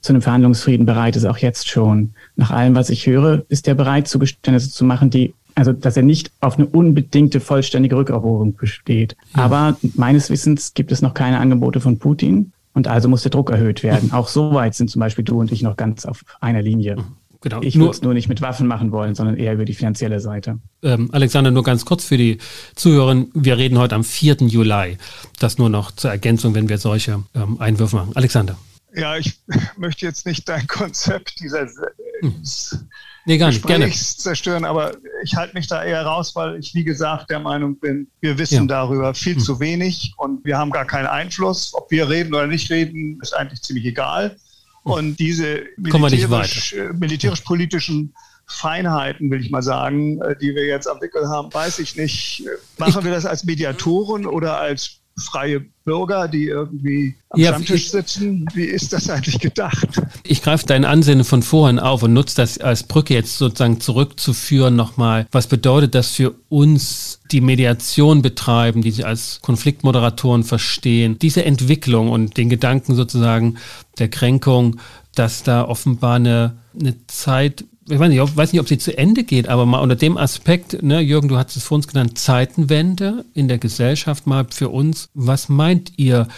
zu 0.00 0.12
einem 0.12 0.22
Verhandlungsfrieden 0.22 0.86
bereit 0.86 1.16
ist, 1.16 1.26
auch 1.26 1.38
jetzt 1.38 1.68
schon. 1.68 2.14
Nach 2.36 2.50
allem, 2.50 2.74
was 2.74 2.88
ich 2.90 3.06
höre, 3.06 3.44
ist 3.48 3.68
er 3.68 3.74
bereit, 3.74 4.08
Zugeständnisse 4.08 4.70
zu 4.70 4.84
machen, 4.84 5.10
die 5.10 5.34
also 5.60 5.74
dass 5.74 5.94
er 5.94 6.02
nicht 6.02 6.32
auf 6.40 6.56
eine 6.56 6.66
unbedingte 6.66 7.38
vollständige 7.38 7.94
Rückeroberung 7.94 8.56
besteht. 8.56 9.14
Ja. 9.36 9.42
Aber 9.42 9.76
meines 9.94 10.30
Wissens 10.30 10.72
gibt 10.72 10.90
es 10.90 11.02
noch 11.02 11.12
keine 11.12 11.38
Angebote 11.38 11.82
von 11.82 11.98
Putin 11.98 12.52
und 12.72 12.88
also 12.88 13.10
muss 13.10 13.22
der 13.22 13.30
Druck 13.30 13.50
erhöht 13.50 13.82
werden. 13.82 14.06
Mhm. 14.06 14.12
Auch 14.14 14.28
so 14.28 14.54
weit 14.54 14.74
sind 14.74 14.88
zum 14.88 15.00
Beispiel 15.00 15.22
du 15.22 15.38
und 15.38 15.52
ich 15.52 15.60
noch 15.60 15.76
ganz 15.76 16.06
auf 16.06 16.24
einer 16.40 16.62
Linie. 16.62 16.96
Mhm. 16.96 17.16
Genau. 17.42 17.60
Ich 17.60 17.78
würde 17.78 17.90
es 17.90 18.00
nur 18.00 18.14
nicht 18.14 18.28
mit 18.28 18.40
Waffen 18.40 18.66
machen 18.66 18.90
wollen, 18.90 19.14
sondern 19.14 19.36
eher 19.36 19.52
über 19.52 19.66
die 19.66 19.74
finanzielle 19.74 20.20
Seite. 20.20 20.58
Ähm, 20.82 21.10
Alexander, 21.12 21.50
nur 21.50 21.62
ganz 21.62 21.84
kurz 21.84 22.04
für 22.06 22.16
die 22.16 22.38
Zuhörer. 22.74 23.26
Wir 23.34 23.58
reden 23.58 23.78
heute 23.78 23.96
am 23.96 24.04
4. 24.04 24.36
Juli. 24.40 24.96
Das 25.38 25.58
nur 25.58 25.68
noch 25.68 25.90
zur 25.90 26.10
Ergänzung, 26.10 26.54
wenn 26.54 26.70
wir 26.70 26.78
solche 26.78 27.22
ähm, 27.34 27.60
Einwürfe 27.60 27.96
machen. 27.96 28.12
Alexander. 28.14 28.56
Ja, 28.94 29.16
ich 29.16 29.38
möchte 29.76 30.06
jetzt 30.06 30.24
nicht 30.24 30.48
dein 30.48 30.66
Konzept 30.66 31.40
dieser 31.40 31.66
hm. 32.20 32.34
Nee, 33.24 33.38
gar 33.38 33.48
nicht, 33.48 33.66
gerne. 33.66 33.90
zerstören, 33.90 34.64
aber 34.64 34.96
ich 35.22 35.34
halte 35.36 35.54
mich 35.54 35.66
da 35.66 35.84
eher 35.84 36.02
raus, 36.02 36.34
weil 36.34 36.58
ich, 36.58 36.74
wie 36.74 36.84
gesagt, 36.84 37.30
der 37.30 37.40
Meinung 37.40 37.78
bin, 37.78 38.08
wir 38.20 38.38
wissen 38.38 38.62
ja. 38.62 38.66
darüber 38.66 39.14
viel 39.14 39.34
hm. 39.34 39.40
zu 39.40 39.60
wenig 39.60 40.14
und 40.16 40.44
wir 40.44 40.58
haben 40.58 40.70
gar 40.70 40.86
keinen 40.86 41.06
Einfluss. 41.06 41.72
Ob 41.74 41.90
wir 41.90 42.08
reden 42.08 42.34
oder 42.34 42.46
nicht 42.46 42.70
reden, 42.70 43.18
ist 43.22 43.34
eigentlich 43.34 43.62
ziemlich 43.62 43.86
egal. 43.86 44.36
Hm. 44.84 44.92
Und 44.92 45.16
diese 45.18 45.62
militärisch, 45.76 46.72
äh, 46.72 46.92
militärisch-politischen 46.92 48.14
Feinheiten, 48.46 49.30
will 49.30 49.40
ich 49.40 49.50
mal 49.50 49.62
sagen, 49.62 50.20
äh, 50.22 50.36
die 50.36 50.54
wir 50.54 50.66
jetzt 50.66 50.88
am 50.88 51.00
Wickel 51.00 51.28
haben, 51.28 51.52
weiß 51.52 51.78
ich 51.78 51.96
nicht. 51.96 52.44
Machen 52.78 53.04
wir 53.04 53.12
das 53.12 53.24
als 53.24 53.44
Mediatoren 53.44 54.26
oder 54.26 54.58
als 54.58 54.99
freie 55.18 55.60
Bürger, 55.84 56.28
die 56.28 56.46
irgendwie 56.46 57.14
am 57.30 57.40
ja, 57.40 57.50
Stammtisch 57.50 57.90
sitzen. 57.90 58.46
Wie 58.54 58.64
ist 58.64 58.92
das 58.92 59.08
eigentlich 59.10 59.38
gedacht? 59.38 60.00
Ich 60.24 60.42
greife 60.42 60.66
dein 60.66 60.84
Ansinnen 60.84 61.24
von 61.24 61.42
vorhin 61.42 61.78
auf 61.78 62.02
und 62.02 62.12
nutze 62.12 62.36
das 62.36 62.58
als 62.58 62.82
Brücke 62.84 63.14
jetzt 63.14 63.38
sozusagen 63.38 63.80
zurückzuführen 63.80 64.76
nochmal. 64.76 65.26
Was 65.32 65.46
bedeutet 65.46 65.94
das 65.94 66.10
für 66.10 66.34
uns, 66.48 67.20
die 67.30 67.40
Mediation 67.40 68.22
betreiben, 68.22 68.82
die 68.82 68.90
sich 68.90 69.06
als 69.06 69.40
Konfliktmoderatoren 69.42 70.44
verstehen? 70.44 71.18
Diese 71.18 71.44
Entwicklung 71.44 72.10
und 72.10 72.36
den 72.36 72.48
Gedanken 72.48 72.94
sozusagen 72.94 73.56
der 73.98 74.08
Kränkung, 74.08 74.80
dass 75.14 75.42
da 75.42 75.64
offenbar 75.64 76.16
eine, 76.16 76.56
eine 76.78 76.94
Zeit 77.06 77.64
ich 77.90 77.98
weiß 77.98 78.08
nicht, 78.08 78.36
weiß 78.36 78.52
nicht, 78.52 78.60
ob 78.60 78.68
sie 78.68 78.78
zu 78.78 78.96
Ende 78.96 79.24
geht, 79.24 79.48
aber 79.48 79.66
mal 79.66 79.80
unter 79.80 79.96
dem 79.96 80.16
Aspekt, 80.16 80.82
ne, 80.82 81.00
Jürgen, 81.00 81.28
du 81.28 81.36
hast 81.36 81.56
es 81.56 81.64
vor 81.64 81.76
uns 81.76 81.88
genannt, 81.88 82.18
Zeitenwende 82.18 83.24
in 83.34 83.48
der 83.48 83.58
Gesellschaft 83.58 84.26
mal 84.26 84.46
für 84.50 84.68
uns. 84.68 85.08
Was 85.14 85.48
meint 85.48 85.92
ihr, 85.96 86.28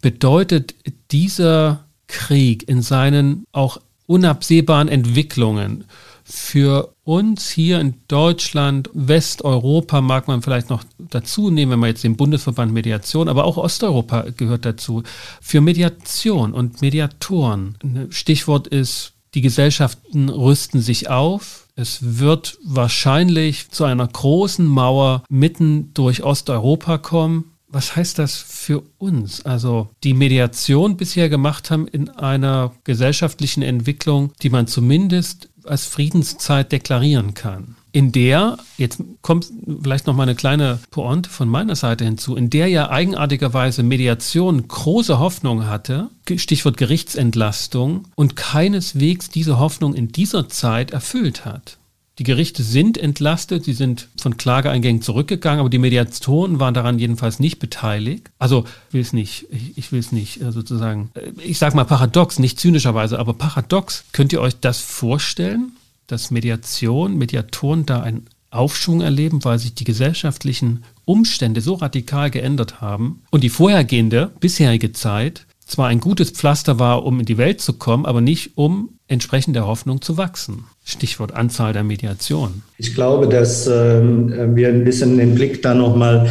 bedeutet 0.00 0.74
dieser 1.10 1.84
Krieg 2.06 2.68
in 2.68 2.82
seinen 2.82 3.44
auch 3.52 3.80
unabsehbaren 4.06 4.88
Entwicklungen 4.88 5.84
für 6.24 6.94
uns 7.04 7.50
hier 7.50 7.80
in 7.80 7.94
Deutschland, 8.08 8.88
Westeuropa 8.94 10.00
mag 10.00 10.28
man 10.28 10.42
vielleicht 10.42 10.70
noch 10.70 10.84
dazu 10.98 11.50
nehmen, 11.50 11.72
wenn 11.72 11.78
man 11.80 11.88
jetzt 11.90 12.04
den 12.04 12.16
Bundesverband 12.16 12.72
Mediation, 12.72 13.28
aber 13.28 13.44
auch 13.44 13.56
Osteuropa 13.56 14.26
gehört 14.36 14.64
dazu, 14.64 15.02
für 15.40 15.60
Mediation 15.60 16.52
und 16.54 16.80
Mediatoren. 16.80 18.08
Stichwort 18.10 18.68
ist 18.68 19.12
die 19.34 19.40
Gesellschaften 19.40 20.28
rüsten 20.28 20.80
sich 20.80 21.08
auf. 21.08 21.68
Es 21.74 22.18
wird 22.18 22.58
wahrscheinlich 22.64 23.70
zu 23.70 23.84
einer 23.84 24.06
großen 24.06 24.66
Mauer 24.66 25.24
mitten 25.28 25.94
durch 25.94 26.22
Osteuropa 26.22 26.98
kommen. 26.98 27.52
Was 27.68 27.96
heißt 27.96 28.18
das 28.18 28.36
für 28.36 28.82
uns? 28.98 29.46
Also 29.46 29.88
die 30.04 30.12
Mediation 30.12 30.98
bisher 30.98 31.30
gemacht 31.30 31.70
haben 31.70 31.88
in 31.88 32.10
einer 32.10 32.72
gesellschaftlichen 32.84 33.62
Entwicklung, 33.62 34.32
die 34.42 34.50
man 34.50 34.66
zumindest 34.66 35.48
als 35.64 35.86
Friedenszeit 35.86 36.70
deklarieren 36.70 37.32
kann 37.32 37.76
in 37.92 38.10
der, 38.10 38.56
jetzt 38.78 39.02
kommt 39.20 39.46
vielleicht 39.82 40.06
noch 40.06 40.16
mal 40.16 40.22
eine 40.22 40.34
kleine 40.34 40.78
Pointe 40.90 41.28
von 41.28 41.48
meiner 41.48 41.76
Seite 41.76 42.04
hinzu, 42.04 42.36
in 42.36 42.48
der 42.48 42.68
ja 42.68 42.90
eigenartigerweise 42.90 43.82
Mediation 43.82 44.66
große 44.66 45.18
Hoffnung 45.18 45.66
hatte, 45.66 46.08
Stichwort 46.36 46.78
Gerichtsentlastung, 46.78 48.06
und 48.14 48.34
keineswegs 48.34 49.28
diese 49.28 49.58
Hoffnung 49.58 49.94
in 49.94 50.08
dieser 50.08 50.48
Zeit 50.48 50.90
erfüllt 50.90 51.44
hat. 51.44 51.76
Die 52.18 52.24
Gerichte 52.24 52.62
sind 52.62 52.98
entlastet, 52.98 53.64
sie 53.64 53.72
sind 53.72 54.08
von 54.20 54.36
Klageeingängen 54.36 55.00
zurückgegangen, 55.00 55.60
aber 55.60 55.70
die 55.70 55.78
Mediatoren 55.78 56.60
waren 56.60 56.74
daran 56.74 56.98
jedenfalls 56.98 57.40
nicht 57.40 57.58
beteiligt. 57.58 58.30
Also 58.38 58.64
will 58.90 59.00
es 59.00 59.14
nicht, 59.14 59.46
ich, 59.50 59.78
ich 59.78 59.92
will 59.92 60.00
es 60.00 60.12
nicht 60.12 60.40
äh, 60.42 60.52
sozusagen, 60.52 61.10
äh, 61.14 61.32
ich 61.42 61.58
sage 61.58 61.74
mal 61.74 61.84
paradox, 61.84 62.38
nicht 62.38 62.60
zynischerweise, 62.60 63.18
aber 63.18 63.32
paradox. 63.32 64.04
Könnt 64.12 64.32
ihr 64.34 64.42
euch 64.42 64.60
das 64.60 64.80
vorstellen? 64.80 65.72
Dass 66.06 66.30
Mediation, 66.30 67.16
Mediatoren 67.16 67.86
da 67.86 68.02
einen 68.02 68.26
Aufschwung 68.50 69.00
erleben, 69.00 69.44
weil 69.44 69.58
sich 69.58 69.74
die 69.74 69.84
gesellschaftlichen 69.84 70.84
Umstände 71.04 71.60
so 71.60 71.74
radikal 71.74 72.30
geändert 72.30 72.80
haben 72.80 73.22
und 73.30 73.42
die 73.42 73.48
vorhergehende, 73.48 74.30
bisherige 74.40 74.92
Zeit 74.92 75.46
zwar 75.66 75.88
ein 75.88 76.00
gutes 76.00 76.30
Pflaster 76.30 76.78
war, 76.78 77.04
um 77.04 77.20
in 77.20 77.26
die 77.26 77.38
Welt 77.38 77.60
zu 77.60 77.72
kommen, 77.72 78.04
aber 78.04 78.20
nicht 78.20 78.52
um 78.56 78.90
entsprechend 79.08 79.56
der 79.56 79.66
Hoffnung 79.66 80.02
zu 80.02 80.16
wachsen. 80.16 80.64
Stichwort 80.84 81.32
Anzahl 81.32 81.72
der 81.72 81.82
Mediationen. 81.82 82.62
Ich 82.76 82.94
glaube, 82.94 83.28
dass 83.28 83.66
äh, 83.66 84.02
wir 84.02 84.68
ein 84.68 84.84
bisschen 84.84 85.16
den 85.16 85.34
Blick 85.34 85.62
da 85.62 85.74
nochmal 85.74 86.30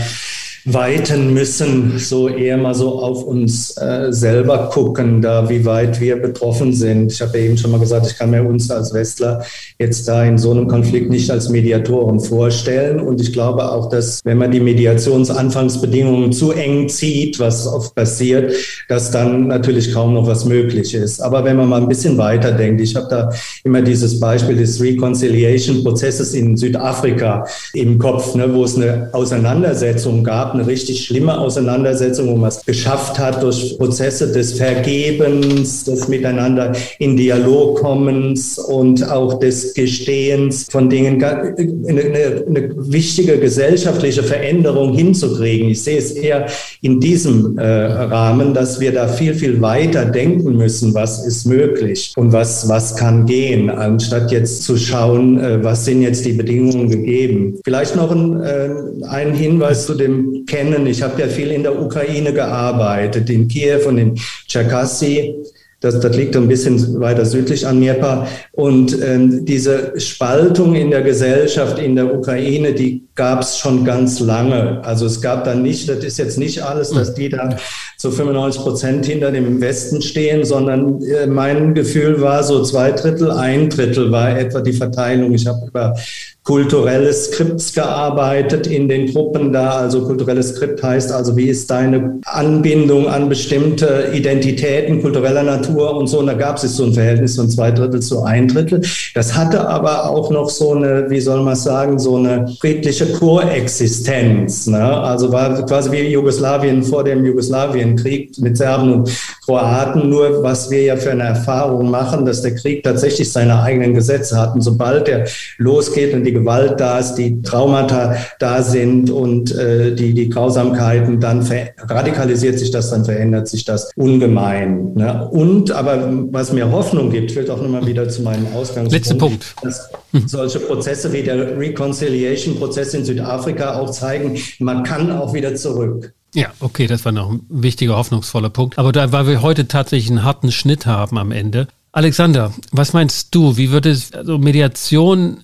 weiten 0.66 1.34
müssen, 1.34 1.98
so 1.98 2.30
eher 2.30 2.58
mal 2.58 2.76
so 2.76 3.00
auf 3.00 3.24
uns 3.24 3.76
äh, 3.78 4.12
selber 4.12 4.70
gucken, 4.72 5.22
da 5.22 5.50
wie 5.50 5.66
weit 5.66 6.00
wir 6.00 6.22
betroffen 6.22 6.72
sind. 6.72 7.12
Ich 7.12 7.22
habe 7.22 7.38
ja 7.40 7.46
eben 7.46 7.58
schon 7.58 7.72
mal 7.72 7.80
gesagt, 7.80 8.06
ich 8.08 8.18
kann 8.18 8.30
mir 8.30 8.44
uns 8.44 8.70
als 8.70 8.94
Westler 8.94 9.44
jetzt 9.80 10.08
da 10.08 10.24
in 10.24 10.38
so 10.38 10.52
einem 10.52 10.68
Konflikt 10.68 11.10
nicht 11.10 11.32
als 11.32 11.50
Mediatoren 11.50 12.20
vorstellen. 12.20 13.00
Und 13.00 13.20
ich 13.20 13.34
glaube 13.34 13.72
auch, 13.72 13.90
dass 13.90 14.22
wenn 14.24 14.38
man 14.38 14.52
die 14.52 14.60
Mediationsanfangsbedingungen 14.60 16.32
zu 16.32 16.52
eng 16.52 16.90
zieht, 16.90 17.40
was 17.40 17.66
oft 17.66 17.96
passiert, 17.96 18.54
dass 18.88 19.10
dann 19.10 19.48
natürlich 19.48 19.92
kaum 19.94 20.14
noch 20.14 20.28
was 20.28 20.46
möglich 20.46 20.94
ist. 20.94 21.22
Aber 21.22 21.44
wenn 21.44 21.58
man 21.58 21.70
mal 21.70 21.82
ein 21.82 21.90
bisschen 21.90 22.18
weiter 22.18 22.52
denkt, 22.52 22.82
ich 22.82 22.96
habe 22.96 23.08
da 23.10 23.32
immer 23.64 23.82
dieses 23.82 24.20
Beispiel 24.20 24.56
des 24.56 24.80
Reconciliation-Prozesses 24.80 26.36
in 26.36 26.56
Südafrika 26.56 27.48
im 27.74 27.98
Kopf, 27.98 28.36
ne, 28.36 28.54
wo 28.54 28.64
es 28.64 28.76
eine 28.76 29.10
Auseinandersetzung 29.12 30.24
gab 30.24 30.51
eine 30.54 30.68
richtig 30.68 31.06
schlimme 31.06 31.38
Auseinandersetzung, 31.38 32.30
wo 32.30 32.36
man 32.36 32.50
es 32.50 32.66
geschafft 32.66 33.20
hat, 33.20 33.44
durch 33.44 33.78
Prozesse 33.78 34.32
des 34.32 34.54
Vergebens, 34.54 35.84
des 35.84 36.08
Miteinander 36.08 36.74
in 37.00 37.18
Dialog 37.18 37.80
kommens 37.80 38.58
und 38.58 39.10
auch 39.10 39.40
des 39.40 39.74
Gestehens 39.74 40.68
von 40.70 40.90
Dingen, 40.90 41.24
eine, 41.24 41.56
eine, 41.88 42.44
eine 42.48 42.74
wichtige 42.76 43.38
gesellschaftliche 43.38 44.24
Veränderung 44.24 44.94
hinzukriegen. 44.94 45.70
Ich 45.70 45.84
sehe 45.84 45.98
es 45.98 46.12
eher 46.12 46.48
in 46.82 47.00
diesem 47.00 47.58
äh, 47.58 47.64
Rahmen, 47.64 48.54
dass 48.54 48.80
wir 48.80 48.92
da 48.92 49.08
viel, 49.08 49.34
viel 49.34 49.62
weiter 49.62 50.06
denken 50.06 50.58
müssen, 50.58 50.94
was 50.94 51.26
ist 51.26 51.46
möglich 51.46 52.14
und 52.16 52.32
was, 52.32 52.68
was 52.70 52.96
kann 52.96 53.26
gehen, 53.26 53.70
anstatt 53.70 54.32
jetzt 54.32 54.64
zu 54.64 54.78
schauen, 54.78 55.40
äh, 55.40 55.64
was 55.64 55.86
sind 55.86 56.02
jetzt 56.02 56.26
die 56.26 56.34
Bedingungen 56.34 56.90
gegeben. 56.90 57.60
Vielleicht 57.64 57.96
noch 57.96 58.12
ein, 58.12 58.42
äh, 58.42 58.70
ein 59.08 59.34
Hinweis 59.34 59.86
zu 59.86 59.96
dem 59.96 60.41
kennen. 60.46 60.88
Ich 60.88 61.02
habe 61.02 61.22
ja 61.22 61.28
viel 61.28 61.52
in 61.52 61.64
der 61.64 61.80
Ukraine 61.80 62.34
gearbeitet, 62.34 63.30
in 63.30 63.48
Kiew 63.48 63.88
und 63.88 63.98
in 63.98 64.16
Tscherkassy. 64.48 65.36
Das, 65.82 66.00
das 66.00 66.16
liegt 66.16 66.36
ein 66.36 66.48
bisschen 66.48 67.00
weiter 67.00 67.26
südlich 67.26 67.66
an 67.66 67.78
Dnieper. 67.78 68.28
Und 68.52 68.96
ähm, 69.02 69.46
diese 69.46 70.00
Spaltung 70.00 70.76
in 70.76 70.92
der 70.92 71.02
Gesellschaft 71.02 71.80
in 71.80 71.96
der 71.96 72.14
Ukraine, 72.14 72.74
die 72.74 73.08
gab 73.16 73.42
es 73.42 73.58
schon 73.58 73.84
ganz 73.84 74.20
lange. 74.20 74.80
Also 74.86 75.08
es 75.08 75.22
gab 75.22 75.44
da 75.44 75.56
nicht, 75.56 75.90
das 75.90 76.04
ist 76.04 76.20
jetzt 76.20 76.38
nicht 76.38 76.62
alles, 76.64 76.92
dass 76.92 77.16
die 77.16 77.30
da 77.30 77.58
zu 77.98 78.12
95 78.12 78.62
Prozent 78.62 79.06
hinter 79.08 79.32
dem 79.32 79.60
Westen 79.60 80.04
stehen, 80.04 80.46
sondern 80.46 81.02
äh, 81.02 81.26
mein 81.26 81.74
Gefühl 81.74 82.22
war 82.22 82.44
so 82.44 82.64
zwei 82.64 82.92
Drittel, 82.92 83.32
ein 83.32 83.70
Drittel 83.70 84.12
war 84.12 84.38
etwa 84.38 84.62
die 84.62 84.74
Verteilung. 84.74 85.34
Ich 85.34 85.48
habe 85.48 85.66
über 85.66 85.96
kulturelle 86.44 87.14
Skripts 87.14 87.72
gearbeitet 87.74 88.66
in 88.66 88.90
den 88.90 89.14
Gruppen 89.14 89.54
da. 89.54 89.72
Also 89.72 90.02
kulturelles 90.08 90.50
Skript 90.50 90.82
heißt 90.82 91.12
also, 91.12 91.38
wie 91.38 91.50
ist 91.50 91.70
deine 91.70 92.20
Anbindung 92.26 93.08
an 93.08 93.30
bestimmte 93.30 94.10
Identitäten 94.12 95.04
kultureller 95.04 95.44
Natur 95.44 95.96
und 95.96 96.08
so. 96.08 96.20
Und 96.20 96.26
da 96.26 96.34
gab 96.34 96.58
es 96.58 96.76
so 96.76 96.86
ein 96.86 96.94
Verhältnis 96.94 97.36
von 97.36 97.48
zwei 97.48 97.70
Drittel 97.70 98.02
zu 98.02 98.24
ein 98.24 98.48
Drittel. 98.48 98.82
Das 99.14 99.38
hatte 99.38 99.68
aber 99.68 100.10
auch 100.10 100.32
noch 100.32 100.50
so 100.50 100.74
eine, 100.74 101.10
wie 101.10 101.22
soll 101.22 101.44
man 101.44 101.56
sagen, 101.56 102.00
so 102.00 102.18
eine 102.18 102.48
friedliche 102.60 103.06
Koexistenz. 103.14 104.66
Ne? 104.66 104.84
Also 104.84 105.32
war 105.32 105.64
quasi 105.68 105.92
wie 105.92 106.08
Jugoslawien 106.08 106.82
vor 106.82 107.04
dem 107.04 107.24
Jugoslawienkrieg 107.24 108.40
mit 108.40 108.58
Serben 108.58 108.94
und 108.94 109.12
Kroaten. 109.46 110.10
Nur 110.10 110.42
was 110.42 110.72
wir 110.72 110.82
ja 110.82 110.98
für 110.98 111.12
eine 111.12 111.24
Erfahrung 111.24 111.92
machen, 111.92 112.26
dass 112.26 112.42
der 112.42 112.56
Krieg 112.56 112.84
tatsächlich 112.84 113.32
seine 113.32 113.62
eigenen 113.62 113.94
Gesetze 113.94 114.40
hat. 114.40 114.56
Und 114.56 114.62
sobald 114.62 115.08
er 115.08 115.28
losgeht 115.60 116.16
und 116.16 116.24
die 116.24 116.31
die 116.32 116.40
Gewalt 116.40 116.80
da 116.80 117.00
ist, 117.00 117.16
die 117.16 117.42
Traumata 117.42 118.16
da 118.40 118.64
sind 118.64 119.10
und 119.10 119.54
äh, 119.54 119.94
die, 119.94 120.14
die 120.14 120.30
Grausamkeiten, 120.30 121.20
dann 121.20 121.48
radikalisiert 121.78 122.58
sich 122.58 122.72
das, 122.72 122.90
dann 122.90 123.06
verändert 123.06 123.48
sich 123.48 123.66
das 123.66 123.92
ungemein. 123.96 124.94
Ne? 124.94 125.28
Und 125.30 125.72
aber 125.72 126.10
was 126.32 126.54
mir 126.54 126.72
Hoffnung 126.72 127.12
gibt, 127.12 127.32
führt 127.32 127.50
auch 127.50 127.62
nochmal 127.62 127.86
wieder 127.86 128.08
zu 128.10 128.22
meinem 128.22 128.48
Ausgangspunkt. 128.56 128.92
Letzter 128.92 129.16
Punkt. 129.16 129.56
Dass 129.62 129.90
solche 130.26 130.60
Prozesse 130.60 131.12
wie 131.12 131.24
der 131.24 131.58
Reconciliation-Prozess 131.60 132.94
in 132.94 133.06
Südafrika 133.06 133.76
auch 133.76 133.92
zeigen, 133.92 134.38
man 134.60 134.84
kann 134.84 135.12
auch 135.12 135.34
wieder 135.34 135.56
zurück. 135.56 136.14
Ja, 136.34 136.48
okay, 136.62 136.88
das 136.88 137.04
war 137.04 137.12
noch 137.12 137.30
ein 137.30 137.42
wichtiger, 137.50 137.98
hoffnungsvoller 137.98 138.50
Punkt. 138.50 138.78
Aber 138.78 138.94
da, 138.94 139.12
weil 139.12 139.28
wir 139.28 139.42
heute 139.42 139.68
tatsächlich 139.68 140.10
einen 140.10 140.24
harten 140.24 140.52
Schnitt 140.52 140.86
haben 140.86 141.18
am 141.18 141.32
Ende. 141.32 141.68
Alexander, 141.92 142.54
was 142.72 142.94
meinst 142.94 143.36
du? 143.36 143.58
Wie 143.58 143.72
würde 143.72 143.98
also 144.14 144.38
Mediation 144.38 145.42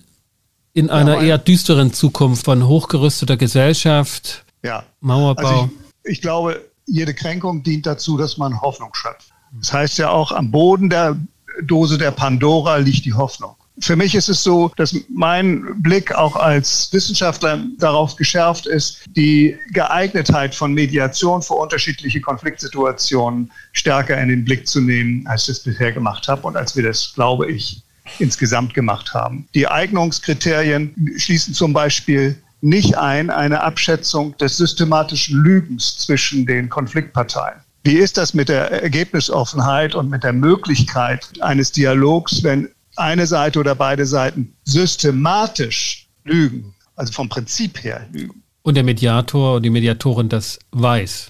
in 0.78 0.90
einer 0.90 1.16
ja, 1.16 1.22
eher 1.22 1.38
düsteren 1.38 1.92
Zukunft 1.92 2.44
von 2.44 2.66
hochgerüsteter 2.66 3.36
Gesellschaft, 3.36 4.44
ja. 4.62 4.84
Mauerbau? 5.00 5.48
Also 5.48 5.70
ich, 6.04 6.12
ich, 6.12 6.20
glaube, 6.20 6.64
jede 6.86 7.14
Kränkung 7.14 7.64
dient 7.64 7.84
dazu, 7.84 8.16
dass 8.16 8.38
man 8.38 8.60
Hoffnung 8.60 8.94
schöpft. 8.94 9.32
Das 9.58 9.72
heißt 9.72 9.98
ja 9.98 10.10
auch 10.10 10.30
am 10.30 10.50
Boden 10.50 10.88
der 10.88 11.16
Dose 11.62 11.98
der 11.98 12.12
Pandora 12.12 12.76
liegt 12.76 13.04
die 13.04 13.12
Hoffnung. 13.12 13.56
Für 13.80 13.96
mich 13.96 14.14
ist 14.14 14.28
es 14.28 14.42
so, 14.42 14.70
dass 14.76 14.94
mein 15.08 15.82
Blick 15.82 16.12
auch 16.12 16.36
als 16.36 16.92
Wissenschaftler 16.92 17.64
darauf 17.78 18.16
geschärft 18.16 18.66
ist, 18.66 19.02
die 19.16 19.56
Geeignetheit 19.72 20.54
von 20.54 20.72
Mediation 20.74 21.42
für 21.42 21.54
unterschiedliche 21.54 22.20
Konfliktsituationen 22.20 23.50
stärker 23.72 24.20
in 24.20 24.28
den 24.28 24.44
Blick 24.44 24.66
zu 24.66 24.80
nehmen, 24.80 25.26
als 25.26 25.44
ich 25.44 25.58
es 25.58 25.62
bisher 25.62 25.92
gemacht 25.92 26.28
habe 26.28 26.46
und 26.46 26.56
als 26.56 26.74
wir 26.76 26.84
das, 26.84 27.12
glaube 27.14 27.50
ich, 27.50 27.82
insgesamt 28.18 28.74
gemacht 28.74 29.14
haben. 29.14 29.48
Die 29.54 29.68
Eignungskriterien 29.68 30.94
schließen 31.16 31.54
zum 31.54 31.72
Beispiel 31.72 32.40
nicht 32.60 32.96
ein 32.96 33.30
eine 33.30 33.62
Abschätzung 33.62 34.36
des 34.38 34.56
systematischen 34.56 35.40
Lügens 35.42 35.98
zwischen 35.98 36.46
den 36.46 36.68
Konfliktparteien. 36.68 37.60
Wie 37.84 37.96
ist 37.96 38.16
das 38.16 38.34
mit 38.34 38.48
der 38.48 38.82
Ergebnisoffenheit 38.82 39.94
und 39.94 40.10
mit 40.10 40.24
der 40.24 40.32
Möglichkeit 40.32 41.30
eines 41.40 41.72
Dialogs, 41.72 42.42
wenn 42.42 42.68
eine 42.96 43.26
Seite 43.26 43.60
oder 43.60 43.74
beide 43.74 44.04
Seiten 44.04 44.52
systematisch 44.64 46.08
lügen, 46.24 46.74
also 46.96 47.12
vom 47.12 47.28
Prinzip 47.28 47.82
her 47.82 48.06
lügen? 48.12 48.42
Und 48.62 48.74
der 48.74 48.84
Mediator 48.84 49.56
und 49.56 49.62
die 49.62 49.70
Mediatorin 49.70 50.28
das 50.28 50.58
weiß 50.72 51.28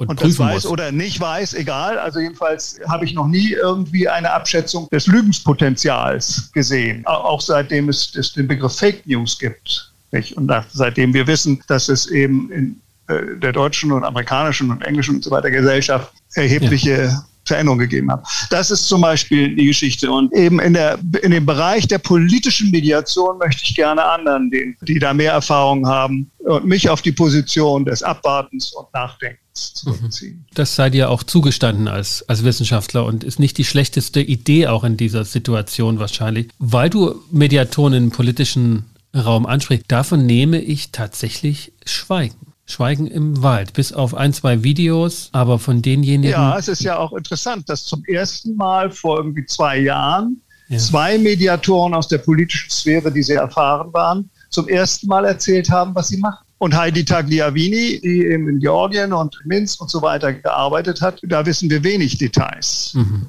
und, 0.00 0.08
und 0.08 0.22
das 0.22 0.38
weiß 0.38 0.64
muss. 0.64 0.66
oder 0.66 0.92
nicht 0.92 1.20
weiß, 1.20 1.52
egal. 1.52 1.98
Also 1.98 2.20
jedenfalls 2.20 2.80
habe 2.88 3.04
ich 3.04 3.12
noch 3.12 3.26
nie 3.26 3.52
irgendwie 3.52 4.08
eine 4.08 4.30
Abschätzung 4.32 4.88
des 4.88 5.06
Lügenspotenzials 5.06 6.50
gesehen, 6.52 7.04
auch 7.04 7.42
seitdem 7.42 7.90
es, 7.90 8.16
es 8.16 8.32
den 8.32 8.48
Begriff 8.48 8.78
Fake 8.78 9.06
News 9.06 9.38
gibt. 9.38 9.92
Nicht? 10.10 10.38
Und 10.38 10.50
seitdem 10.72 11.12
wir 11.12 11.26
wissen, 11.26 11.62
dass 11.68 11.90
es 11.90 12.06
eben 12.06 12.50
in 12.50 12.80
äh, 13.08 13.36
der 13.36 13.52
deutschen 13.52 13.92
und 13.92 14.02
amerikanischen 14.02 14.70
und 14.70 14.80
englischen 14.82 15.16
und 15.16 15.24
so 15.24 15.30
weiter 15.30 15.50
Gesellschaft 15.50 16.10
erhebliche 16.34 17.02
ja. 17.02 17.24
Veränderungen 17.44 17.80
gegeben 17.80 18.10
hat. 18.10 18.26
Das 18.48 18.70
ist 18.70 18.88
zum 18.88 19.02
Beispiel 19.02 19.54
die 19.54 19.66
Geschichte. 19.66 20.10
Und 20.10 20.32
eben 20.32 20.60
in, 20.60 20.72
der, 20.72 20.98
in 21.22 21.30
dem 21.30 21.44
Bereich 21.44 21.86
der 21.86 21.98
politischen 21.98 22.70
Mediation 22.70 23.36
möchte 23.36 23.64
ich 23.64 23.74
gerne 23.74 24.02
anderen, 24.02 24.50
die, 24.50 24.74
die 24.80 24.98
da 24.98 25.12
mehr 25.12 25.32
Erfahrung 25.32 25.86
haben, 25.86 26.30
und 26.38 26.64
mich 26.64 26.88
auf 26.88 27.02
die 27.02 27.12
Position 27.12 27.84
des 27.84 28.02
Abwartens 28.02 28.72
und 28.72 28.86
Nachdenkens 28.94 29.39
zurückziehen. 29.52 30.38
Mhm. 30.38 30.54
Das 30.54 30.74
sei 30.74 30.90
dir 30.90 31.10
auch 31.10 31.22
zugestanden 31.22 31.88
als, 31.88 32.28
als 32.28 32.44
Wissenschaftler 32.44 33.04
und 33.04 33.24
ist 33.24 33.38
nicht 33.38 33.58
die 33.58 33.64
schlechteste 33.64 34.20
Idee 34.20 34.68
auch 34.68 34.84
in 34.84 34.96
dieser 34.96 35.24
Situation 35.24 35.98
wahrscheinlich. 35.98 36.48
Weil 36.58 36.90
du 36.90 37.20
Mediatoren 37.30 37.92
im 37.94 38.10
politischen 38.10 38.86
Raum 39.14 39.46
ansprichst, 39.46 39.86
davon 39.88 40.26
nehme 40.26 40.60
ich 40.60 40.92
tatsächlich 40.92 41.72
Schweigen. 41.84 42.50
Schweigen 42.66 43.08
im 43.08 43.42
Wald, 43.42 43.72
bis 43.72 43.92
auf 43.92 44.14
ein, 44.14 44.32
zwei 44.32 44.62
Videos, 44.62 45.30
aber 45.32 45.58
von 45.58 45.82
denjenigen. 45.82 46.30
Ja, 46.30 46.56
es 46.56 46.68
ist 46.68 46.82
ja 46.82 46.98
auch 46.98 47.12
interessant, 47.12 47.68
dass 47.68 47.84
zum 47.84 48.04
ersten 48.04 48.54
Mal 48.54 48.92
vor 48.92 49.18
irgendwie 49.18 49.44
zwei 49.44 49.78
Jahren 49.78 50.40
ja. 50.68 50.78
zwei 50.78 51.18
Mediatoren 51.18 51.94
aus 51.94 52.06
der 52.06 52.18
politischen 52.18 52.70
Sphäre, 52.70 53.10
die 53.10 53.24
sehr 53.24 53.40
erfahren 53.40 53.92
waren, 53.92 54.30
zum 54.50 54.68
ersten 54.68 55.08
Mal 55.08 55.24
erzählt 55.24 55.68
haben, 55.68 55.94
was 55.94 56.08
sie 56.08 56.18
machen. 56.18 56.44
Und 56.60 56.76
Heidi 56.76 57.06
Tagliavini, 57.06 58.02
die 58.02 58.26
eben 58.26 58.46
in 58.46 58.60
Georgien 58.60 59.14
und 59.14 59.34
Minsk 59.46 59.80
und 59.80 59.90
so 59.90 60.02
weiter 60.02 60.34
gearbeitet 60.34 61.00
hat, 61.00 61.18
da 61.22 61.46
wissen 61.46 61.70
wir 61.70 61.82
wenig 61.82 62.18
Details. 62.18 62.92
Mhm. 62.94 63.26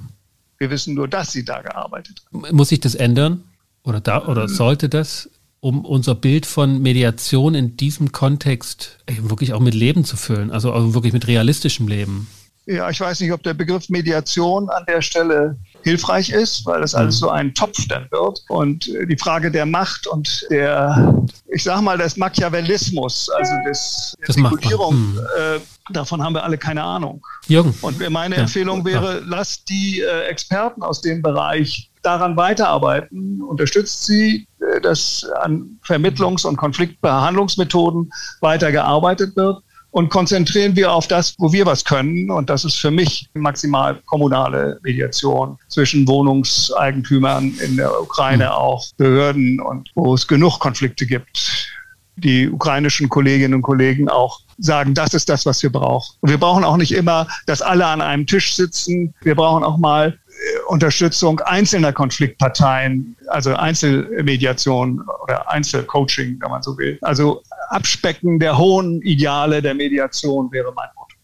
Wir 0.57 0.69
wissen 0.69 0.95
nur, 0.95 1.07
dass 1.07 1.31
sie 1.31 1.45
da 1.45 1.61
gearbeitet 1.61 2.21
hat. 2.25 2.51
Muss 2.51 2.67
sich 2.67 2.81
das 2.81 2.93
ändern? 2.93 3.45
Oder, 3.83 4.01
da, 4.01 4.27
oder 4.27 4.49
sollte 4.49 4.89
das, 4.89 5.29
um 5.61 5.85
unser 5.85 6.13
Bild 6.13 6.45
von 6.45 6.81
Mediation 6.81 7.55
in 7.55 7.77
diesem 7.77 8.11
Kontext 8.11 8.99
wirklich 9.07 9.53
auch 9.53 9.61
mit 9.61 9.75
Leben 9.75 10.03
zu 10.03 10.17
füllen? 10.17 10.51
Also, 10.51 10.73
also 10.73 10.93
wirklich 10.93 11.13
mit 11.13 11.25
realistischem 11.25 11.87
Leben? 11.87 12.27
Ja, 12.65 12.89
ich 12.89 12.99
weiß 12.99 13.19
nicht, 13.21 13.31
ob 13.31 13.41
der 13.41 13.53
Begriff 13.53 13.89
Mediation 13.89 14.69
an 14.69 14.85
der 14.87 15.01
Stelle 15.01 15.57
hilfreich 15.83 16.29
ist, 16.29 16.65
weil 16.65 16.81
das 16.81 16.93
alles 16.93 17.15
mhm. 17.15 17.19
so 17.19 17.29
ein 17.29 17.53
Topf 17.55 17.87
dann 17.87 18.07
wird. 18.11 18.43
Und 18.49 18.87
äh, 18.89 19.07
die 19.07 19.17
Frage 19.17 19.49
der 19.49 19.65
Macht 19.65 20.05
und 20.05 20.45
der, 20.51 21.15
ich 21.47 21.63
sage 21.63 21.81
mal, 21.81 21.97
des 21.97 22.17
Machiavellismus, 22.17 23.29
also 23.29 23.53
des, 23.67 24.15
der 24.27 24.33
Spekulierung, 24.33 25.13
mhm. 25.13 25.19
äh, 25.39 25.59
davon 25.91 26.23
haben 26.23 26.35
wir 26.35 26.43
alle 26.43 26.57
keine 26.57 26.83
Ahnung. 26.83 27.25
Jürgen. 27.47 27.73
Und 27.81 28.07
meine 28.09 28.35
ja. 28.35 28.41
Empfehlung 28.41 28.85
wäre, 28.85 29.19
ja. 29.19 29.25
lasst 29.25 29.67
die 29.69 30.01
äh, 30.01 30.25
Experten 30.25 30.83
aus 30.83 31.01
dem 31.01 31.23
Bereich 31.23 31.89
daran 32.03 32.37
weiterarbeiten, 32.37 33.41
unterstützt 33.41 34.05
sie, 34.05 34.47
äh, 34.59 34.79
dass 34.81 35.25
an 35.41 35.79
Vermittlungs- 35.83 36.45
und 36.45 36.57
Konfliktbehandlungsmethoden 36.57 38.11
weitergearbeitet 38.39 39.35
wird 39.35 39.63
und 39.91 40.09
konzentrieren 40.09 40.75
wir 40.75 40.91
auf 40.91 41.07
das, 41.07 41.35
wo 41.37 41.51
wir 41.51 41.65
was 41.65 41.83
können. 41.83 42.31
Und 42.31 42.49
das 42.49 42.65
ist 42.65 42.77
für 42.77 42.91
mich 42.91 43.29
maximal 43.33 43.99
kommunale 44.05 44.79
Mediation 44.83 45.57
zwischen 45.67 46.07
Wohnungseigentümern 46.07 47.53
in 47.63 47.77
der 47.77 48.01
Ukraine, 48.01 48.45
mhm. 48.45 48.51
auch 48.51 48.85
Behörden 48.97 49.59
und 49.59 49.89
wo 49.95 50.13
es 50.13 50.27
genug 50.27 50.59
Konflikte 50.59 51.05
gibt. 51.05 51.67
Die 52.15 52.49
ukrainischen 52.49 53.09
Kolleginnen 53.09 53.55
und 53.55 53.61
Kollegen 53.61 54.09
auch 54.09 54.39
sagen, 54.57 54.93
das 54.93 55.13
ist 55.13 55.27
das, 55.27 55.45
was 55.45 55.61
wir 55.63 55.71
brauchen. 55.71 56.15
Und 56.21 56.29
wir 56.29 56.37
brauchen 56.37 56.63
auch 56.63 56.77
nicht 56.77 56.93
immer, 56.93 57.27
dass 57.45 57.61
alle 57.61 57.85
an 57.85 58.01
einem 58.01 58.27
Tisch 58.27 58.55
sitzen. 58.55 59.13
Wir 59.21 59.35
brauchen 59.35 59.63
auch 59.63 59.77
mal 59.77 60.09
äh, 60.09 60.59
Unterstützung 60.67 61.39
einzelner 61.41 61.91
Konfliktparteien, 61.93 63.15
also 63.27 63.55
Einzelmediation 63.55 65.01
oder 65.23 65.49
Einzelcoaching, 65.49 66.37
wenn 66.39 66.51
man 66.51 66.61
so 66.61 66.77
will. 66.77 66.99
Also 67.01 67.41
Abspecken 67.71 68.39
der 68.39 68.57
hohen 68.57 69.01
Ideale 69.01 69.61
der 69.61 69.73
Mediation 69.73 70.51
wäre 70.51 70.73
mein 70.73 70.89
Motto. 70.95 71.15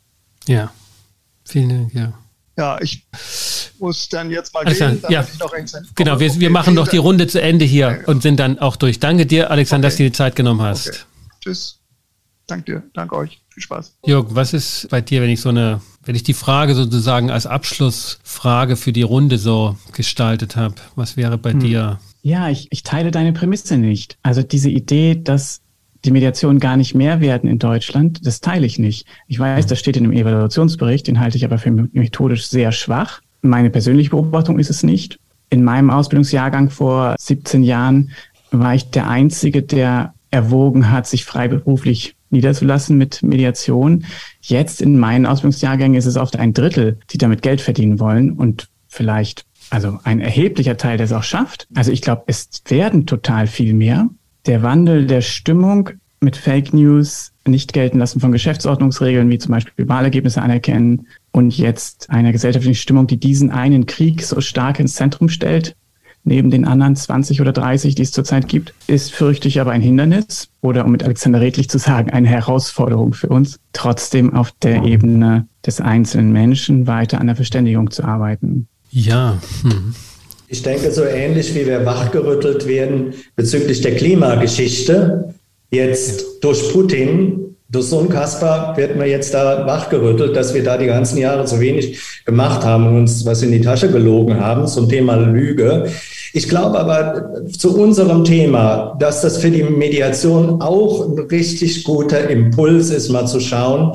Ja, 0.47 0.71
vielen 1.43 1.69
Dank, 1.69 1.93
ja. 1.93 2.13
Ja, 2.57 2.81
ich 2.81 3.05
muss 3.79 4.09
dann 4.09 4.31
jetzt 4.31 4.53
mal 4.53 4.65
Alexander, 4.65 5.07
gehen. 5.07 5.11
Ja, 5.11 5.25
genau, 5.93 6.19
wir, 6.19 6.39
wir 6.39 6.49
machen 6.49 6.73
noch 6.73 6.87
die 6.87 6.97
Runde 6.97 7.27
zu 7.27 7.39
Ende 7.39 7.65
hier 7.65 7.99
ja, 7.99 8.07
und 8.07 8.23
sind 8.23 8.39
dann 8.39 8.57
auch 8.57 8.75
durch. 8.75 8.99
Danke 8.99 9.27
dir, 9.27 9.51
Alexander, 9.51 9.87
okay. 9.87 9.91
dass 9.91 9.97
du 9.97 10.03
die 10.03 10.11
Zeit 10.11 10.35
genommen 10.35 10.61
hast. 10.61 10.87
Okay. 10.87 10.97
Tschüss. 11.41 11.79
Danke 12.47 12.71
dir. 12.71 12.83
Danke 12.93 13.15
euch. 13.15 13.41
Viel 13.49 13.63
Spaß. 13.63 13.97
Jörg, 14.05 14.27
was 14.29 14.53
ist 14.53 14.87
bei 14.89 15.01
dir, 15.01 15.21
wenn 15.21 15.29
ich 15.29 15.41
so 15.41 15.49
eine, 15.49 15.81
wenn 16.03 16.15
ich 16.15 16.23
die 16.23 16.33
Frage 16.33 16.73
sozusagen 16.73 17.29
als 17.29 17.45
Abschlussfrage 17.45 18.75
für 18.77 18.93
die 18.93 19.01
Runde 19.01 19.37
so 19.37 19.77
gestaltet 19.91 20.55
habe, 20.55 20.75
was 20.95 21.17
wäre 21.17 21.37
bei 21.37 21.51
hm. 21.51 21.59
dir? 21.59 21.99
Ja, 22.21 22.49
ich, 22.49 22.67
ich 22.71 22.83
teile 22.83 23.11
deine 23.11 23.33
Prämisse 23.33 23.77
nicht. 23.77 24.17
Also 24.23 24.41
diese 24.41 24.69
Idee, 24.69 25.15
dass 25.15 25.61
die 26.07 26.11
Mediation 26.11 26.59
gar 26.59 26.77
nicht 26.77 26.95
mehr 26.95 27.19
werden 27.19 27.49
in 27.49 27.59
Deutschland, 27.59 28.25
das 28.25 28.39
teile 28.39 28.65
ich 28.65 28.79
nicht. 28.79 29.05
Ich 29.27 29.37
weiß, 29.37 29.67
das 29.67 29.77
steht 29.77 29.97
in 29.97 30.03
dem 30.03 30.13
Evaluationsbericht, 30.13 31.05
den 31.05 31.19
halte 31.19 31.37
ich 31.37 31.43
aber 31.43 31.57
für 31.57 31.69
methodisch 31.69 32.47
sehr 32.47 32.71
schwach. 32.71 33.21
Meine 33.41 33.69
persönliche 33.69 34.11
Beobachtung 34.11 34.57
ist 34.57 34.69
es 34.69 34.83
nicht. 34.83 35.19
In 35.49 35.63
meinem 35.63 35.89
Ausbildungsjahrgang 35.89 36.69
vor 36.69 37.15
17 37.19 37.61
Jahren 37.61 38.11
war 38.51 38.73
ich 38.73 38.89
der 38.89 39.09
Einzige, 39.09 39.63
der 39.63 40.13
erwogen 40.31 40.91
hat, 40.91 41.07
sich 41.07 41.25
freiberuflich 41.25 42.15
niederzulassen 42.29 42.97
mit 42.97 43.21
Mediation. 43.21 44.05
Jetzt 44.39 44.81
in 44.81 44.97
meinen 44.97 45.25
Ausbildungsjahrgängen 45.25 45.97
ist 45.97 46.05
es 46.05 46.15
oft 46.15 46.37
ein 46.37 46.53
Drittel, 46.53 46.99
die 47.09 47.17
damit 47.17 47.41
Geld 47.41 47.59
verdienen 47.59 47.99
wollen 47.99 48.31
und 48.31 48.69
vielleicht 48.87 49.45
also 49.69 49.99
ein 50.05 50.21
erheblicher 50.21 50.77
Teil, 50.77 50.95
der 50.95 51.05
es 51.05 51.11
auch 51.11 51.23
schafft. 51.23 51.67
Also 51.75 51.91
ich 51.91 52.01
glaube, 52.01 52.23
es 52.27 52.49
werden 52.69 53.05
total 53.05 53.47
viel 53.47 53.73
mehr 53.73 54.09
der 54.47 54.63
Wandel 54.63 55.05
der 55.05 55.21
Stimmung 55.21 55.91
mit 56.19 56.35
Fake 56.35 56.73
News, 56.73 57.31
nicht 57.45 57.73
gelten 57.73 57.99
lassen 57.99 58.19
von 58.19 58.31
Geschäftsordnungsregeln, 58.31 59.29
wie 59.29 59.37
zum 59.37 59.51
Beispiel 59.51 59.87
Wahlergebnisse 59.87 60.41
anerkennen 60.41 61.07
und 61.31 61.55
jetzt 61.57 62.09
einer 62.09 62.31
gesellschaftlichen 62.31 62.75
Stimmung, 62.75 63.07
die 63.07 63.19
diesen 63.19 63.51
einen 63.51 63.85
Krieg 63.85 64.23
so 64.23 64.41
stark 64.41 64.79
ins 64.79 64.95
Zentrum 64.95 65.29
stellt, 65.29 65.75
neben 66.23 66.49
den 66.49 66.65
anderen 66.65 66.95
20 66.95 67.39
oder 67.41 67.53
30, 67.53 67.95
die 67.95 68.01
es 68.01 68.11
zurzeit 68.11 68.47
gibt, 68.47 68.73
ist, 68.87 69.13
fürchte 69.13 69.47
ich, 69.47 69.61
aber 69.61 69.71
ein 69.71 69.81
Hindernis 69.81 70.49
oder, 70.61 70.85
um 70.85 70.91
mit 70.91 71.03
Alexander 71.03 71.39
Redlich 71.39 71.69
zu 71.69 71.77
sagen, 71.77 72.09
eine 72.09 72.27
Herausforderung 72.27 73.13
für 73.13 73.29
uns, 73.29 73.59
trotzdem 73.73 74.33
auf 74.33 74.51
der 74.51 74.83
Ebene 74.83 75.47
des 75.65 75.79
einzelnen 75.79 76.31
Menschen 76.31 76.87
weiter 76.87 77.21
an 77.21 77.27
der 77.27 77.35
Verständigung 77.35 77.91
zu 77.91 78.03
arbeiten. 78.03 78.67
Ja. 78.89 79.37
Hm. 79.61 79.93
Ich 80.49 80.63
denke, 80.63 80.91
so 80.91 81.03
ähnlich 81.03 81.53
wie 81.55 81.67
wir 81.67 81.85
wachgerüttelt 81.85 82.67
werden 82.67 83.13
bezüglich 83.35 83.81
der 83.81 83.95
Klimageschichte, 83.95 85.33
jetzt 85.71 86.41
durch 86.41 86.71
Putin, 86.71 87.57
durch 87.69 87.87
so 87.87 87.99
einen 87.99 88.07
Kasper 88.07 88.73
wird 88.77 88.95
man 88.95 89.09
jetzt 89.09 89.33
da 89.33 89.67
wachgerüttelt, 89.67 90.37
dass 90.37 90.53
wir 90.53 90.63
da 90.63 90.77
die 90.77 90.85
ganzen 90.85 91.17
Jahre 91.17 91.43
zu 91.43 91.59
wenig 91.59 91.99
gemacht 92.25 92.63
haben 92.63 92.87
und 92.87 92.97
uns 92.97 93.25
was 93.25 93.41
in 93.41 93.51
die 93.51 93.59
Tasche 93.59 93.91
gelogen 93.91 94.39
haben 94.39 94.67
zum 94.67 94.87
Thema 94.87 95.15
Lüge. 95.17 95.91
Ich 96.31 96.47
glaube 96.47 96.79
aber 96.79 97.43
zu 97.51 97.77
unserem 97.77 98.23
Thema, 98.23 98.95
dass 98.99 99.21
das 99.21 99.39
für 99.39 99.51
die 99.51 99.63
Mediation 99.63 100.61
auch 100.61 101.09
ein 101.09 101.19
richtig 101.19 101.83
guter 101.83 102.29
Impuls 102.29 102.89
ist, 102.89 103.09
mal 103.09 103.27
zu 103.27 103.41
schauen, 103.41 103.91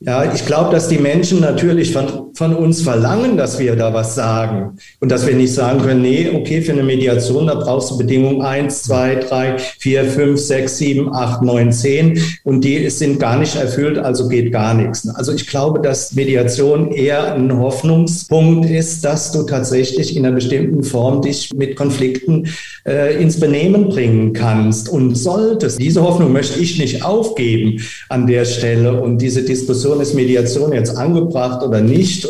Ja, 0.00 0.30
ich 0.32 0.44
glaube, 0.44 0.72
dass 0.72 0.88
die 0.88 0.98
Menschen 0.98 1.40
natürlich 1.40 1.92
von, 1.92 2.25
von 2.36 2.54
uns 2.54 2.82
verlangen, 2.82 3.38
dass 3.38 3.58
wir 3.58 3.76
da 3.76 3.94
was 3.94 4.14
sagen 4.14 4.76
und 5.00 5.10
dass 5.10 5.26
wir 5.26 5.34
nicht 5.34 5.54
sagen 5.54 5.80
können, 5.80 6.02
nee, 6.02 6.30
okay, 6.34 6.60
für 6.60 6.72
eine 6.72 6.82
Mediation, 6.82 7.46
da 7.46 7.54
brauchst 7.54 7.90
du 7.90 7.96
Bedingungen 7.98 8.42
eins, 8.42 8.82
zwei, 8.82 9.14
drei, 9.14 9.56
vier, 9.78 10.04
fünf, 10.04 10.38
sechs, 10.38 10.76
sieben, 10.76 11.14
acht, 11.14 11.42
neun, 11.42 11.72
zehn 11.72 12.20
und 12.44 12.62
die 12.62 12.90
sind 12.90 13.18
gar 13.18 13.38
nicht 13.38 13.56
erfüllt, 13.56 13.98
also 13.98 14.28
geht 14.28 14.52
gar 14.52 14.74
nichts. 14.74 15.08
Also 15.08 15.32
ich 15.32 15.46
glaube, 15.46 15.80
dass 15.80 16.14
Mediation 16.14 16.92
eher 16.92 17.34
ein 17.34 17.58
Hoffnungspunkt 17.58 18.68
ist, 18.68 19.02
dass 19.04 19.32
du 19.32 19.44
tatsächlich 19.44 20.14
in 20.14 20.26
einer 20.26 20.34
bestimmten 20.34 20.84
Form 20.84 21.22
dich 21.22 21.54
mit 21.54 21.74
Konflikten 21.74 22.48
äh, 22.86 23.20
ins 23.20 23.40
Benehmen 23.40 23.88
bringen 23.88 24.34
kannst 24.34 24.90
und 24.90 25.14
solltest. 25.14 25.80
Diese 25.80 26.02
Hoffnung 26.02 26.32
möchte 26.32 26.60
ich 26.60 26.78
nicht 26.78 27.02
aufgeben 27.02 27.80
an 28.10 28.26
der 28.26 28.44
Stelle 28.44 29.00
und 29.00 29.18
diese 29.18 29.42
Diskussion, 29.42 30.00
ist 30.00 30.14
Mediation 30.14 30.72
jetzt 30.72 30.94
angebracht 30.96 31.62
oder 31.62 31.80
nicht? 31.80 32.25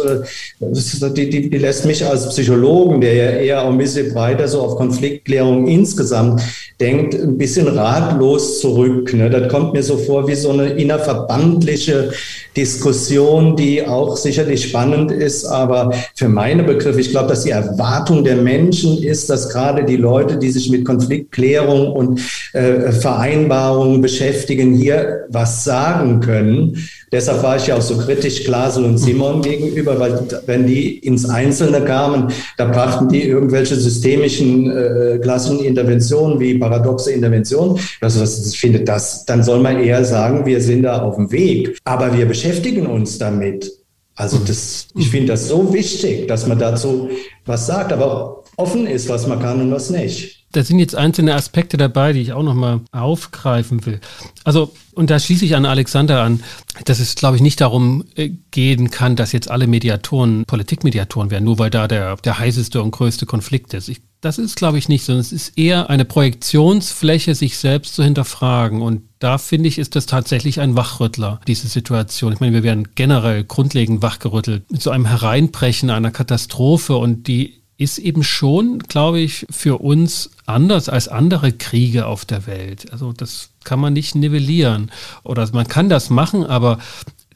Die, 0.61 1.31
die, 1.31 1.51
die 1.51 1.59
lässt 1.59 1.85
mich 1.85 2.05
als 2.05 2.29
Psychologen, 2.31 3.01
der 3.01 3.15
ja 3.15 3.31
eher 3.31 3.67
ein 3.67 3.79
bisschen 3.79 4.13
breiter 4.13 4.49
so 4.49 4.61
auf 4.63 4.77
Konfliktklärung 4.77 5.67
insgesamt 5.67 6.43
denkt, 6.81 7.15
ein 7.15 7.39
bisschen 7.39 7.69
ratlos 7.69 8.61
zurück. 8.61 9.15
Ne? 9.15 9.31
Das 9.31 9.51
kommt 9.51 9.73
mir 9.73 9.83
so 9.83 9.97
vor 9.97 10.29
wie 10.29 10.35
so 10.35 10.51
eine 10.51 10.69
innerverbandliche 10.69 12.13
Diskussion, 12.55 13.57
die 13.57 13.87
auch 13.87 14.17
sicherlich 14.17 14.65
spannend 14.69 15.11
ist, 15.11 15.47
aber 15.47 15.93
für 16.15 16.29
meine 16.29 16.65
Begriffe, 16.65 17.01
ich 17.01 17.11
glaube, 17.11 17.29
dass 17.29 17.45
die 17.45 17.51
Erwartung 17.51 18.25
der 18.25 18.37
Menschen 18.37 19.03
ist, 19.03 19.31
dass 19.31 19.49
gerade 19.49 19.85
die 19.85 19.97
Leute, 19.97 20.39
die 20.39 20.51
sich 20.51 20.71
mit 20.71 20.85
Konfliktklärung 20.85 21.93
und 21.93 22.21
äh, 22.53 22.93
Vereinbarungen 22.93 24.03
beschäftigen, 24.03 24.75
hier 24.75 25.25
was 25.29 25.65
sagen 25.65 26.21
können. 26.21 26.77
Deshalb 27.13 27.43
war 27.43 27.57
ich 27.57 27.69
ja 27.69 27.77
auch 27.77 27.83
so 27.83 27.97
kritisch 27.97 28.45
Glasel 28.45 28.85
und 28.85 28.99
Simon 28.99 29.41
gegenüber, 29.43 29.86
weil 29.87 30.27
wenn 30.47 30.67
die 30.67 30.99
ins 30.99 31.29
Einzelne 31.29 31.83
kamen, 31.83 32.33
da 32.57 32.67
brachten 32.67 33.09
die 33.09 33.23
irgendwelche 33.23 33.77
systemischen 33.77 34.71
äh, 34.71 35.19
klassischen 35.23 35.65
Interventionen 35.65 36.41
wie 36.41 36.59
paradoxe 36.59 37.13
Interventionen. 37.13 37.79
Also 38.01 38.21
was 38.21 38.47
ich 38.47 38.59
finde, 38.59 38.81
das, 38.81 39.25
dann 39.25 39.43
soll 39.43 39.61
man 39.61 39.83
eher 39.83 40.05
sagen, 40.05 40.47
wir 40.47 40.61
sind 40.61 40.83
da 40.83 41.03
auf 41.03 41.17
dem 41.17 41.31
Weg, 41.33 41.79
aber 41.85 42.17
wir 42.17 42.27
beschäftigen 42.27 42.87
uns 42.87 43.19
damit. 43.19 43.73
Also 44.15 44.39
das, 44.39 44.89
ich 44.95 45.11
finde 45.11 45.29
das 45.29 45.49
so 45.49 45.75
wichtig, 45.75 46.27
dass 46.27 46.47
man 46.47 46.59
dazu 46.59 47.11
was 47.45 47.67
sagt, 47.67 47.93
aber 47.93 48.43
offen 48.57 48.87
ist, 48.87 49.09
was 49.09 49.27
man 49.27 49.41
kann 49.41 49.61
und 49.61 49.71
was 49.71 49.91
nicht. 49.91 50.45
Da 50.53 50.63
sind 50.63 50.79
jetzt 50.79 50.95
einzelne 50.95 51.35
Aspekte 51.35 51.77
dabei, 51.77 52.15
die 52.15 52.21
ich 52.21 52.33
auch 52.33 52.43
nochmal 52.43 52.81
aufgreifen 52.91 53.85
will. 53.85 54.01
Also, 54.45 54.73
und 54.95 55.11
da 55.11 55.19
schließe 55.19 55.45
ich 55.45 55.55
an 55.55 55.67
Alexander 55.67 56.23
an, 56.23 56.43
dass 56.87 56.99
es, 56.99 57.15
glaube 57.15 57.37
ich, 57.37 57.43
nicht 57.43 57.61
darum 57.61 58.05
äh, 58.15 58.31
gehen 58.53 58.91
kann, 58.91 59.17
dass 59.17 59.33
jetzt 59.33 59.51
alle 59.51 59.67
Mediatoren 59.67 60.45
Politikmediatoren 60.47 61.31
werden, 61.31 61.45
nur 61.45 61.59
weil 61.59 61.69
da 61.69 61.89
der, 61.89 62.17
der 62.17 62.39
heißeste 62.39 62.83
und 62.83 62.93
größte 62.93 63.27
Konflikt 63.27 63.75
ist. 63.75 63.89
Ich, 63.89 64.01
das 64.23 64.39
ist, 64.39 64.57
glaube 64.57 64.79
ich, 64.79 64.89
nicht, 64.89 65.05
sondern 65.05 65.21
es 65.21 65.33
ist 65.33 65.59
eher 65.59 65.91
eine 65.91 66.07
Projektionsfläche, 66.07 67.35
sich 67.35 67.59
selbst 67.59 67.95
zu 67.95 68.03
hinterfragen. 68.03 68.81
Und 68.81 69.03
da 69.19 69.37
finde 69.37 69.69
ich, 69.69 69.79
ist 69.79 69.95
das 69.95 70.07
tatsächlich 70.07 70.61
ein 70.61 70.77
Wachrüttler, 70.77 71.41
diese 71.47 71.69
Situation. 71.69 72.33
Ich 72.33 72.41
meine, 72.41 72.55
wir 72.55 72.63
werden 72.63 72.89
generell 72.95 73.45
grundlegend 73.45 74.01
wachgerüttelt 74.01 74.71
mit 74.71 74.81
so 74.81 74.91
einem 74.91 75.05
Hereinbrechen 75.05 75.91
einer 75.91 76.13
Katastrophe 76.13 76.97
und 76.97 77.27
die 77.27 77.66
ist 77.79 77.99
eben 77.99 78.23
schon, 78.23 78.79
glaube 78.81 79.21
ich, 79.21 79.47
für 79.51 79.79
uns 79.79 80.31
anders 80.47 80.89
als 80.89 81.09
andere 81.09 81.53
Kriege 81.53 82.07
auf 82.07 82.25
der 82.25 82.47
Welt. 82.47 82.91
Also 82.93 83.13
das 83.13 83.51
kann 83.65 83.81
man 83.81 83.93
nicht 83.93 84.15
nivellieren. 84.15 84.91
Oder 85.25 85.49
man 85.53 85.69
kann 85.69 85.89
das 85.89 86.09
machen, 86.09 86.45
aber 86.45 86.79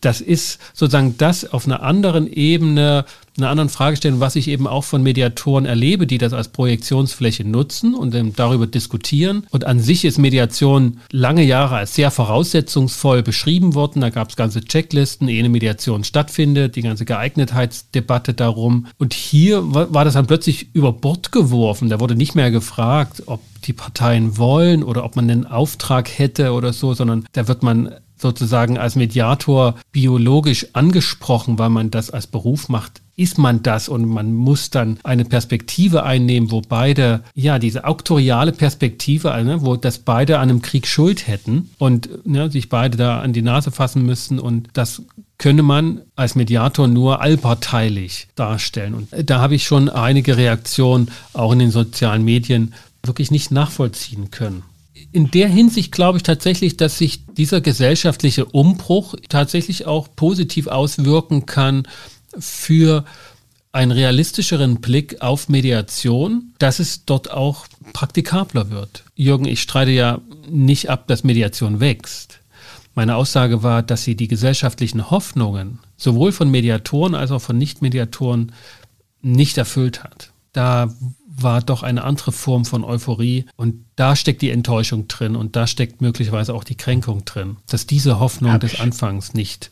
das 0.01 0.21
ist 0.21 0.59
sozusagen 0.73 1.17
das 1.19 1.53
auf 1.53 1.67
einer 1.67 1.83
anderen 1.83 2.27
Ebene, 2.31 3.05
einer 3.37 3.51
anderen 3.51 3.69
Fragestellung, 3.69 4.21
was 4.21 4.37
ich 4.37 4.49
eben 4.49 4.67
auch 4.67 4.85
von 4.85 5.03
Mediatoren 5.03 5.65
erlebe, 5.65 6.07
die 6.07 6.19
das 6.19 6.33
als 6.33 6.49
Projektionsfläche 6.49 7.45
nutzen 7.45 7.95
und 7.95 8.15
darüber 8.37 8.67
diskutieren. 8.67 9.47
Und 9.51 9.67
an 9.67 9.81
sich 9.81 10.05
ist 10.05 10.19
Mediation 10.19 10.99
lange 11.11 11.43
Jahre 11.43 11.77
als 11.77 11.95
sehr 11.95 12.11
voraussetzungsvoll 12.11 13.23
beschrieben 13.23 13.75
worden. 13.75 14.01
Da 14.01 14.11
gab 14.11 14.31
es 14.31 14.37
ganze 14.37 14.63
Checklisten, 14.63 15.29
ehe 15.29 15.41
eine 15.41 15.49
Mediation 15.49 16.05
stattfindet, 16.05 16.77
die 16.77 16.83
ganze 16.83 17.05
Geeignetheitsdebatte 17.05 18.35
darum. 18.35 18.87
Und 18.99 19.15
hier 19.15 19.63
war 19.73 20.05
das 20.05 20.15
dann 20.15 20.27
plötzlich 20.27 20.75
über 20.75 20.93
Bord 20.93 21.33
geworfen. 21.33 21.89
Da 21.89 22.01
wurde 22.01 22.17
nicht 22.17 22.35
mehr 22.35 22.51
gefragt, 22.51 23.23
ob 23.27 23.41
die 23.65 23.73
Parteien 23.73 24.39
wollen 24.39 24.83
oder 24.83 25.05
ob 25.05 25.17
man 25.17 25.31
einen 25.31 25.47
Auftrag 25.47 26.09
hätte 26.19 26.53
oder 26.53 26.73
so, 26.73 26.95
sondern 26.95 27.27
da 27.33 27.49
wird 27.49 27.63
man 27.63 27.95
sozusagen 28.21 28.79
als 28.79 28.97
Mediator 28.97 29.75
biologisch 29.93 30.69
angesprochen, 30.75 31.59
weil 31.59 31.71
man 31.71 31.91
das 31.91 32.11
als 32.11 32.27
Beruf 32.27 32.69
macht, 32.69 33.01
ist 33.21 33.37
man 33.37 33.63
das 33.63 33.91
und 33.91 34.07
man 34.07 34.33
muss 34.33 34.71
dann 34.71 34.99
eine 35.03 35.27
Perspektive 35.27 36.05
einnehmen, 36.05 36.51
wo 36.51 36.63
beide, 36.63 37.23
ja, 37.35 37.59
diese 37.59 37.85
auktoriale 37.85 38.53
Perspektive, 38.53 39.29
ne, 39.45 39.61
wo 39.61 39.77
das 39.77 39.99
beide 39.99 40.39
an 40.39 40.49
einem 40.49 40.63
Krieg 40.63 40.87
Schuld 40.87 41.27
hätten 41.27 41.69
und 41.77 42.27
ne, 42.27 42.51
sich 42.51 42.71
beide 42.71 42.97
da 42.97 43.21
an 43.21 43.35
die 43.35 43.43
Nase 43.43 43.73
fassen 43.73 44.07
müssen 44.07 44.39
und 44.39 44.69
das 44.73 45.03
könne 45.37 45.63
man 45.63 46.01
als 46.17 46.35
Mediator 46.35 46.89
nur 46.89 47.21
allparteilich 47.21 48.29
darstellen. 48.37 48.95
Und 48.95 49.09
da 49.29 49.41
habe 49.41 49.55
ich 49.55 49.65
schon 49.65 49.91
einige 49.91 50.39
Reaktionen 50.39 51.11
auch 51.35 51.53
in 51.53 51.59
den 51.59 51.71
sozialen 51.71 52.25
Medien 52.25 52.73
wirklich 53.03 53.31
nicht 53.31 53.51
nachvollziehen 53.51 54.31
können 54.31 54.63
in 55.13 55.31
der 55.31 55.49
Hinsicht 55.49 55.93
glaube 55.93 56.19
ich 56.19 56.23
tatsächlich, 56.23 56.77
dass 56.77 56.99
sich 56.99 57.27
dieser 57.27 57.61
gesellschaftliche 57.61 58.45
Umbruch 58.45 59.15
tatsächlich 59.29 59.87
auch 59.87 60.09
positiv 60.15 60.67
auswirken 60.67 61.47
kann 61.47 61.87
für 62.39 63.05
einen 63.73 63.93
realistischeren 63.93 64.81
Blick 64.81 65.23
auf 65.23 65.49
Mediation, 65.49 66.55
dass 66.59 66.79
es 66.81 67.05
dort 67.05 67.31
auch 67.31 67.67
praktikabler 67.93 68.71
wird. 68.71 69.05
Jürgen, 69.15 69.45
ich 69.47 69.63
streite 69.63 69.93
ja 69.93 70.21
nicht 70.49 70.91
ab, 70.91 71.07
dass 71.07 71.25
Mediation 71.25 71.81
wächst. 71.81 72.41
Meine 72.95 73.15
Aussage 73.15 73.63
war, 73.63 73.83
dass 73.83 74.03
sie 74.03 74.17
die 74.17 74.29
gesellschaftlichen 74.29 75.11
Hoffnungen 75.11 75.79
sowohl 75.97 76.33
von 76.33 76.51
Mediatoren 76.51 77.15
als 77.15 77.31
auch 77.31 77.41
von 77.41 77.57
Nicht-Mediatoren 77.57 78.53
nicht 79.23 79.57
erfüllt 79.59 80.03
hat. 80.03 80.33
Da 80.53 80.93
war 81.43 81.63
doch 81.63 81.83
eine 81.83 82.05
andere 82.05 82.33
Form 82.33 82.65
von 82.65 82.85
Euphorie. 82.85 83.47
Und 83.57 83.85
da 83.97 84.17
steckt 84.17 84.43
die 84.43 84.51
Enttäuschung 84.51 85.09
drin 85.09 85.37
und 85.37 85.57
da 85.57 85.67
steckt 85.67 86.01
möglicherweise 86.01 86.55
auch 86.55 86.65
die 86.65 86.77
Kränkung 86.77 87.25
drin, 87.25 87.57
dass 87.69 87.87
diese 87.87 88.21
Hoffnung 88.21 88.53
hab 88.53 88.61
des 88.61 88.75
ich, 88.75 88.81
Anfangs 88.81 89.35
nicht 89.35 89.71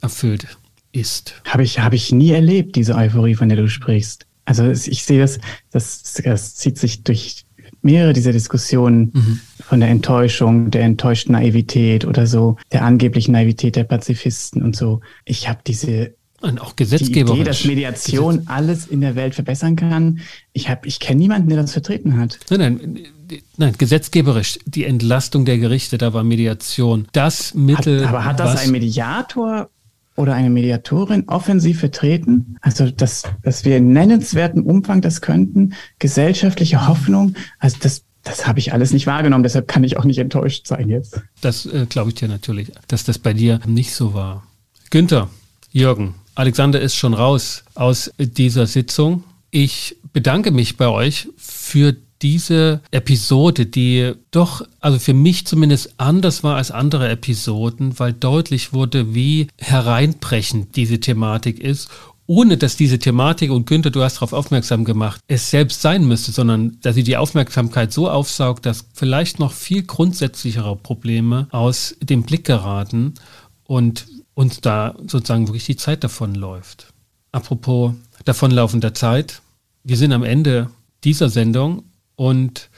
erfüllt 0.00 0.46
ist. 0.92 1.42
Habe 1.46 1.62
ich, 1.62 1.78
hab 1.80 1.92
ich 1.92 2.12
nie 2.12 2.30
erlebt, 2.30 2.76
diese 2.76 2.94
Euphorie, 2.94 3.34
von 3.34 3.48
der 3.48 3.58
du 3.58 3.68
sprichst. 3.68 4.26
Also 4.44 4.70
ich 4.70 5.04
sehe 5.04 5.20
das, 5.20 5.38
das, 5.70 6.14
das 6.24 6.54
zieht 6.56 6.78
sich 6.78 7.04
durch 7.04 7.46
mehrere 7.82 8.12
dieser 8.12 8.32
Diskussionen 8.32 9.10
mhm. 9.12 9.40
von 9.60 9.80
der 9.80 9.88
Enttäuschung, 9.88 10.70
der 10.70 10.82
enttäuschten 10.82 11.32
Naivität 11.32 12.04
oder 12.04 12.26
so, 12.26 12.56
der 12.70 12.84
angeblichen 12.84 13.32
Naivität 13.32 13.76
der 13.76 13.84
Pazifisten 13.84 14.62
und 14.62 14.76
so. 14.76 15.00
Ich 15.24 15.48
habe 15.48 15.60
diese 15.66 16.14
und 16.42 16.60
auch 16.60 16.76
gesetzgeberisch. 16.76 17.34
Die 17.34 17.40
Idee, 17.40 17.50
dass 17.50 17.64
Mediation 17.64 18.36
Gesetz 18.36 18.50
alles 18.50 18.86
in 18.86 19.00
der 19.00 19.14
Welt 19.14 19.34
verbessern 19.34 19.76
kann. 19.76 20.20
Ich 20.52 20.68
ich 20.84 21.00
kenne 21.00 21.20
niemanden, 21.20 21.48
der 21.48 21.62
das 21.62 21.72
vertreten 21.72 22.18
hat. 22.18 22.38
Nein, 22.50 22.60
nein, 22.60 22.98
nein, 23.56 23.74
gesetzgeberisch. 23.78 24.58
Die 24.66 24.84
Entlastung 24.84 25.44
der 25.44 25.58
Gerichte, 25.58 25.98
da 25.98 26.12
war 26.12 26.24
Mediation 26.24 27.06
das 27.12 27.54
Mittel. 27.54 28.02
Hat, 28.02 28.08
aber 28.08 28.24
hat 28.24 28.40
das 28.40 28.64
ein 28.64 28.70
Mediator 28.70 29.70
oder 30.16 30.34
eine 30.34 30.50
Mediatorin 30.50 31.28
offensiv 31.28 31.80
vertreten? 31.80 32.58
Also, 32.60 32.90
dass, 32.90 33.22
dass 33.42 33.64
wir 33.64 33.78
in 33.78 33.92
nennenswertem 33.92 34.66
Umfang 34.66 35.00
das 35.00 35.20
könnten, 35.20 35.74
gesellschaftliche 35.98 36.86
Hoffnung, 36.86 37.34
also 37.58 37.76
das 37.80 38.04
das 38.24 38.46
habe 38.46 38.60
ich 38.60 38.72
alles 38.72 38.92
nicht 38.92 39.08
wahrgenommen, 39.08 39.42
deshalb 39.42 39.66
kann 39.66 39.82
ich 39.82 39.96
auch 39.96 40.04
nicht 40.04 40.18
enttäuscht 40.18 40.68
sein 40.68 40.88
jetzt. 40.88 41.20
Das 41.40 41.66
äh, 41.66 41.86
glaube 41.88 42.10
ich 42.10 42.14
dir 42.14 42.28
natürlich, 42.28 42.70
dass 42.86 43.02
das 43.02 43.18
bei 43.18 43.32
dir 43.32 43.58
nicht 43.66 43.92
so 43.94 44.14
war. 44.14 44.46
Günther, 44.90 45.28
Jürgen, 45.72 46.14
Alexander 46.34 46.80
ist 46.80 46.96
schon 46.96 47.14
raus 47.14 47.64
aus 47.74 48.10
dieser 48.18 48.66
Sitzung. 48.66 49.24
Ich 49.50 49.96
bedanke 50.12 50.50
mich 50.50 50.76
bei 50.76 50.88
euch 50.88 51.28
für 51.36 51.94
diese 52.22 52.80
Episode, 52.92 53.66
die 53.66 54.12
doch, 54.30 54.62
also 54.80 54.98
für 54.98 55.12
mich 55.12 55.46
zumindest 55.46 55.94
anders 55.96 56.44
war 56.44 56.56
als 56.56 56.70
andere 56.70 57.08
Episoden, 57.08 57.98
weil 57.98 58.12
deutlich 58.12 58.72
wurde, 58.72 59.14
wie 59.14 59.48
hereinbrechend 59.58 60.76
diese 60.76 61.00
Thematik 61.00 61.58
ist 61.58 61.90
ohne 62.26 62.56
dass 62.56 62.76
diese 62.76 62.98
Thematik, 62.98 63.50
und 63.50 63.66
Günther, 63.66 63.90
du 63.90 64.02
hast 64.02 64.16
darauf 64.16 64.32
aufmerksam 64.32 64.84
gemacht, 64.84 65.20
es 65.28 65.50
selbst 65.50 65.82
sein 65.82 66.06
müsste, 66.06 66.32
sondern 66.32 66.78
dass 66.80 66.94
sie 66.94 67.02
die 67.02 67.16
Aufmerksamkeit 67.16 67.92
so 67.92 68.08
aufsaugt, 68.08 68.64
dass 68.64 68.86
vielleicht 68.94 69.38
noch 69.38 69.52
viel 69.52 69.82
grundsätzlichere 69.82 70.76
Probleme 70.76 71.48
aus 71.50 71.96
dem 72.00 72.22
Blick 72.22 72.44
geraten 72.44 73.14
und 73.64 74.06
uns 74.34 74.60
da 74.60 74.94
sozusagen 75.00 75.48
wirklich 75.48 75.66
die 75.66 75.76
Zeit 75.76 76.04
davonläuft. 76.04 76.92
Apropos 77.32 77.94
davonlaufender 78.24 78.94
Zeit, 78.94 79.42
wir 79.84 79.96
sind 79.96 80.12
am 80.12 80.22
Ende 80.22 80.70
dieser 81.04 81.28
Sendung 81.28 81.84
und 82.16 82.68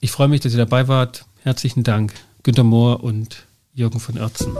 ich 0.00 0.10
freue 0.10 0.28
mich, 0.28 0.40
dass 0.40 0.52
ihr 0.52 0.58
dabei 0.58 0.88
wart. 0.88 1.24
Herzlichen 1.42 1.82
Dank, 1.82 2.14
Günter 2.42 2.64
Mohr 2.64 3.04
und 3.04 3.46
Jürgen 3.74 4.00
von 4.00 4.18
Oertzen. 4.18 4.56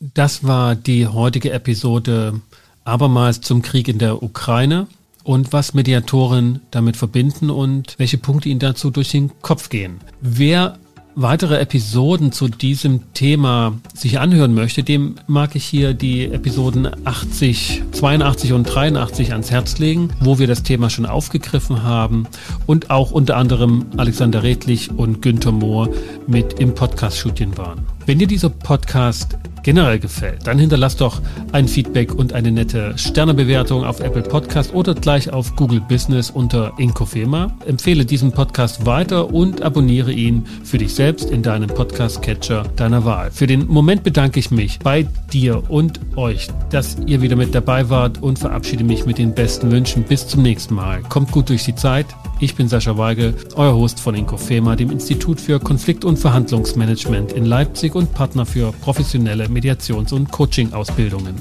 Das 0.00 0.44
war 0.44 0.74
die 0.74 1.06
heutige 1.06 1.52
Episode 1.52 2.40
abermals 2.84 3.40
zum 3.40 3.62
Krieg 3.62 3.88
in 3.88 3.98
der 3.98 4.22
Ukraine 4.22 4.86
und 5.24 5.52
was 5.52 5.74
Mediatoren 5.74 6.60
damit 6.70 6.96
verbinden 6.96 7.50
und 7.50 7.94
welche 7.98 8.18
Punkte 8.18 8.48
ihnen 8.48 8.60
dazu 8.60 8.90
durch 8.90 9.10
den 9.10 9.30
Kopf 9.40 9.68
gehen. 9.68 10.00
Wer 10.20 10.78
weitere 11.14 11.58
Episoden 11.58 12.32
zu 12.32 12.48
diesem 12.48 13.12
Thema 13.12 13.74
sich 13.94 14.18
anhören 14.18 14.54
möchte, 14.54 14.82
dem 14.82 15.16
mag 15.26 15.54
ich 15.54 15.64
hier 15.64 15.94
die 15.94 16.24
Episoden 16.24 16.88
80, 17.04 17.82
82 17.92 18.52
und 18.52 18.64
83 18.64 19.32
ans 19.32 19.50
Herz 19.50 19.78
legen, 19.78 20.10
wo 20.20 20.38
wir 20.38 20.46
das 20.46 20.62
Thema 20.62 20.90
schon 20.90 21.06
aufgegriffen 21.06 21.82
haben 21.82 22.26
und 22.66 22.90
auch 22.90 23.10
unter 23.10 23.36
anderem 23.36 23.86
Alexander 23.96 24.42
Redlich 24.42 24.90
und 24.90 25.22
Günther 25.22 25.52
Mohr 25.52 25.88
mit 26.26 26.54
im 26.60 26.74
Podcast-Shooting 26.74 27.56
waren. 27.56 27.86
Wenn 28.06 28.18
dir 28.18 28.26
dieser 28.26 28.50
Podcast 28.50 29.38
generell 29.62 29.98
gefällt, 29.98 30.46
dann 30.46 30.58
hinterlass 30.58 30.96
doch 30.96 31.20
ein 31.52 31.68
Feedback 31.68 32.14
und 32.14 32.32
eine 32.32 32.50
nette 32.50 32.94
Sternebewertung 32.96 33.84
auf 33.84 34.00
Apple 34.00 34.22
Podcast 34.22 34.74
oder 34.74 34.94
gleich 34.94 35.32
auf 35.32 35.54
Google 35.54 35.80
Business 35.80 36.30
unter 36.30 36.72
Inkofema. 36.78 37.52
Empfehle 37.66 38.04
diesen 38.04 38.32
Podcast 38.32 38.86
weiter 38.86 39.32
und 39.32 39.62
abonniere 39.62 40.12
ihn 40.12 40.44
für 40.64 40.78
dich 40.78 40.94
selbst 40.94 41.30
in 41.30 41.42
deinem 41.42 41.68
Podcast-Catcher 41.68 42.64
deiner 42.74 43.04
Wahl. 43.04 43.30
Für 43.30 43.46
den 43.46 43.68
Moment 43.68 44.02
bedanke 44.02 44.40
ich 44.40 44.50
mich 44.50 44.80
bei 44.80 45.06
dir 45.32 45.70
und 45.70 46.00
euch, 46.16 46.48
dass 46.70 46.96
ihr 47.06 47.22
wieder 47.22 47.36
mit 47.36 47.54
dabei 47.54 47.88
wart 47.88 48.20
und 48.20 48.38
verabschiede 48.38 48.84
mich 48.84 49.06
mit 49.06 49.18
den 49.18 49.34
besten 49.34 49.70
Wünschen. 49.70 50.02
Bis 50.02 50.26
zum 50.26 50.42
nächsten 50.42 50.74
Mal. 50.74 51.02
Kommt 51.02 51.30
gut 51.30 51.48
durch 51.48 51.64
die 51.64 51.74
Zeit. 51.74 52.06
Ich 52.42 52.56
bin 52.56 52.66
Sascha 52.66 52.98
Weigel, 52.98 53.36
euer 53.54 53.72
Host 53.72 54.00
von 54.00 54.16
Inkofema, 54.16 54.74
dem 54.74 54.90
Institut 54.90 55.40
für 55.40 55.60
Konflikt- 55.60 56.04
und 56.04 56.18
Verhandlungsmanagement 56.18 57.30
in 57.30 57.44
Leipzig 57.44 57.94
und 57.94 58.12
Partner 58.14 58.44
für 58.44 58.72
professionelle 58.72 59.46
Mediations- 59.46 60.12
und 60.12 60.28
Coaching-Ausbildungen. 60.32 61.36